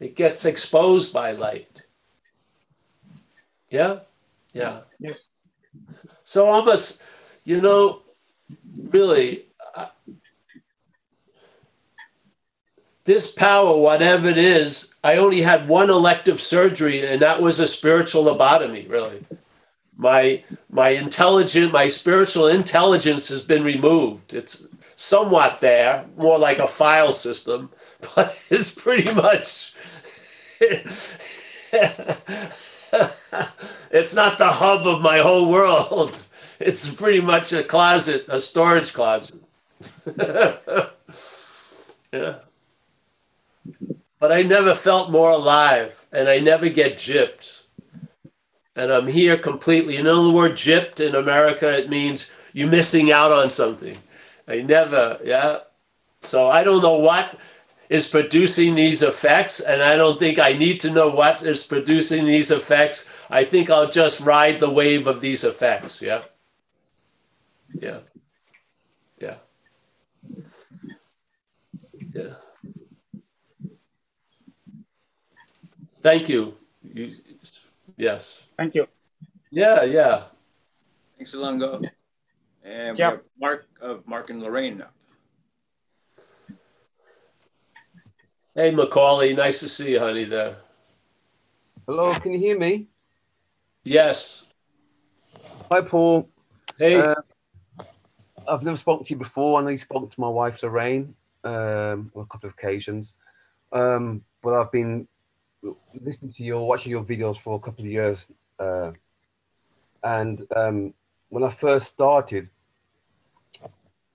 [0.00, 1.82] It gets exposed by light.
[3.70, 4.00] Yeah?
[4.52, 4.80] Yeah.
[4.98, 5.28] Yes.
[6.24, 7.02] So almost,
[7.44, 8.02] you know,
[8.90, 9.86] really, uh,
[13.08, 17.66] this power, whatever it is, I only had one elective surgery, and that was a
[17.66, 19.24] spiritual lobotomy, really.
[19.96, 24.34] My my intelligent, my spiritual intelligence has been removed.
[24.34, 27.70] It's somewhat there, more like a file system,
[28.14, 29.72] but it's pretty much
[30.60, 31.16] it's
[34.14, 36.24] not the hub of my whole world.
[36.60, 39.40] It's pretty much a closet, a storage closet.
[42.12, 42.40] yeah.
[44.20, 47.62] But I never felt more alive and I never get gypped.
[48.74, 49.96] And I'm here completely.
[49.96, 51.76] You know the word gypped in America?
[51.76, 53.96] It means you're missing out on something.
[54.46, 55.60] I never, yeah.
[56.22, 57.38] So I don't know what
[57.88, 62.26] is producing these effects, and I don't think I need to know what is producing
[62.26, 63.08] these effects.
[63.30, 66.02] I think I'll just ride the wave of these effects.
[66.02, 66.22] Yeah.
[67.80, 68.00] Yeah.
[69.20, 69.36] Yeah.
[76.08, 76.54] Thank you.
[76.94, 77.12] you
[77.98, 78.46] yes.
[78.56, 78.88] Thank you.
[79.50, 80.22] Yeah, yeah.
[81.18, 81.86] Thanks, Ilango.
[82.64, 83.12] And we Yep.
[83.12, 84.88] have Mark of Mark and Lorraine now.
[88.54, 90.24] Hey, Macaulay, nice to see you, honey.
[90.24, 90.56] There.
[91.86, 92.86] Hello, can you hear me?
[93.84, 94.46] Yes.
[95.70, 96.30] Hi, Paul.
[96.78, 97.02] Hey.
[97.02, 97.16] Uh,
[98.48, 99.60] I've never spoken to you before.
[99.60, 101.14] I know you spoke to my wife, Lorraine,
[101.44, 103.12] um, on a couple of occasions.
[103.72, 105.06] Um, but I've been
[106.00, 108.30] listening to your, watching your videos for a couple of years.
[108.58, 108.92] Uh,
[110.02, 110.94] and um,
[111.28, 112.48] when I first started,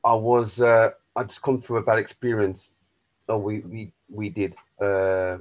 [0.03, 2.69] I was, uh, I just come through a bad experience.
[3.29, 4.55] Oh, we, we, we did.
[4.81, 5.37] Uh,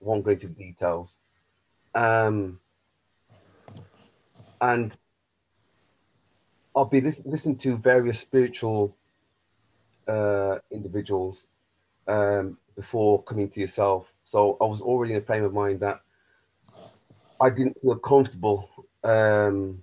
[0.00, 1.14] won't go into details.
[1.94, 2.58] Um,
[4.60, 4.96] and
[6.74, 8.96] I'll be lis- listening to various spiritual
[10.08, 11.46] uh, individuals
[12.08, 14.11] um, before coming to yourself.
[14.32, 16.00] So I was already in a frame of mind that
[17.38, 18.66] I didn't feel comfortable
[19.04, 19.82] um,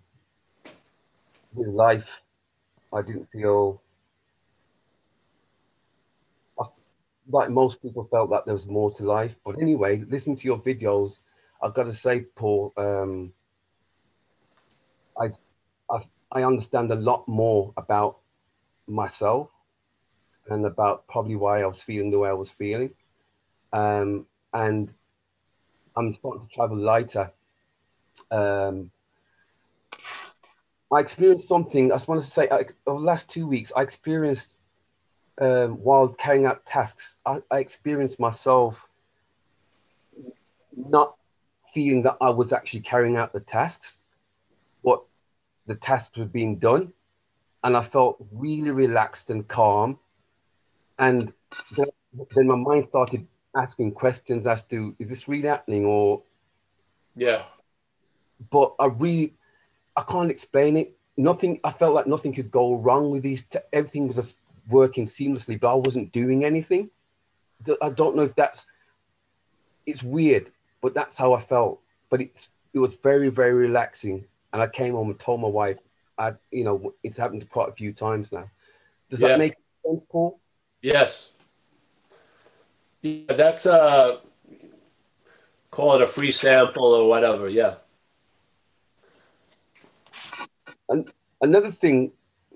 [1.54, 2.10] with life.
[2.92, 3.80] I didn't feel
[7.32, 9.36] like most people felt that there was more to life.
[9.46, 11.20] But anyway, listening to your videos,
[11.62, 13.32] I've got to say, Paul, um,
[15.22, 15.32] I,
[15.92, 16.02] I
[16.32, 18.18] I understand a lot more about
[18.88, 19.52] myself
[20.50, 22.96] and about probably why I was feeling the way I was feeling.
[23.72, 24.94] Um, and
[25.96, 27.32] I'm starting to travel lighter.
[28.32, 28.92] Um,
[30.92, 33.82] I experienced something, I just wanted to say, I, over the last two weeks, I
[33.82, 34.54] experienced,
[35.40, 38.88] um, while carrying out tasks, I, I experienced myself
[40.76, 41.16] not
[41.74, 44.06] feeling that I was actually carrying out the tasks,
[44.82, 45.04] what
[45.68, 46.94] the tasks were being done.
[47.64, 50.00] And I felt really relaxed and calm.
[50.98, 51.34] And
[51.76, 51.88] then,
[52.36, 56.22] then my mind started asking questions as to is this really happening or
[57.16, 57.44] Yeah.
[58.52, 59.34] but I really
[59.96, 60.96] I can't explain it.
[61.18, 64.38] Nothing I felt like nothing could go wrong with these t- everything was just
[64.70, 66.90] working seamlessly, but I wasn't doing anything.
[67.82, 68.66] I don't know if that's
[69.86, 70.52] it's weird,
[70.82, 71.82] but that's how I felt.
[72.10, 74.26] But it's it was very, very relaxing.
[74.54, 75.80] And I came home and told my wife,
[76.18, 78.50] I you know, it's happened quite a few times now.
[79.10, 79.30] Does Yeah.
[79.30, 79.56] that make
[79.86, 80.40] sense, Paul?
[80.82, 81.34] Yes.
[83.02, 84.20] Yeah, that's a
[85.72, 87.48] call it a free sample or whatever.
[87.48, 87.76] Yeah.
[90.90, 91.10] And
[91.42, 92.12] another thing,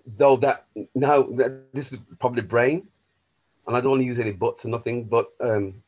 [0.06, 0.66] though, that
[0.96, 2.88] now that this is probably brain,
[3.68, 5.82] and I don't want to use any buts or nothing, but um,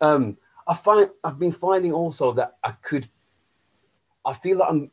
[0.00, 0.36] um,
[0.66, 3.08] I find I've been finding also that I could,
[4.24, 4.90] I feel like I'm,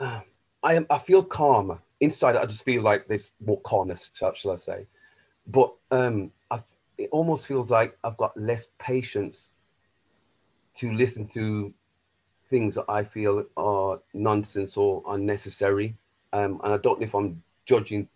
[0.00, 0.20] uh,
[0.62, 2.36] I am, I feel calmer inside.
[2.36, 4.86] I just feel like there's more calmness, shall I say?
[5.46, 6.62] But um, I,
[6.98, 9.52] it almost feels like I've got less patience
[10.76, 11.72] to listen to
[12.48, 15.96] things that I feel are nonsense or unnecessary.
[16.32, 18.08] Um, and I don't know if I'm judging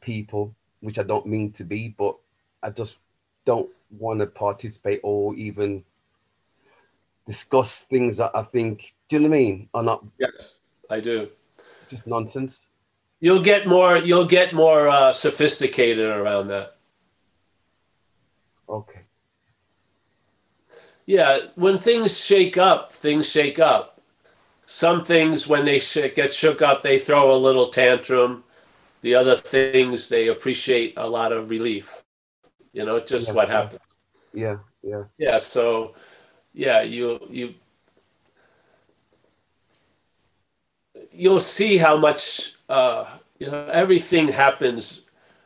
[0.00, 2.16] people, which I don't mean to be, but
[2.62, 2.98] I just
[3.44, 5.84] don't want to participate or even
[7.26, 10.54] discuss things that I think, do you know what I mean, are not Yes,
[10.88, 11.28] I do.
[11.88, 12.68] just nonsense.
[13.20, 16.76] You'll get more you'll get more uh, sophisticated around that.
[18.68, 19.00] Okay.
[21.06, 23.92] Yeah, when things shake up, things shake up.
[24.68, 28.42] some things when they sh- get shook up, they throw a little tantrum.
[29.02, 32.02] The other things they appreciate a lot of relief.
[32.72, 33.34] You know, just Yeah.
[33.34, 33.78] what happened.
[34.34, 35.04] Yeah, yeah.
[35.18, 35.38] Yeah.
[35.38, 35.94] So,
[36.52, 37.54] yeah, you you
[41.12, 43.06] you'll see how much uh,
[43.38, 45.02] you know everything happens.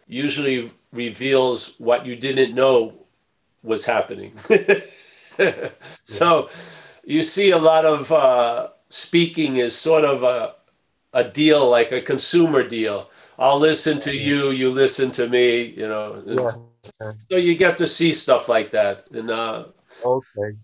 [0.07, 2.95] Usually reveals what you didn't know
[3.63, 4.33] was happening.
[6.05, 6.49] so
[7.05, 10.55] you see a lot of uh, speaking is sort of a
[11.13, 13.11] a deal like a consumer deal.
[13.39, 15.63] I'll listen to you, you listen to me.
[15.65, 16.61] You know, It's-
[17.31, 19.11] so you get to see stuff like that.
[19.11, 19.65] And uh,
[20.05, 20.57] Okay.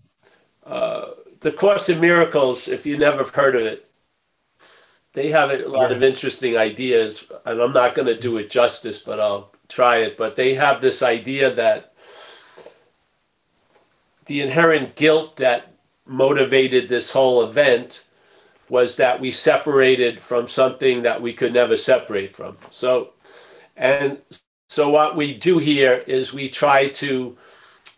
[0.65, 3.86] uh, the Course in Miracles, if you never heard of it,
[5.17, 8.99] they have a lot of interesting ideas, and I'm not going to do it justice,
[8.99, 10.15] but I'll try it.
[10.15, 11.93] But they have this idea that
[14.27, 15.73] the inherent guilt that
[16.05, 18.05] motivated this whole event
[18.69, 22.55] was that we separated from something that we could never separate from.
[22.69, 23.13] So,
[23.75, 24.21] and
[24.67, 27.35] so what we do here is we try to,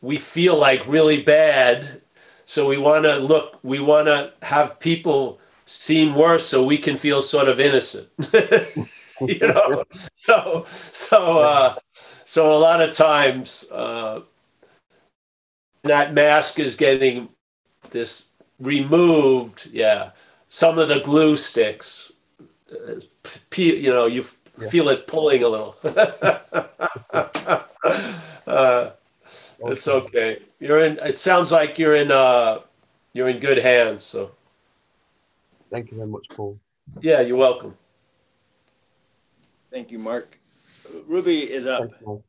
[0.01, 2.01] we feel like really bad.
[2.45, 6.97] So we want to look, we want to have people seem worse so we can
[6.97, 8.07] feel sort of innocent.
[9.21, 9.83] you know?
[10.15, 11.75] So, so, uh,
[12.25, 14.21] so a lot of times, uh,
[15.83, 17.29] that mask is getting
[17.91, 19.69] this removed.
[19.71, 20.11] Yeah.
[20.49, 22.13] Some of the glue sticks,
[22.71, 22.95] uh,
[23.55, 24.37] you know, you f-
[24.71, 25.75] feel it pulling a little.
[28.47, 28.89] uh,
[29.59, 30.41] it's okay.
[30.59, 32.61] You're in, it sounds like you're in, uh,
[33.13, 34.03] you're in good hands.
[34.03, 34.31] So
[35.71, 36.59] Thank you very much, Paul.
[37.01, 37.77] yeah, you're welcome.
[39.71, 40.39] Thank you, Mark.
[41.07, 41.81] Ruby is up.
[41.81, 42.23] Thank you, Paul.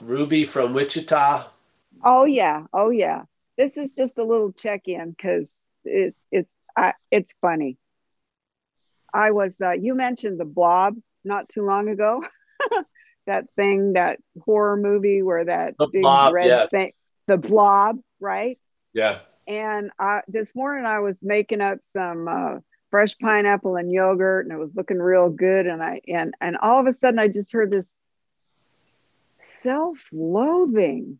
[0.00, 1.46] Ruby from Wichita.
[2.02, 3.24] Oh yeah, oh yeah.
[3.56, 5.46] This is just a little check-in because
[5.84, 7.76] it, it's I, it's funny.
[9.12, 12.24] I was uh, you mentioned the Blob not too long ago.
[13.26, 16.66] that thing, that horror movie where that The big Blob, red yeah.
[16.66, 16.92] thing,
[17.26, 18.58] the Blob, right?
[18.92, 19.18] Yeah.
[19.50, 22.58] And I, this morning I was making up some uh,
[22.88, 25.66] fresh pineapple and yogurt, and it was looking real good.
[25.66, 27.92] And I and and all of a sudden I just heard this
[29.64, 31.18] self-loathing.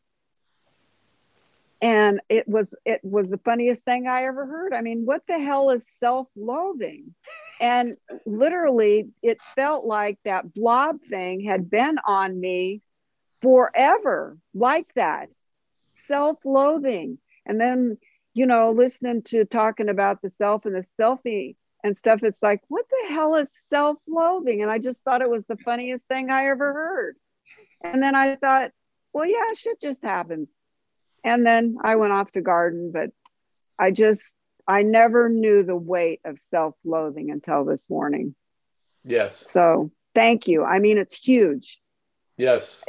[1.82, 4.74] And it was it was the funniest thing i ever heard.
[4.74, 7.12] I mean what the hell is self-loathing?
[7.60, 7.96] And
[8.26, 12.80] literally it felt like that blob thing had been on me
[13.42, 15.30] forever like that.
[16.06, 17.18] Self-loathing.
[17.44, 17.98] And then
[18.34, 22.60] you know listening to talking about the self and the selfie and stuff it's like
[22.68, 26.46] what the hell is self-loathing and i just thought it was the funniest thing i
[26.46, 27.16] ever heard
[27.82, 28.70] and then I thought,
[29.12, 30.48] well, yeah, shit just happens.
[31.24, 33.10] And then I went off to garden, but
[33.78, 34.22] I just,
[34.66, 38.34] I never knew the weight of self loathing until this morning.
[39.04, 39.44] Yes.
[39.48, 40.64] So thank you.
[40.64, 41.80] I mean, it's huge.
[42.36, 42.84] Yes.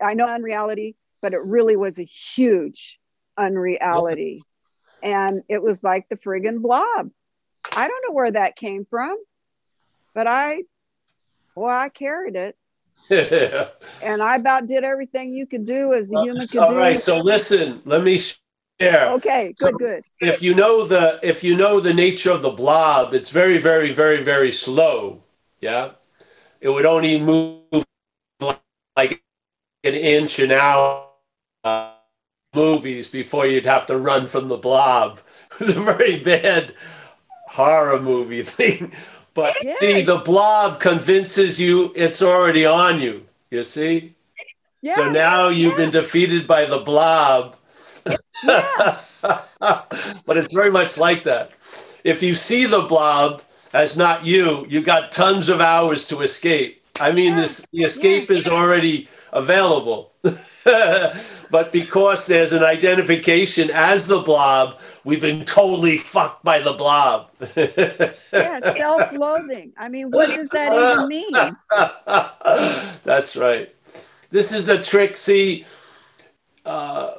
[0.00, 2.98] I know unreality, but it really was a huge
[3.36, 4.44] unreality.
[5.02, 7.10] And it was like the friggin' blob.
[7.76, 9.16] I don't know where that came from,
[10.14, 10.62] but I,
[11.54, 12.56] well, I carried it.
[14.02, 16.76] and I about did everything you could do as a human could All do.
[16.76, 17.00] right.
[17.00, 19.10] So listen, let me share.
[19.12, 20.02] Okay, good, So good.
[20.20, 23.92] If you know the if you know the nature of the blob, it's very, very,
[23.92, 25.22] very, very slow.
[25.60, 25.90] Yeah.
[26.60, 27.84] It would only move
[28.96, 29.22] like
[29.82, 31.08] an inch an hour.
[31.62, 31.93] Uh,
[32.54, 35.20] movies before you'd have to run from the blob.
[35.54, 36.74] It was a very bad
[37.46, 38.92] horror movie thing.
[39.34, 43.26] But see, the blob convinces you it's already on you.
[43.50, 44.14] You see?
[44.94, 47.56] so now you've been defeated by the blob.
[48.44, 51.52] but it's very much like that.
[52.02, 56.82] If you see the blob as not you, you got tons of hours to escape.
[57.00, 60.12] I mean, this the escape is already available.
[61.54, 67.30] But because there's an identification as the blob, we've been totally fucked by the blob.
[68.32, 69.72] Yeah, self-loathing.
[69.76, 71.30] I mean, what does that even mean?
[73.04, 73.72] That's right.
[74.30, 75.16] This is the trick.
[75.16, 75.64] See,
[76.64, 77.14] uh,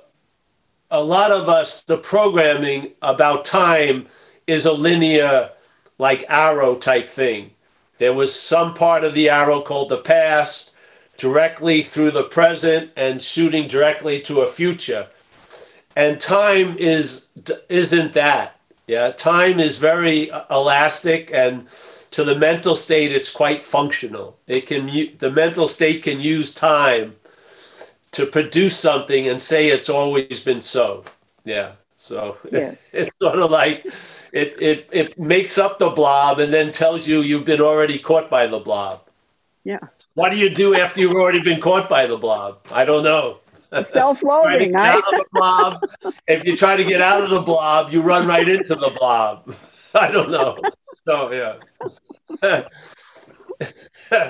[0.91, 4.07] a lot of us, the programming about time
[4.47, 5.51] is a linear,
[5.97, 7.51] like arrow type thing.
[7.99, 10.74] There was some part of the arrow called the past,
[11.17, 15.07] directly through the present, and shooting directly to a future.
[15.95, 17.27] And time is
[17.69, 18.59] isn't that.
[18.87, 21.67] Yeah, time is very uh, elastic, and
[22.11, 24.37] to the mental state, it's quite functional.
[24.47, 24.87] It can
[25.17, 27.15] the mental state can use time
[28.13, 31.03] to produce something and say it's always been so.
[31.43, 31.73] Yeah.
[31.97, 32.77] So Yes.
[32.91, 33.85] it's sort of like
[34.31, 38.29] it, it it makes up the blob and then tells you you've been already caught
[38.29, 39.01] by the blob.
[39.63, 39.79] Yeah.
[40.15, 42.65] What do you do after you've already been caught by the blob?
[42.71, 43.39] I don't know.
[43.83, 44.95] Self-loathing, right?
[44.95, 45.83] out of the blob.
[46.27, 49.53] if you try to get out of the blob, you run right into the blob.
[49.93, 50.57] I don't know.
[51.05, 51.59] So
[52.41, 52.67] yeah.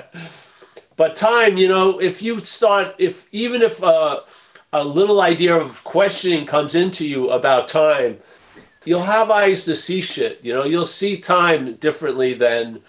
[0.95, 4.21] but time, you know, if you start, if even if uh,
[4.73, 8.17] a little idea of questioning comes into you about time,
[8.85, 10.39] you'll have eyes to see shit.
[10.41, 12.81] You know, you'll see time differently than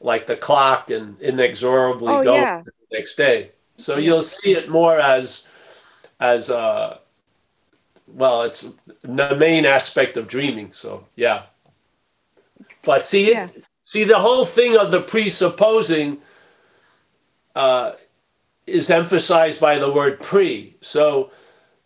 [0.00, 2.62] like the clock and inexorably Oh, going yeah.
[2.64, 3.50] the next day.
[3.76, 5.48] So you'll see it more as
[6.20, 6.98] as uh
[8.06, 10.72] well, it's the main aspect of dreaming.
[10.72, 11.42] So yeah.
[12.82, 16.18] But see it see the whole thing of the presupposing
[17.54, 17.92] uh
[18.66, 20.76] is emphasized by the word pre.
[20.80, 21.30] So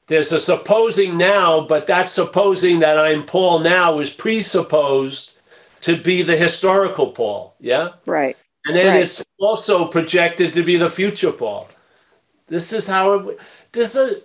[0.09, 5.39] there's a supposing now, but that supposing that I'm Paul now is presupposed
[5.83, 7.55] to be the historical Paul.
[7.61, 7.91] Yeah.
[8.07, 8.37] Right.
[8.67, 9.05] And then Right.
[9.05, 11.69] it's also projected to be the future Paul.
[12.47, 13.39] This is how it,
[13.73, 14.23] this is,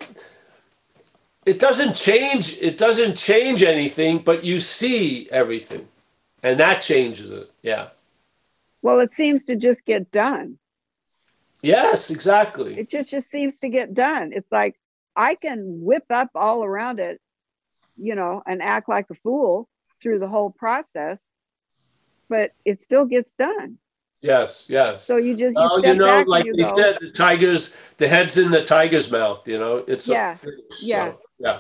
[1.46, 5.88] it doesn't change, it doesn't change anything, but you see everything.
[6.44, 7.50] And that changes it.
[7.62, 7.90] Yeah.
[8.82, 10.60] Well, it seems to just get done.
[11.64, 12.78] Yes, exactly.
[12.78, 14.32] It just just seems to get done.
[14.34, 14.76] It's like
[15.16, 17.20] I can whip up all around it,
[17.98, 19.68] you know, and act like a fool
[20.00, 21.20] through the whole process,
[22.30, 23.78] but it still gets done.
[24.22, 25.04] Yes, yes.
[25.04, 28.08] So you just you step you know, like you they go, said, the tiger's the
[28.08, 29.48] head's in the tiger's mouth.
[29.48, 31.12] You know, it's Yeah, a finish, yeah.
[31.12, 31.60] So, yeah.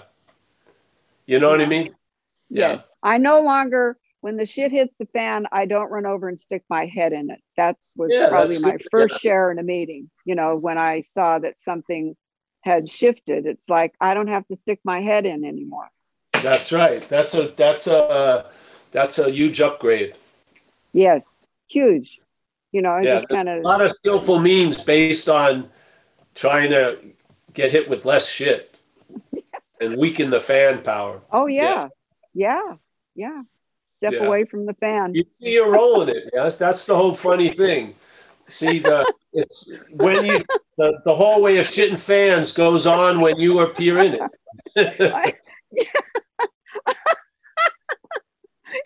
[1.26, 1.96] You know what I mean?
[2.50, 2.76] Yeah.
[2.76, 2.90] Yes.
[3.04, 6.64] I no longer, when the shit hits the fan, I don't run over and stick
[6.70, 7.40] my head in it.
[7.58, 9.18] That was Yeah, probably my first Yeah.
[9.20, 10.10] share in a meeting.
[10.26, 12.16] You know, when I saw that something
[12.62, 15.90] had shifted, it's like I don't have to stick my head in anymore.
[16.42, 17.02] That's right.
[17.08, 18.46] That's a that's a
[18.92, 20.16] that's a huge upgrade.
[20.94, 21.36] Yes,
[21.68, 22.20] huge.
[22.72, 25.70] You know, Yeah, just kind a lot of skillful means based on
[26.36, 27.00] trying to
[27.54, 28.76] get hit with less shit
[29.82, 31.22] and weaken the fan power.
[31.32, 31.90] Oh yeah,
[32.34, 32.76] yeah,
[33.16, 33.42] yeah.
[33.98, 34.28] Step Yeah.
[34.28, 35.16] away from the fan.
[35.16, 36.30] You see you're rolling it.
[36.34, 37.96] Yes, that's the whole funny thing.
[38.48, 40.46] See the it's when you
[40.78, 44.20] the, the hallway of shitting fans goes on when you appear in
[44.76, 44.76] it.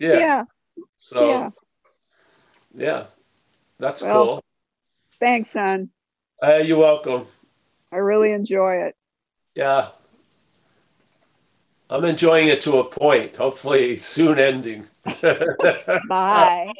[0.00, 0.44] yeah.
[0.96, 1.52] So
[2.74, 2.86] yeah.
[2.86, 3.04] yeah,
[3.78, 4.44] that's Well, cool.
[5.18, 5.90] Thanks, son.
[6.42, 7.26] Uh, you're welcome.
[7.92, 8.96] I really enjoy it.
[9.54, 9.88] Yeah.
[11.90, 14.86] I'm enjoying it to a point, hopefully soon ending.
[16.08, 16.72] Bye.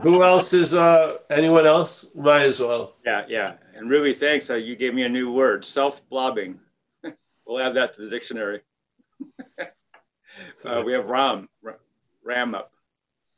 [0.00, 2.06] Who else is, uh, anyone else?
[2.14, 2.94] Might as well.
[3.04, 3.54] Yeah, yeah.
[3.74, 4.48] And Ruby, thanks.
[4.48, 6.60] Uh, you gave me a new word, self-blobbing.
[7.44, 8.60] we'll add that to the dictionary.
[10.64, 11.48] uh, we have Ram,
[12.24, 12.72] Ram up.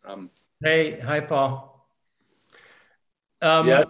[0.04, 0.30] Um,
[0.62, 1.88] Hey, hi, Paul.
[3.40, 3.84] Um, Yeah.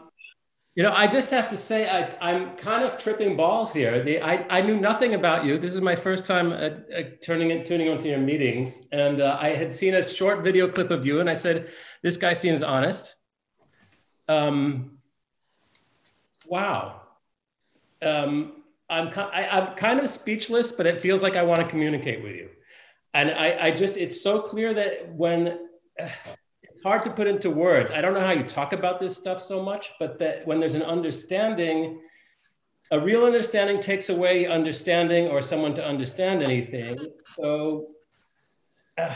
[0.74, 4.02] You know, I just have to say, I, I'm kind of tripping balls here.
[4.02, 5.58] The, I, I knew nothing about you.
[5.58, 6.54] This is my first time uh,
[6.96, 8.86] uh, turning in, tuning into your meetings.
[8.90, 11.68] And uh, I had seen a short video clip of you, and I said,
[12.02, 13.16] this guy seems honest.
[14.28, 14.96] Um,
[16.46, 17.02] wow.
[18.00, 22.22] Um, I'm, I, I'm kind of speechless, but it feels like I want to communicate
[22.22, 22.48] with you.
[23.12, 25.58] And I, I just, it's so clear that when,
[26.82, 27.90] hard to put into words.
[27.90, 30.74] I don't know how you talk about this stuff so much, but that when there's
[30.74, 32.00] an understanding,
[32.90, 36.96] a real understanding takes away understanding or someone to understand anything.
[37.24, 37.88] So
[38.98, 39.14] uh,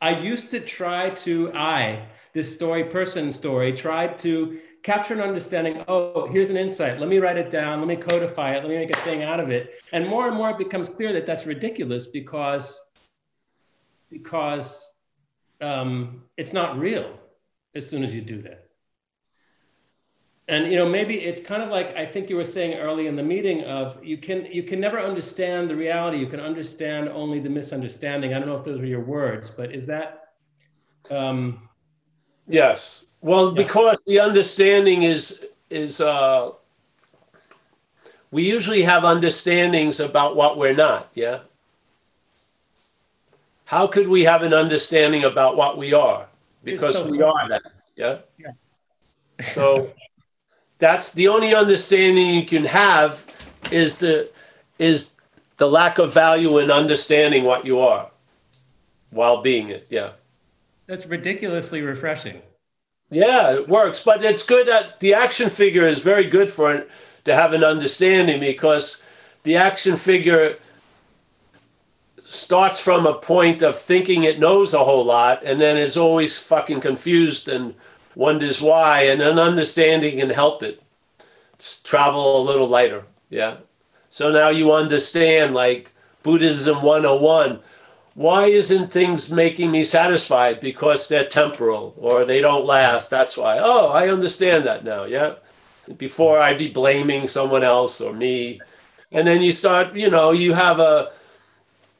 [0.00, 5.84] I used to try to, I, this story person story, tried to capture an understanding.
[5.86, 6.98] Oh, here's an insight.
[6.98, 7.78] Let me write it down.
[7.78, 8.60] Let me codify it.
[8.62, 9.74] Let me make a thing out of it.
[9.92, 12.82] And more and more it becomes clear that that's ridiculous because,
[14.10, 14.91] because
[15.62, 17.18] um, it's not real
[17.74, 18.68] as soon as you do that.
[20.48, 23.16] And you know, maybe it's kind of like I think you were saying early in
[23.16, 26.18] the meeting of you can you can never understand the reality.
[26.18, 28.34] You can understand only the misunderstanding.
[28.34, 30.34] I don't know if those were your words, but is that
[31.10, 31.68] um,
[32.48, 33.04] Yes.
[33.20, 36.50] Well, because the understanding is is uh
[38.30, 41.40] we usually have understandings about what we're not, yeah?
[43.72, 46.26] How could we have an understanding about what we are?
[46.62, 47.62] Because so we are that,
[47.96, 48.18] yeah?
[48.36, 48.50] Yeah.
[49.40, 49.94] So
[50.76, 53.24] that's the only understanding you can have
[53.70, 54.30] is the
[54.78, 55.16] is
[55.56, 58.10] the lack of value in understanding what you are
[59.08, 60.10] while being it, yeah.
[60.86, 62.42] that's ridiculously refreshing.
[63.10, 66.90] Yeah, it works, but it's good that the action figure is very good for it
[67.24, 69.02] to have an understanding because
[69.44, 70.58] the action figure
[72.32, 76.38] starts from a point of thinking it knows a whole lot and then is always
[76.38, 77.74] fucking confused and
[78.14, 80.82] wonders why and an understanding can help it.
[81.84, 83.58] Travel a little lighter yeah.
[84.08, 85.90] So now you understand like
[86.22, 87.60] buddhism 101
[88.14, 90.60] why isn't things making me satisfied?
[90.60, 93.58] Because they're temporal or they don't last that's why.
[93.60, 95.34] Oh i understand that now yeah.
[95.98, 98.58] Before i'd be blaming someone else or me.
[99.10, 101.12] And then you start you know you have a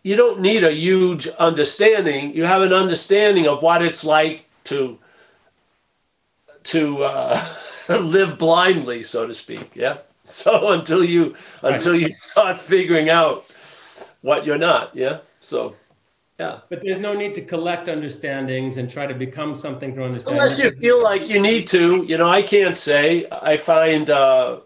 [0.02, 2.34] you don't need a huge understanding.
[2.34, 4.98] You have an understanding of what it's like to
[6.64, 7.44] to uh,
[7.88, 9.98] live blindly so to speak yeah?
[10.24, 13.44] So until you until you start figuring out
[14.20, 15.18] what you're not yeah?
[15.40, 15.74] So
[16.38, 16.60] yeah.
[16.68, 20.40] But there's no need to collect understandings and try to become something through understanding.
[20.40, 23.26] unless you feel like you need to you know i can't say.
[23.30, 24.60] I find uh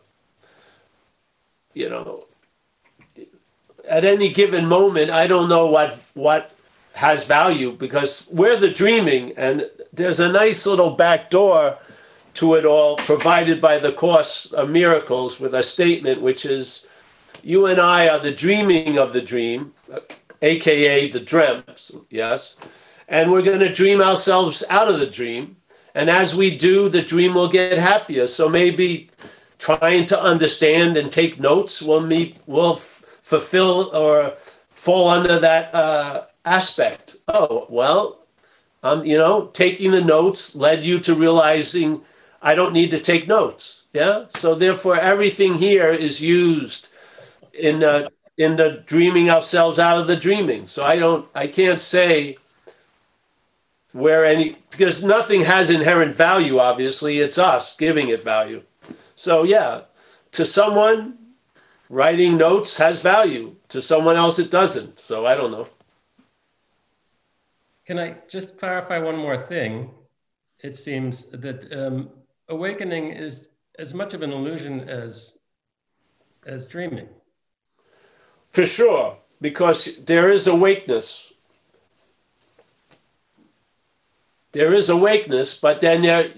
[1.73, 2.27] you know
[3.89, 6.51] at any given moment i don't know what what
[6.93, 11.77] has value because we're the dreaming and there's a nice little back door
[12.35, 16.87] to it all provided by the course of miracles with a statement which is
[17.43, 19.73] you and i are the dreaming of the dream
[20.43, 22.57] aka the dreams yes?
[23.09, 25.57] And we're going to dream ourselves out of the dream.
[25.95, 28.27] And as we do the dream will get happier.
[28.27, 29.11] So maybe
[29.59, 32.77] trying to understand and take notes will meet will
[33.27, 34.35] fulfill or
[34.71, 37.17] fall under that uh, aspect.
[37.27, 38.21] Oh well
[38.83, 42.03] um, you know taking the notes led you to realizing
[42.41, 44.27] i don't need to take notes yeah?
[44.29, 46.89] So therefore everything here is used
[47.55, 50.67] in uh, in the dreaming ourselves out of the dreaming.
[50.67, 52.37] So i don't i can't say
[53.93, 57.21] where any because nothing has inherent value obviously.
[57.21, 58.63] It's us giving it value.
[59.15, 59.83] So yeah
[60.33, 61.17] to someone
[61.89, 65.69] writing notes has value to someone else it doesn't so i don't know
[67.87, 69.91] Can I just clarify one more thing?
[70.59, 72.11] It seems that um,
[72.49, 73.49] awakening is
[73.79, 75.39] as much of an illusion as
[76.47, 77.09] as dreaming.
[78.51, 81.33] for sure because there is awakeness
[84.53, 86.31] there is awakeness but then there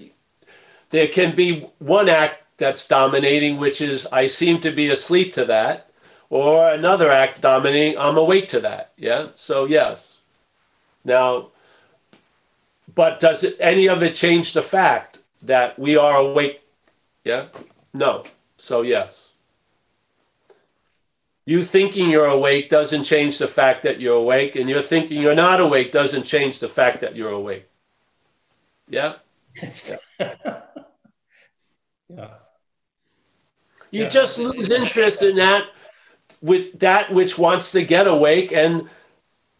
[0.89, 5.45] there can be one act that's dominating which is i seem to be asleep to
[5.45, 5.89] that
[6.29, 9.27] or another act dominating i'm awake to that yeah?
[9.35, 10.19] So yes.
[11.03, 11.47] Now
[12.93, 16.61] but does it, any of it change the fact that we are awake
[17.23, 17.47] yeah?
[17.93, 18.23] No.
[18.57, 19.31] So yes.
[21.45, 25.33] You thinking you're awake doesn't change the fact that you're awake and you're thinking you're
[25.33, 27.67] not awake doesn't change the fact that you're awake.
[28.87, 29.15] Yeah?
[32.09, 32.31] Yeah.
[33.91, 34.09] you Yeah.
[34.09, 35.65] just lose interest in that
[36.41, 38.89] with that which wants to get awake and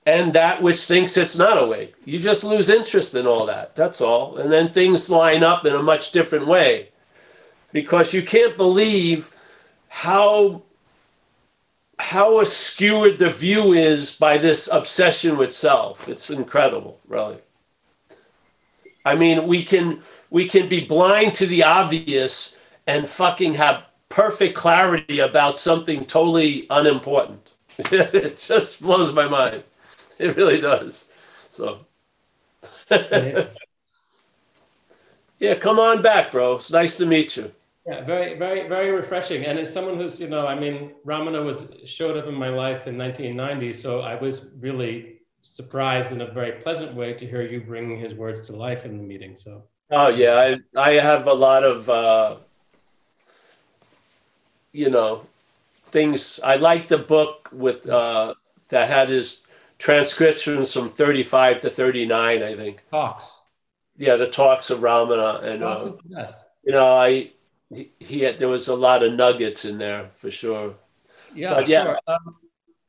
[0.06, 1.94] and that which thinks it's not awake.
[2.06, 4.38] You just lose interest in all that that's all.
[4.38, 6.90] And then things line up in a much different way.
[7.72, 9.32] Because you can't believe
[9.90, 10.64] how
[12.00, 16.08] how skewed the view is by this obsession with self.
[16.08, 17.40] It's incredible really.
[19.06, 22.58] I mean we can we can be blind to the obvious
[22.88, 27.54] and fucking have perfect clarity about something totally unimportant.
[27.92, 29.64] It just blows my mind.
[30.18, 31.12] It really does.
[31.50, 31.86] So.
[35.42, 36.56] Yeah come on back bro.
[36.56, 37.54] It's nice to meet you.
[37.88, 39.46] Yeah, very, very, very refreshing.
[39.46, 42.86] And as someone who's, you know, I mean, Ramana was showed up in my life
[42.86, 47.62] in 1990, so I was really surprised in a very pleasant way to hear you
[47.62, 49.36] bringing his words to life in the meeting.
[49.36, 49.64] So.
[49.92, 50.36] Oh yeah,
[50.76, 52.36] I I have a lot of uh,
[54.72, 55.24] you know
[55.92, 56.40] things.
[56.44, 58.36] I like the book with uh,
[58.70, 59.46] that had his
[59.78, 62.44] transcriptions from thirty five to thirty nine.
[62.44, 63.42] I think talks.
[63.98, 66.46] Yeah, the talks of Ramana and Talks uh, best.
[66.64, 67.32] you know I
[67.74, 70.76] he, he had, there was a lot of nuggets in there for sure.
[71.34, 71.84] Yeah, But yeah.
[71.84, 72.00] sure.
[72.08, 72.38] Um,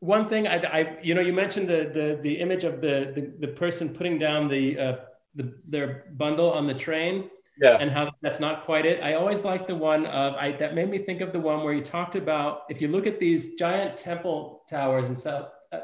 [0.01, 3.47] one thing I, I, you know, you mentioned the the, the image of the, the
[3.47, 4.97] the person putting down the uh,
[5.35, 7.31] the their bundle on the train.
[7.61, 7.77] Yeah.
[7.79, 9.03] And how that's not quite it.
[9.03, 11.75] I always like the one of I that made me think of the one where
[11.75, 15.81] you talked about if you look at these giant temple towers in South uh,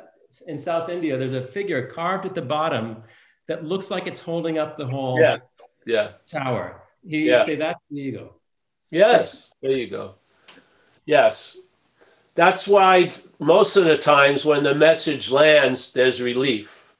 [0.46, 3.02] in South India, there's a figure carved at the bottom
[3.46, 5.38] that looks like it's holding up the whole Yeah,
[5.86, 6.12] yeah.
[6.26, 6.82] tower.
[7.04, 7.44] You Yeah.
[7.44, 8.36] say that's the ego.
[8.90, 10.14] Yes, there you go.
[11.04, 11.58] Yes.
[12.34, 16.94] That's why most of the times when the message lands, there's relief.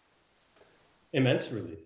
[1.13, 1.79] Immense relief.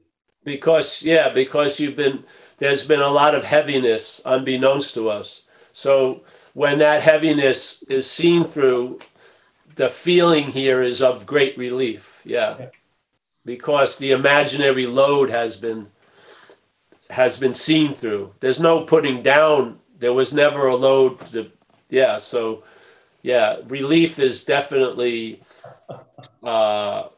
[0.44, 2.24] Because, yeah, because you've been,
[2.60, 5.42] there's been a lot of heaviness unbeknownst to us.
[5.72, 6.22] So
[6.54, 9.00] when that heaviness is seen through,
[9.74, 12.20] the feeling here is of great relief.
[12.24, 12.66] Yeah.
[13.44, 15.88] Because the imaginary load has been
[17.08, 18.32] has been seen through.
[18.38, 19.80] There's no putting down.
[19.98, 21.50] There was never a load to,
[21.88, 22.62] yeah, so
[23.22, 25.42] yeah, relief is definitely
[26.42, 27.08] uh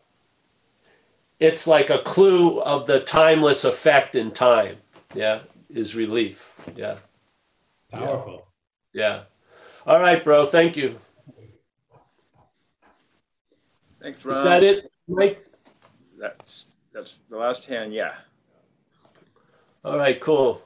[1.41, 4.77] it's like a clue of the timeless effect in time.
[5.15, 6.55] Yeah, is relief.
[6.75, 6.97] Yeah.
[7.93, 8.47] Powerful.
[8.93, 9.23] Yeah.
[9.87, 10.47] All right, bro.
[10.47, 10.99] Thank you.
[14.01, 14.37] Thanks, Ron.
[14.37, 15.47] Is that it, Mike?
[16.19, 18.15] That's, that's the last hand, yeah.
[19.85, 20.63] All right, cool.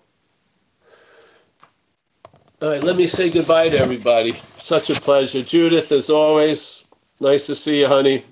[2.62, 4.32] All right, let me say goodbye to everybody.
[4.32, 5.42] Such a pleasure.
[5.42, 6.84] Judith, as always,
[7.20, 8.24] nice to see you, honey.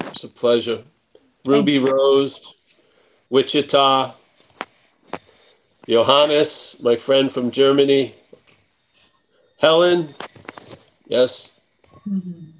[0.00, 0.84] It's a pleasure.
[1.46, 2.56] Ruby Rose,
[3.30, 4.12] Wichita,
[5.88, 8.14] Johannes, my friend from Germany,
[9.60, 10.08] Helen,
[11.06, 11.60] yes.
[12.08, 12.50] Mm-hmm.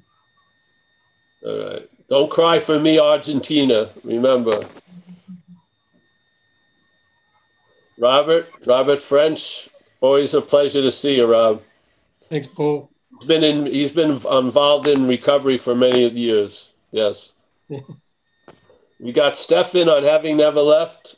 [1.45, 1.87] All right.
[2.07, 3.89] Don't cry for me, Argentina.
[4.03, 4.65] Remember.
[7.97, 9.69] Robert, Robert French,
[9.99, 11.61] always a pleasure to see you, Rob.
[12.23, 12.89] Thanks, Paul.
[13.19, 13.65] He's been in.
[13.65, 16.73] He's been involved in recovery for many years.
[16.91, 17.33] Yes.
[19.01, 21.15] we got Stefan on having never left.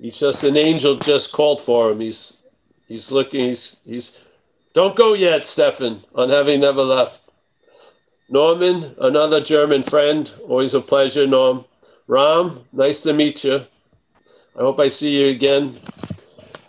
[0.00, 0.96] He's just an angel.
[0.96, 2.00] Just called for him.
[2.00, 2.42] He's
[2.88, 3.48] he's looking.
[3.48, 4.24] He's he's.
[4.72, 6.02] Don't go yet, Stefan.
[6.14, 7.20] On having never left.
[8.28, 10.32] Norman, another German friend.
[10.48, 11.64] Always a pleasure, Norm.
[12.08, 13.64] Ram, nice to meet you.
[14.56, 15.74] I hope I see you again.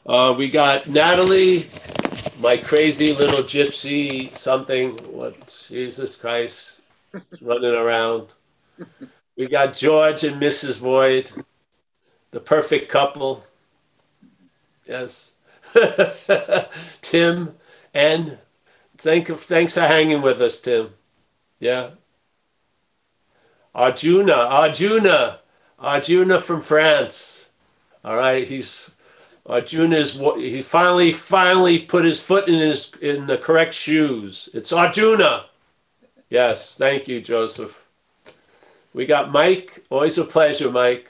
[0.05, 1.63] Uh, we got Natalie,
[2.39, 4.91] my crazy little gypsy something.
[5.11, 5.65] What?
[5.69, 6.81] Jesus Christ,
[7.41, 8.33] running around.
[9.37, 10.79] We got George and Mrs.
[10.79, 11.31] Void,
[12.31, 13.43] the perfect couple.
[14.87, 15.33] Yes.
[17.01, 17.53] Tim
[17.93, 18.39] and
[18.97, 20.89] thank thanks for hanging with us, Tim.
[21.59, 21.91] Yeah.
[23.75, 25.39] Arjuna, Arjuna,
[25.77, 27.47] Arjuna from France.
[28.03, 28.95] All right, he's
[29.45, 34.49] Arjuna is he finally finally put his foot in his in the correct shoes.
[34.53, 35.45] It's Arjuna.
[36.29, 37.86] Yes, thank you, Joseph.
[38.97, 39.85] We got Mike.
[39.91, 41.07] Always a pleasure, Mike.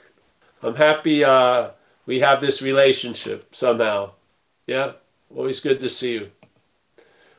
[0.62, 1.70] I'm happy uh,
[2.04, 4.10] we have this relationship somehow.
[4.66, 4.92] Yeah,
[5.34, 6.30] always good to see you.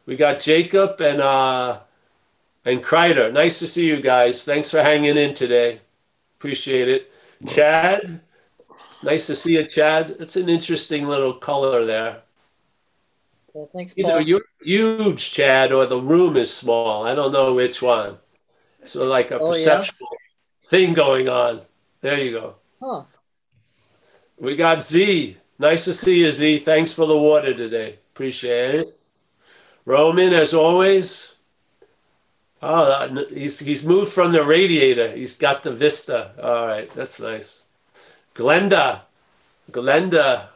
[0.08, 1.82] We got Jacob and uh,
[2.66, 3.32] and Kreider.
[3.32, 4.44] Nice to see you guys.
[4.44, 5.82] Thanks for hanging in today.
[6.40, 7.12] Appreciate it.
[7.48, 8.20] Chad,
[9.04, 10.16] nice to see you, Chad.
[10.20, 12.24] It's an interesting little color there.
[13.54, 17.06] Yeah, thanks, Either you're huge, Chad, or the room is small.
[17.06, 18.18] I don't know which one.
[18.84, 19.86] So like a Oh, yeah?
[20.70, 21.62] Thing going on.
[22.02, 22.56] There you go.
[22.82, 23.04] Huh.
[24.38, 25.36] We got Z.
[25.58, 26.60] Nice to see you, Z.
[26.60, 27.98] Thanks for the water today.
[28.14, 29.00] Appreciate it.
[29.84, 31.36] Roman, as always.
[32.62, 35.12] Oh, he's he's moved from the radiator.
[35.12, 36.32] He's got the vista.
[36.42, 37.64] All right, that's nice.
[38.36, 39.02] Glenda,
[39.72, 40.50] Glenda.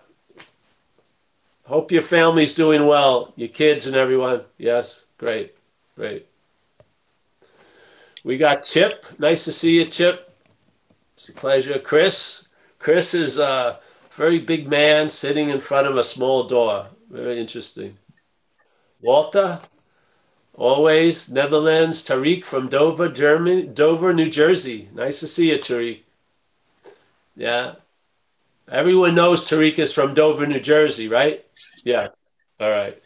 [1.65, 3.33] Hope your family's doing well.
[3.37, 4.41] Your kids and everyone.
[4.57, 5.55] Yes, great,
[5.95, 6.27] great.
[8.23, 9.05] We got Chip.
[9.19, 10.33] Nice to see you, Chip.
[11.15, 11.77] It's a pleasure.
[11.79, 12.47] Chris.
[12.79, 13.79] Chris is a
[14.11, 16.87] very big man sitting in front of a small door.
[17.09, 17.97] Very interesting.
[19.01, 19.59] Walter,
[20.53, 22.03] always Netherlands.
[22.03, 24.89] Tariq from Dover, Germany, Dover, New Jersey.
[24.93, 25.99] Nice to see you, Tariq.
[27.35, 27.75] Yeah.
[28.71, 31.45] Everyone knows Tariq is from Dover, New Jersey, right?
[31.83, 32.09] Yeah.
[32.59, 33.01] All right.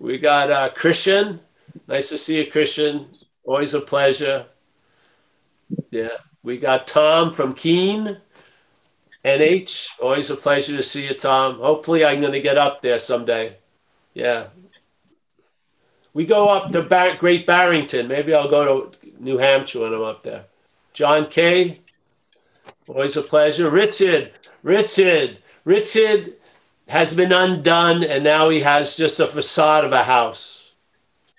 [0.00, 1.40] We got uh, Christian.
[1.86, 3.08] Nice to see you, Christian.
[3.44, 4.46] Always a pleasure.
[5.90, 6.08] Yeah.
[6.42, 8.18] We got Tom from Keene.
[9.24, 9.88] NH.
[10.00, 11.58] Always a pleasure to see you, Tom.
[11.58, 13.56] Hopefully, I'm going to get up there someday.
[14.12, 14.48] Yeah.
[16.12, 18.06] We go up to Bar- Great Barrington.
[18.06, 20.44] Maybe I'll go to New Hampshire when I'm up there.
[20.92, 21.78] John Kay.
[22.86, 23.70] Always a pleasure.
[23.70, 24.38] Richard.
[24.62, 25.38] Richard.
[25.64, 26.34] Richard
[26.88, 30.72] has been undone, and now he has just a facade of a house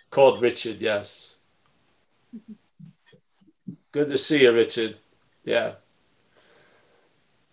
[0.10, 0.82] called Richard.
[0.82, 1.25] Yes.
[3.96, 4.98] Good to see you, Richard.
[5.46, 5.76] Yeah.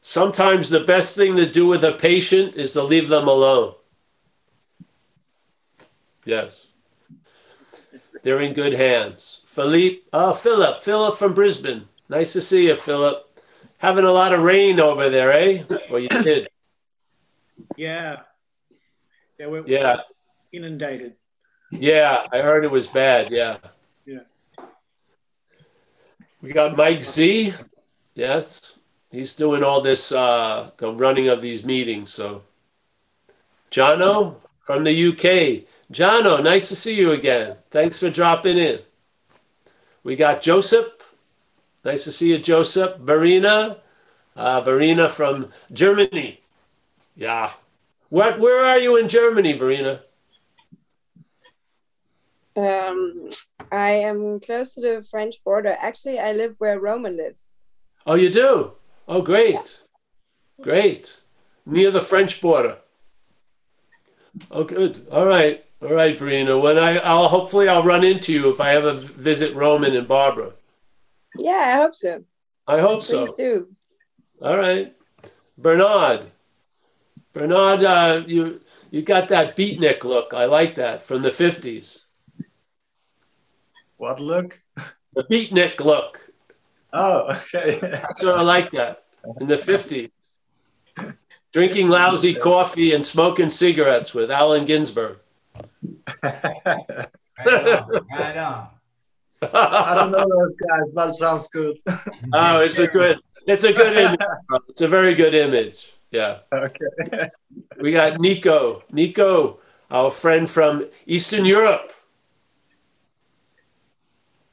[0.01, 3.75] Sometimes the best thing to do with a patient is to leave them alone.
[6.25, 6.67] Yes.
[8.25, 9.43] They're in good hands.
[9.47, 11.87] Philippe, oh, Philip, Philip from Brisbane.
[12.09, 13.25] Nice to see you, Philip.
[13.79, 15.63] Having a lot of rain over there, eh?
[15.93, 16.49] Or you did?
[17.77, 18.23] Yeah.
[19.39, 19.99] Yeah, we're Yeah.
[20.51, 21.15] inundated.
[21.71, 23.31] Yeah, I heard it was bad.
[23.31, 23.59] Yeah.
[26.43, 27.55] We got Mike Z.
[28.15, 28.75] Yes.
[29.13, 32.13] He's doing all this, uh, the running of these meetings.
[32.13, 32.43] So,
[33.71, 37.57] Jono from the UK, Jono, nice to see you again.
[37.71, 38.81] Thanks for dropping in.
[40.03, 40.89] We got Joseph.
[41.85, 42.99] Nice to see you, Joseph.
[42.99, 43.79] Verena.
[44.35, 46.41] Uh, Verena from Germany.
[47.15, 47.53] Yeah.
[48.09, 50.01] What, where are you in Germany, Verena?
[52.57, 53.31] Um,
[53.71, 55.77] I am close to the French border.
[55.81, 57.49] Actually, I live where Roman lives.
[58.07, 58.73] Oh, you do?
[59.09, 59.83] Oh, great.
[60.61, 61.21] Great.
[61.65, 62.79] Near the French border.
[64.51, 65.07] Oh, good.
[65.11, 65.65] All right.
[65.81, 66.59] All right, Verena.
[66.59, 70.53] When I, I'll hopefully I'll run into you if I ever visit Roman and Barbara.
[71.37, 72.25] Yeah, I hope so.
[72.67, 73.35] I hope Please so.
[73.37, 73.69] do.
[74.41, 74.95] All right.
[75.59, 76.31] Bernard.
[77.33, 78.61] Bernard, uh, you
[78.91, 80.35] you got that beatnik look.
[80.35, 82.02] I like that from the 50s.
[84.03, 84.59] What look?
[85.15, 86.19] The beatnik look.
[86.93, 87.79] Oh, okay.
[87.79, 89.05] That's what I like that
[89.41, 90.11] in the 50s.
[91.53, 95.19] Drinking lousy coffee and smoking cigarettes with Allen Ginsberg.
[96.21, 96.67] Right
[98.39, 98.71] on.
[99.41, 101.79] I don't know those guys, but it sounds good.
[102.33, 104.19] Oh, it's a good, it's a good image.
[104.69, 105.93] It's a very good image.
[106.11, 106.39] Yeah.
[106.53, 107.31] Okay.
[107.81, 108.83] We got Nico.
[108.91, 109.61] Nico,
[109.93, 111.93] our friend from Eastern Europe.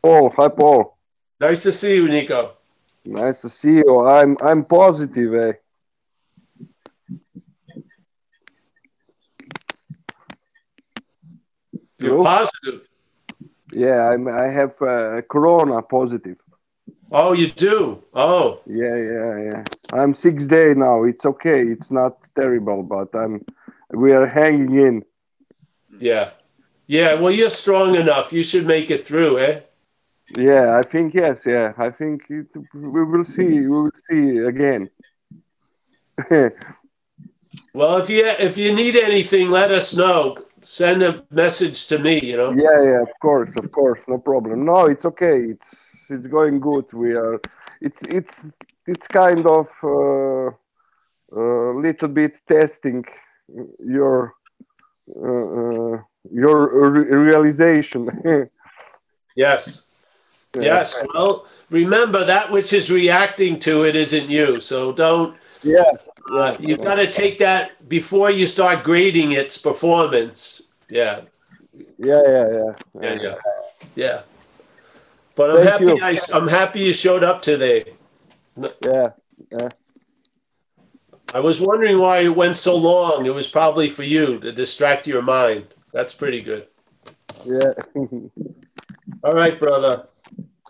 [0.01, 0.97] Paul, hi Paul.
[1.39, 2.53] Nice to see you, Nico.
[3.05, 4.05] Nice to see you.
[4.05, 5.53] I'm I'm positive, eh?
[11.97, 12.87] You're positive.
[13.73, 16.37] Yeah, I'm I have uh, corona positive.
[17.11, 18.03] Oh, you do?
[18.13, 18.61] Oh.
[18.67, 19.63] Yeah, yeah, yeah.
[19.91, 21.03] I'm six day now.
[21.03, 21.63] It's okay.
[21.63, 23.43] It's not terrible, but I'm
[23.91, 25.05] we are hanging in.
[25.99, 26.31] Yeah.
[26.87, 27.15] Yeah.
[27.19, 28.31] Well, you're strong enough.
[28.31, 29.61] You should make it through, eh?
[30.37, 31.41] Yeah, I think yes.
[31.45, 33.61] Yeah, I think it, we will see.
[33.61, 34.89] We will see again.
[37.73, 40.35] Well, if you if you need anything, let us know.
[40.61, 42.19] Send a message to me.
[42.21, 42.51] You know.
[42.51, 44.65] Yeah, yeah, of course, of course, no problem.
[44.65, 45.41] No, it's okay.
[45.53, 45.75] It's
[46.09, 46.85] it's going good.
[46.93, 47.39] We are.
[47.81, 48.45] It's it's
[48.87, 50.51] it's kind of a uh,
[51.35, 53.05] uh, little bit testing
[53.79, 54.33] your
[55.15, 56.01] uh, uh,
[56.31, 58.09] your re- realization.
[59.35, 59.88] Yes.
[60.55, 60.95] Yes.
[61.13, 64.59] Well, remember that which is reacting to it isn't you.
[64.61, 65.37] So don't.
[65.63, 65.91] Yeah.
[66.31, 70.63] Uh, you've got to take that before you start grading its performance.
[70.89, 71.21] Yeah.
[71.97, 72.73] yeah, yeah, yeah.
[73.01, 73.17] Yeah.
[73.21, 73.35] Yeah.
[73.95, 74.21] Yeah.
[75.35, 75.85] But I'm Thank happy.
[75.85, 75.99] you.
[76.01, 77.93] I, I'm happy you showed up today.
[78.83, 79.11] Yeah.
[79.51, 79.69] Yeah.
[81.33, 83.25] I was wondering why it went so long.
[83.25, 85.67] It was probably for you to distract your mind.
[85.93, 86.67] That's pretty good.
[87.45, 87.73] Yeah.
[89.23, 90.07] All right, brother.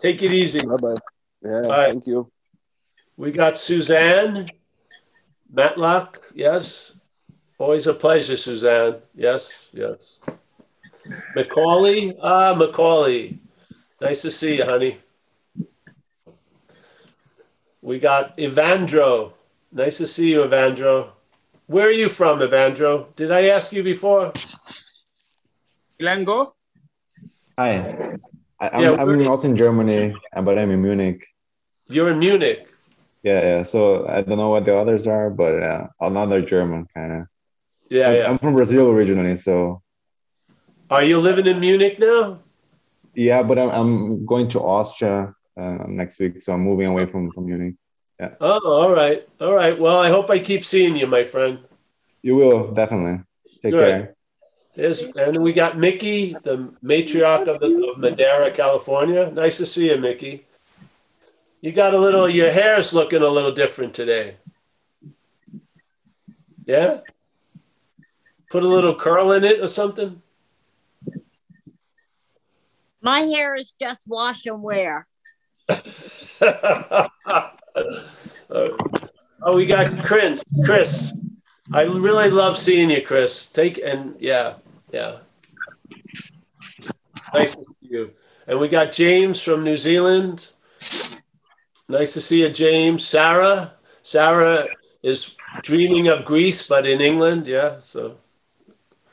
[0.00, 0.60] Take it easy.
[0.60, 0.94] Bye bye.
[1.42, 1.62] Yeah.
[1.66, 1.86] Bye.
[1.88, 2.30] Thank you.
[3.16, 4.46] We got Suzanne
[5.52, 6.22] Matlock.
[6.34, 6.96] Yes.
[7.58, 8.96] Always a pleasure, Suzanne.
[9.14, 10.18] Yes, yes.
[11.36, 12.16] Macaulay.
[12.22, 13.38] Ah, Macaulay.
[14.00, 14.98] Nice to see you, honey.
[17.82, 19.32] We got Evandro.
[19.72, 21.10] Nice to see you, Evandro.
[21.66, 23.14] Where are you from, Evandro?
[23.14, 24.32] Did I ask you before?
[26.00, 26.52] Ilango?
[27.58, 28.09] Hi,
[28.60, 31.26] I, I'm, Yeah, I'm where- also in Germany, but I'm in Munich.
[31.88, 32.66] You're in Munich.
[33.22, 33.62] Yeah, yeah.
[33.64, 37.22] So I don't know what the others are, but uh, another German kind of.
[37.90, 38.30] Yeah, I'm, yeah.
[38.30, 39.82] I'm from Brazil originally, so
[40.90, 42.40] Are you living in Munich now?
[43.14, 43.42] yeah.
[43.42, 47.46] But I'm, I'm going to Austria uh, next week, so I'm moving away from from
[47.46, 47.74] Munich.
[48.20, 49.26] Yeah, Oh, all right.
[49.40, 49.76] All right.
[49.78, 51.58] Well, I hope I keep seeing you, my friend.
[52.22, 53.24] you will definitely
[53.62, 53.88] take Good.
[53.88, 54.16] care.
[54.76, 59.30] Yes, and we got Mickey, the matriarch of, the, of Madera, California.
[59.30, 60.46] Nice to see you, Mickey.
[61.60, 64.36] You got a little, your hair's looking a little different today.
[66.64, 67.00] Yeah?
[68.50, 70.22] Put a little curl in it or something?
[73.02, 75.06] My hair is just wash and wear.
[75.70, 77.08] oh,
[79.54, 80.42] we got Chris.
[80.64, 81.12] Chris,
[81.72, 83.50] I really love seeing you, Chris.
[83.50, 84.54] Take and yeah,
[84.92, 85.18] yeah.
[87.32, 88.12] Nice to see you.
[88.46, 90.48] And we got James from New Zealand.
[91.88, 93.04] Nice to see you, James.
[93.06, 93.74] Sarah.
[94.02, 94.66] Sarah
[95.02, 97.46] is dreaming of Greece, but in England.
[97.46, 97.80] Yeah.
[97.82, 98.16] So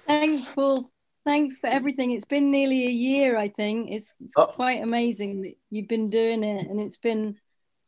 [0.08, 0.90] Thanks, Paul.
[1.26, 2.12] Thanks for everything.
[2.12, 3.92] It's been nearly a year, I think.
[3.92, 4.48] It's, it's Oh.
[4.48, 7.38] quite amazing that you've been doing it, and it's been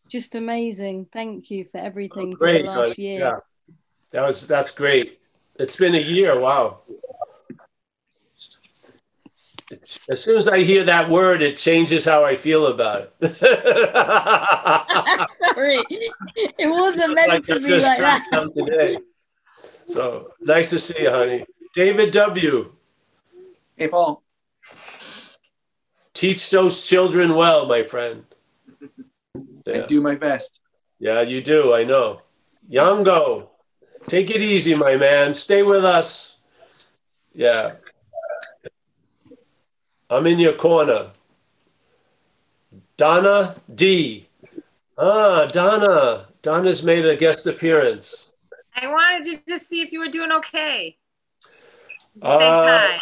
[0.10, 1.08] just amazing.
[1.14, 3.20] Thank you for everything for the last year.
[3.22, 3.40] Yeah.
[4.12, 5.20] That was that's great.
[5.56, 6.40] It's been a year.
[6.40, 6.80] Wow.
[10.10, 13.36] As soon as I hear that word, it changes how I feel about it.
[15.40, 18.50] Sorry, it wasn't meant Like to be like that.
[18.56, 18.98] today.
[19.86, 21.46] So nice to see you, honey.
[21.76, 22.72] David W.
[23.76, 24.24] Hey, Paul.
[26.14, 28.26] Teach those children well, my friend.
[29.68, 30.60] I do my best.
[31.00, 31.74] Yeah, you do.
[31.76, 32.22] I know.
[32.70, 33.50] Yango,
[34.10, 35.34] take it easy, my man.
[35.34, 36.38] Stay with us.
[37.34, 37.76] Yeah.
[40.10, 41.12] I'm in your corner.
[42.98, 44.28] Donna D.
[44.98, 46.28] Ah, Donna.
[46.42, 48.34] Donna's made a guest appearance.
[48.76, 50.98] I wanted to just see if you were doing okay.
[52.22, 52.98] Uh,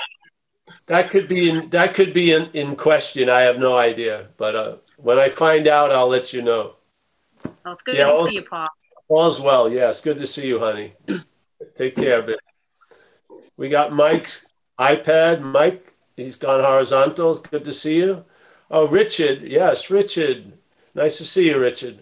[0.87, 3.29] that could be in, that could be in, in question.
[3.29, 6.75] I have no idea, but uh, when I find out, I'll let you know.
[7.65, 8.67] Oh, it's good Yeah, to see you, Paul.
[9.09, 9.71] All's well.
[9.71, 10.93] Yes, good to see you, honey.
[11.75, 12.39] Take care of it.
[13.55, 14.47] We got Mike's
[14.79, 15.41] iPad.
[15.41, 17.31] Mike, he's gone horizontal.
[17.31, 18.25] It's good to see you.
[18.69, 19.43] Oh, Richard.
[19.43, 20.53] Yes, Richard.
[20.93, 21.99] Nice to see you, Richard.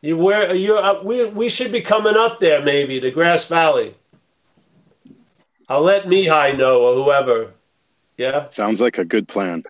[0.00, 0.76] You where you?
[0.76, 3.94] Uh, we we should be coming up there maybe to Grass Valley.
[5.68, 7.52] I'll let Mihai know or whoever.
[8.16, 8.48] Yeah.
[8.48, 9.62] Sounds like a good plan.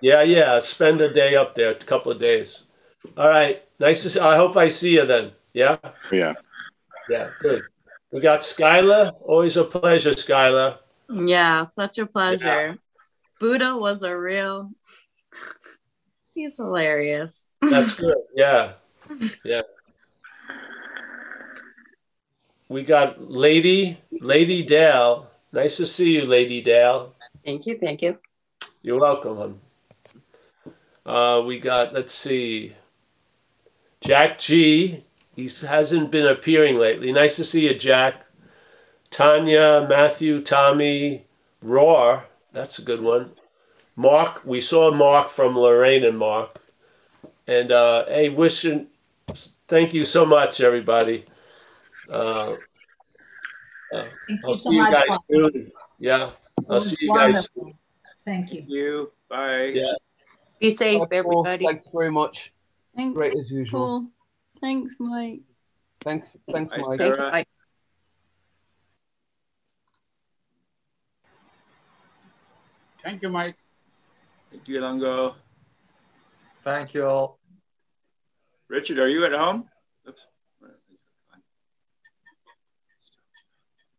[0.00, 0.60] Yeah, yeah.
[0.60, 2.64] Spend a day up there, a couple of days.
[3.16, 3.62] All right.
[3.78, 4.20] Nice to see.
[4.20, 5.32] I hope I see you then.
[5.52, 5.76] Yeah.
[6.10, 6.34] Yeah.
[7.08, 7.30] Yeah.
[7.40, 7.62] Good.
[8.10, 9.12] We got Skylar.
[9.22, 10.78] Always a pleasure, Skylar.
[11.08, 12.78] Yeah, such a pleasure.
[13.38, 14.70] Buddha was a real.
[16.34, 17.48] He's hilarious.
[17.60, 18.16] That's good.
[18.34, 18.72] Yeah.
[19.44, 19.62] Yeah.
[22.68, 25.30] We got Lady Lady Dale.
[25.52, 27.14] Nice to see you, Lady Dale.
[27.44, 28.18] Thank you, thank you.
[28.82, 29.60] You're welcome.
[31.06, 32.75] Uh, we got, let's see,
[34.06, 35.04] Jack G.
[35.34, 37.10] He hasn't been appearing lately.
[37.12, 38.24] Nice to see you, Jack.
[39.10, 41.24] Tanya, Matthew, Tommy,
[41.60, 42.26] Roar.
[42.52, 43.34] That's a good one.
[43.96, 46.60] Mark, we saw Mark from Lorraine and Mark.
[47.48, 48.86] And uh, hey, wishing,
[49.66, 51.24] thank you so much, everybody.
[52.08, 52.54] Uh,
[53.92, 54.04] uh,
[54.44, 55.24] I'll you so see you guys Paul.
[55.30, 55.72] soon.
[55.98, 56.30] Yeah,
[56.70, 57.74] I'll see you guys soon.
[58.24, 58.64] Thank you.
[58.68, 59.12] You.
[59.28, 59.72] Bye.
[59.74, 59.94] Yeah.
[60.60, 61.66] Be safe, everybody.
[61.66, 62.52] Thanks very much.
[62.96, 63.80] Thanks, Great as usual.
[63.80, 64.06] Paul.
[64.60, 65.40] Thanks, Mike.
[66.00, 67.00] Thanks, thanks, Bye, Mike.
[67.00, 67.30] Sarah.
[67.30, 67.44] Bye.
[73.04, 73.56] Thank you, Mike.
[74.50, 75.34] Thank you, Ilango.
[76.64, 77.38] Thank you all.
[78.68, 79.58] Richard, are you at home?
[79.60, 79.75] Oops.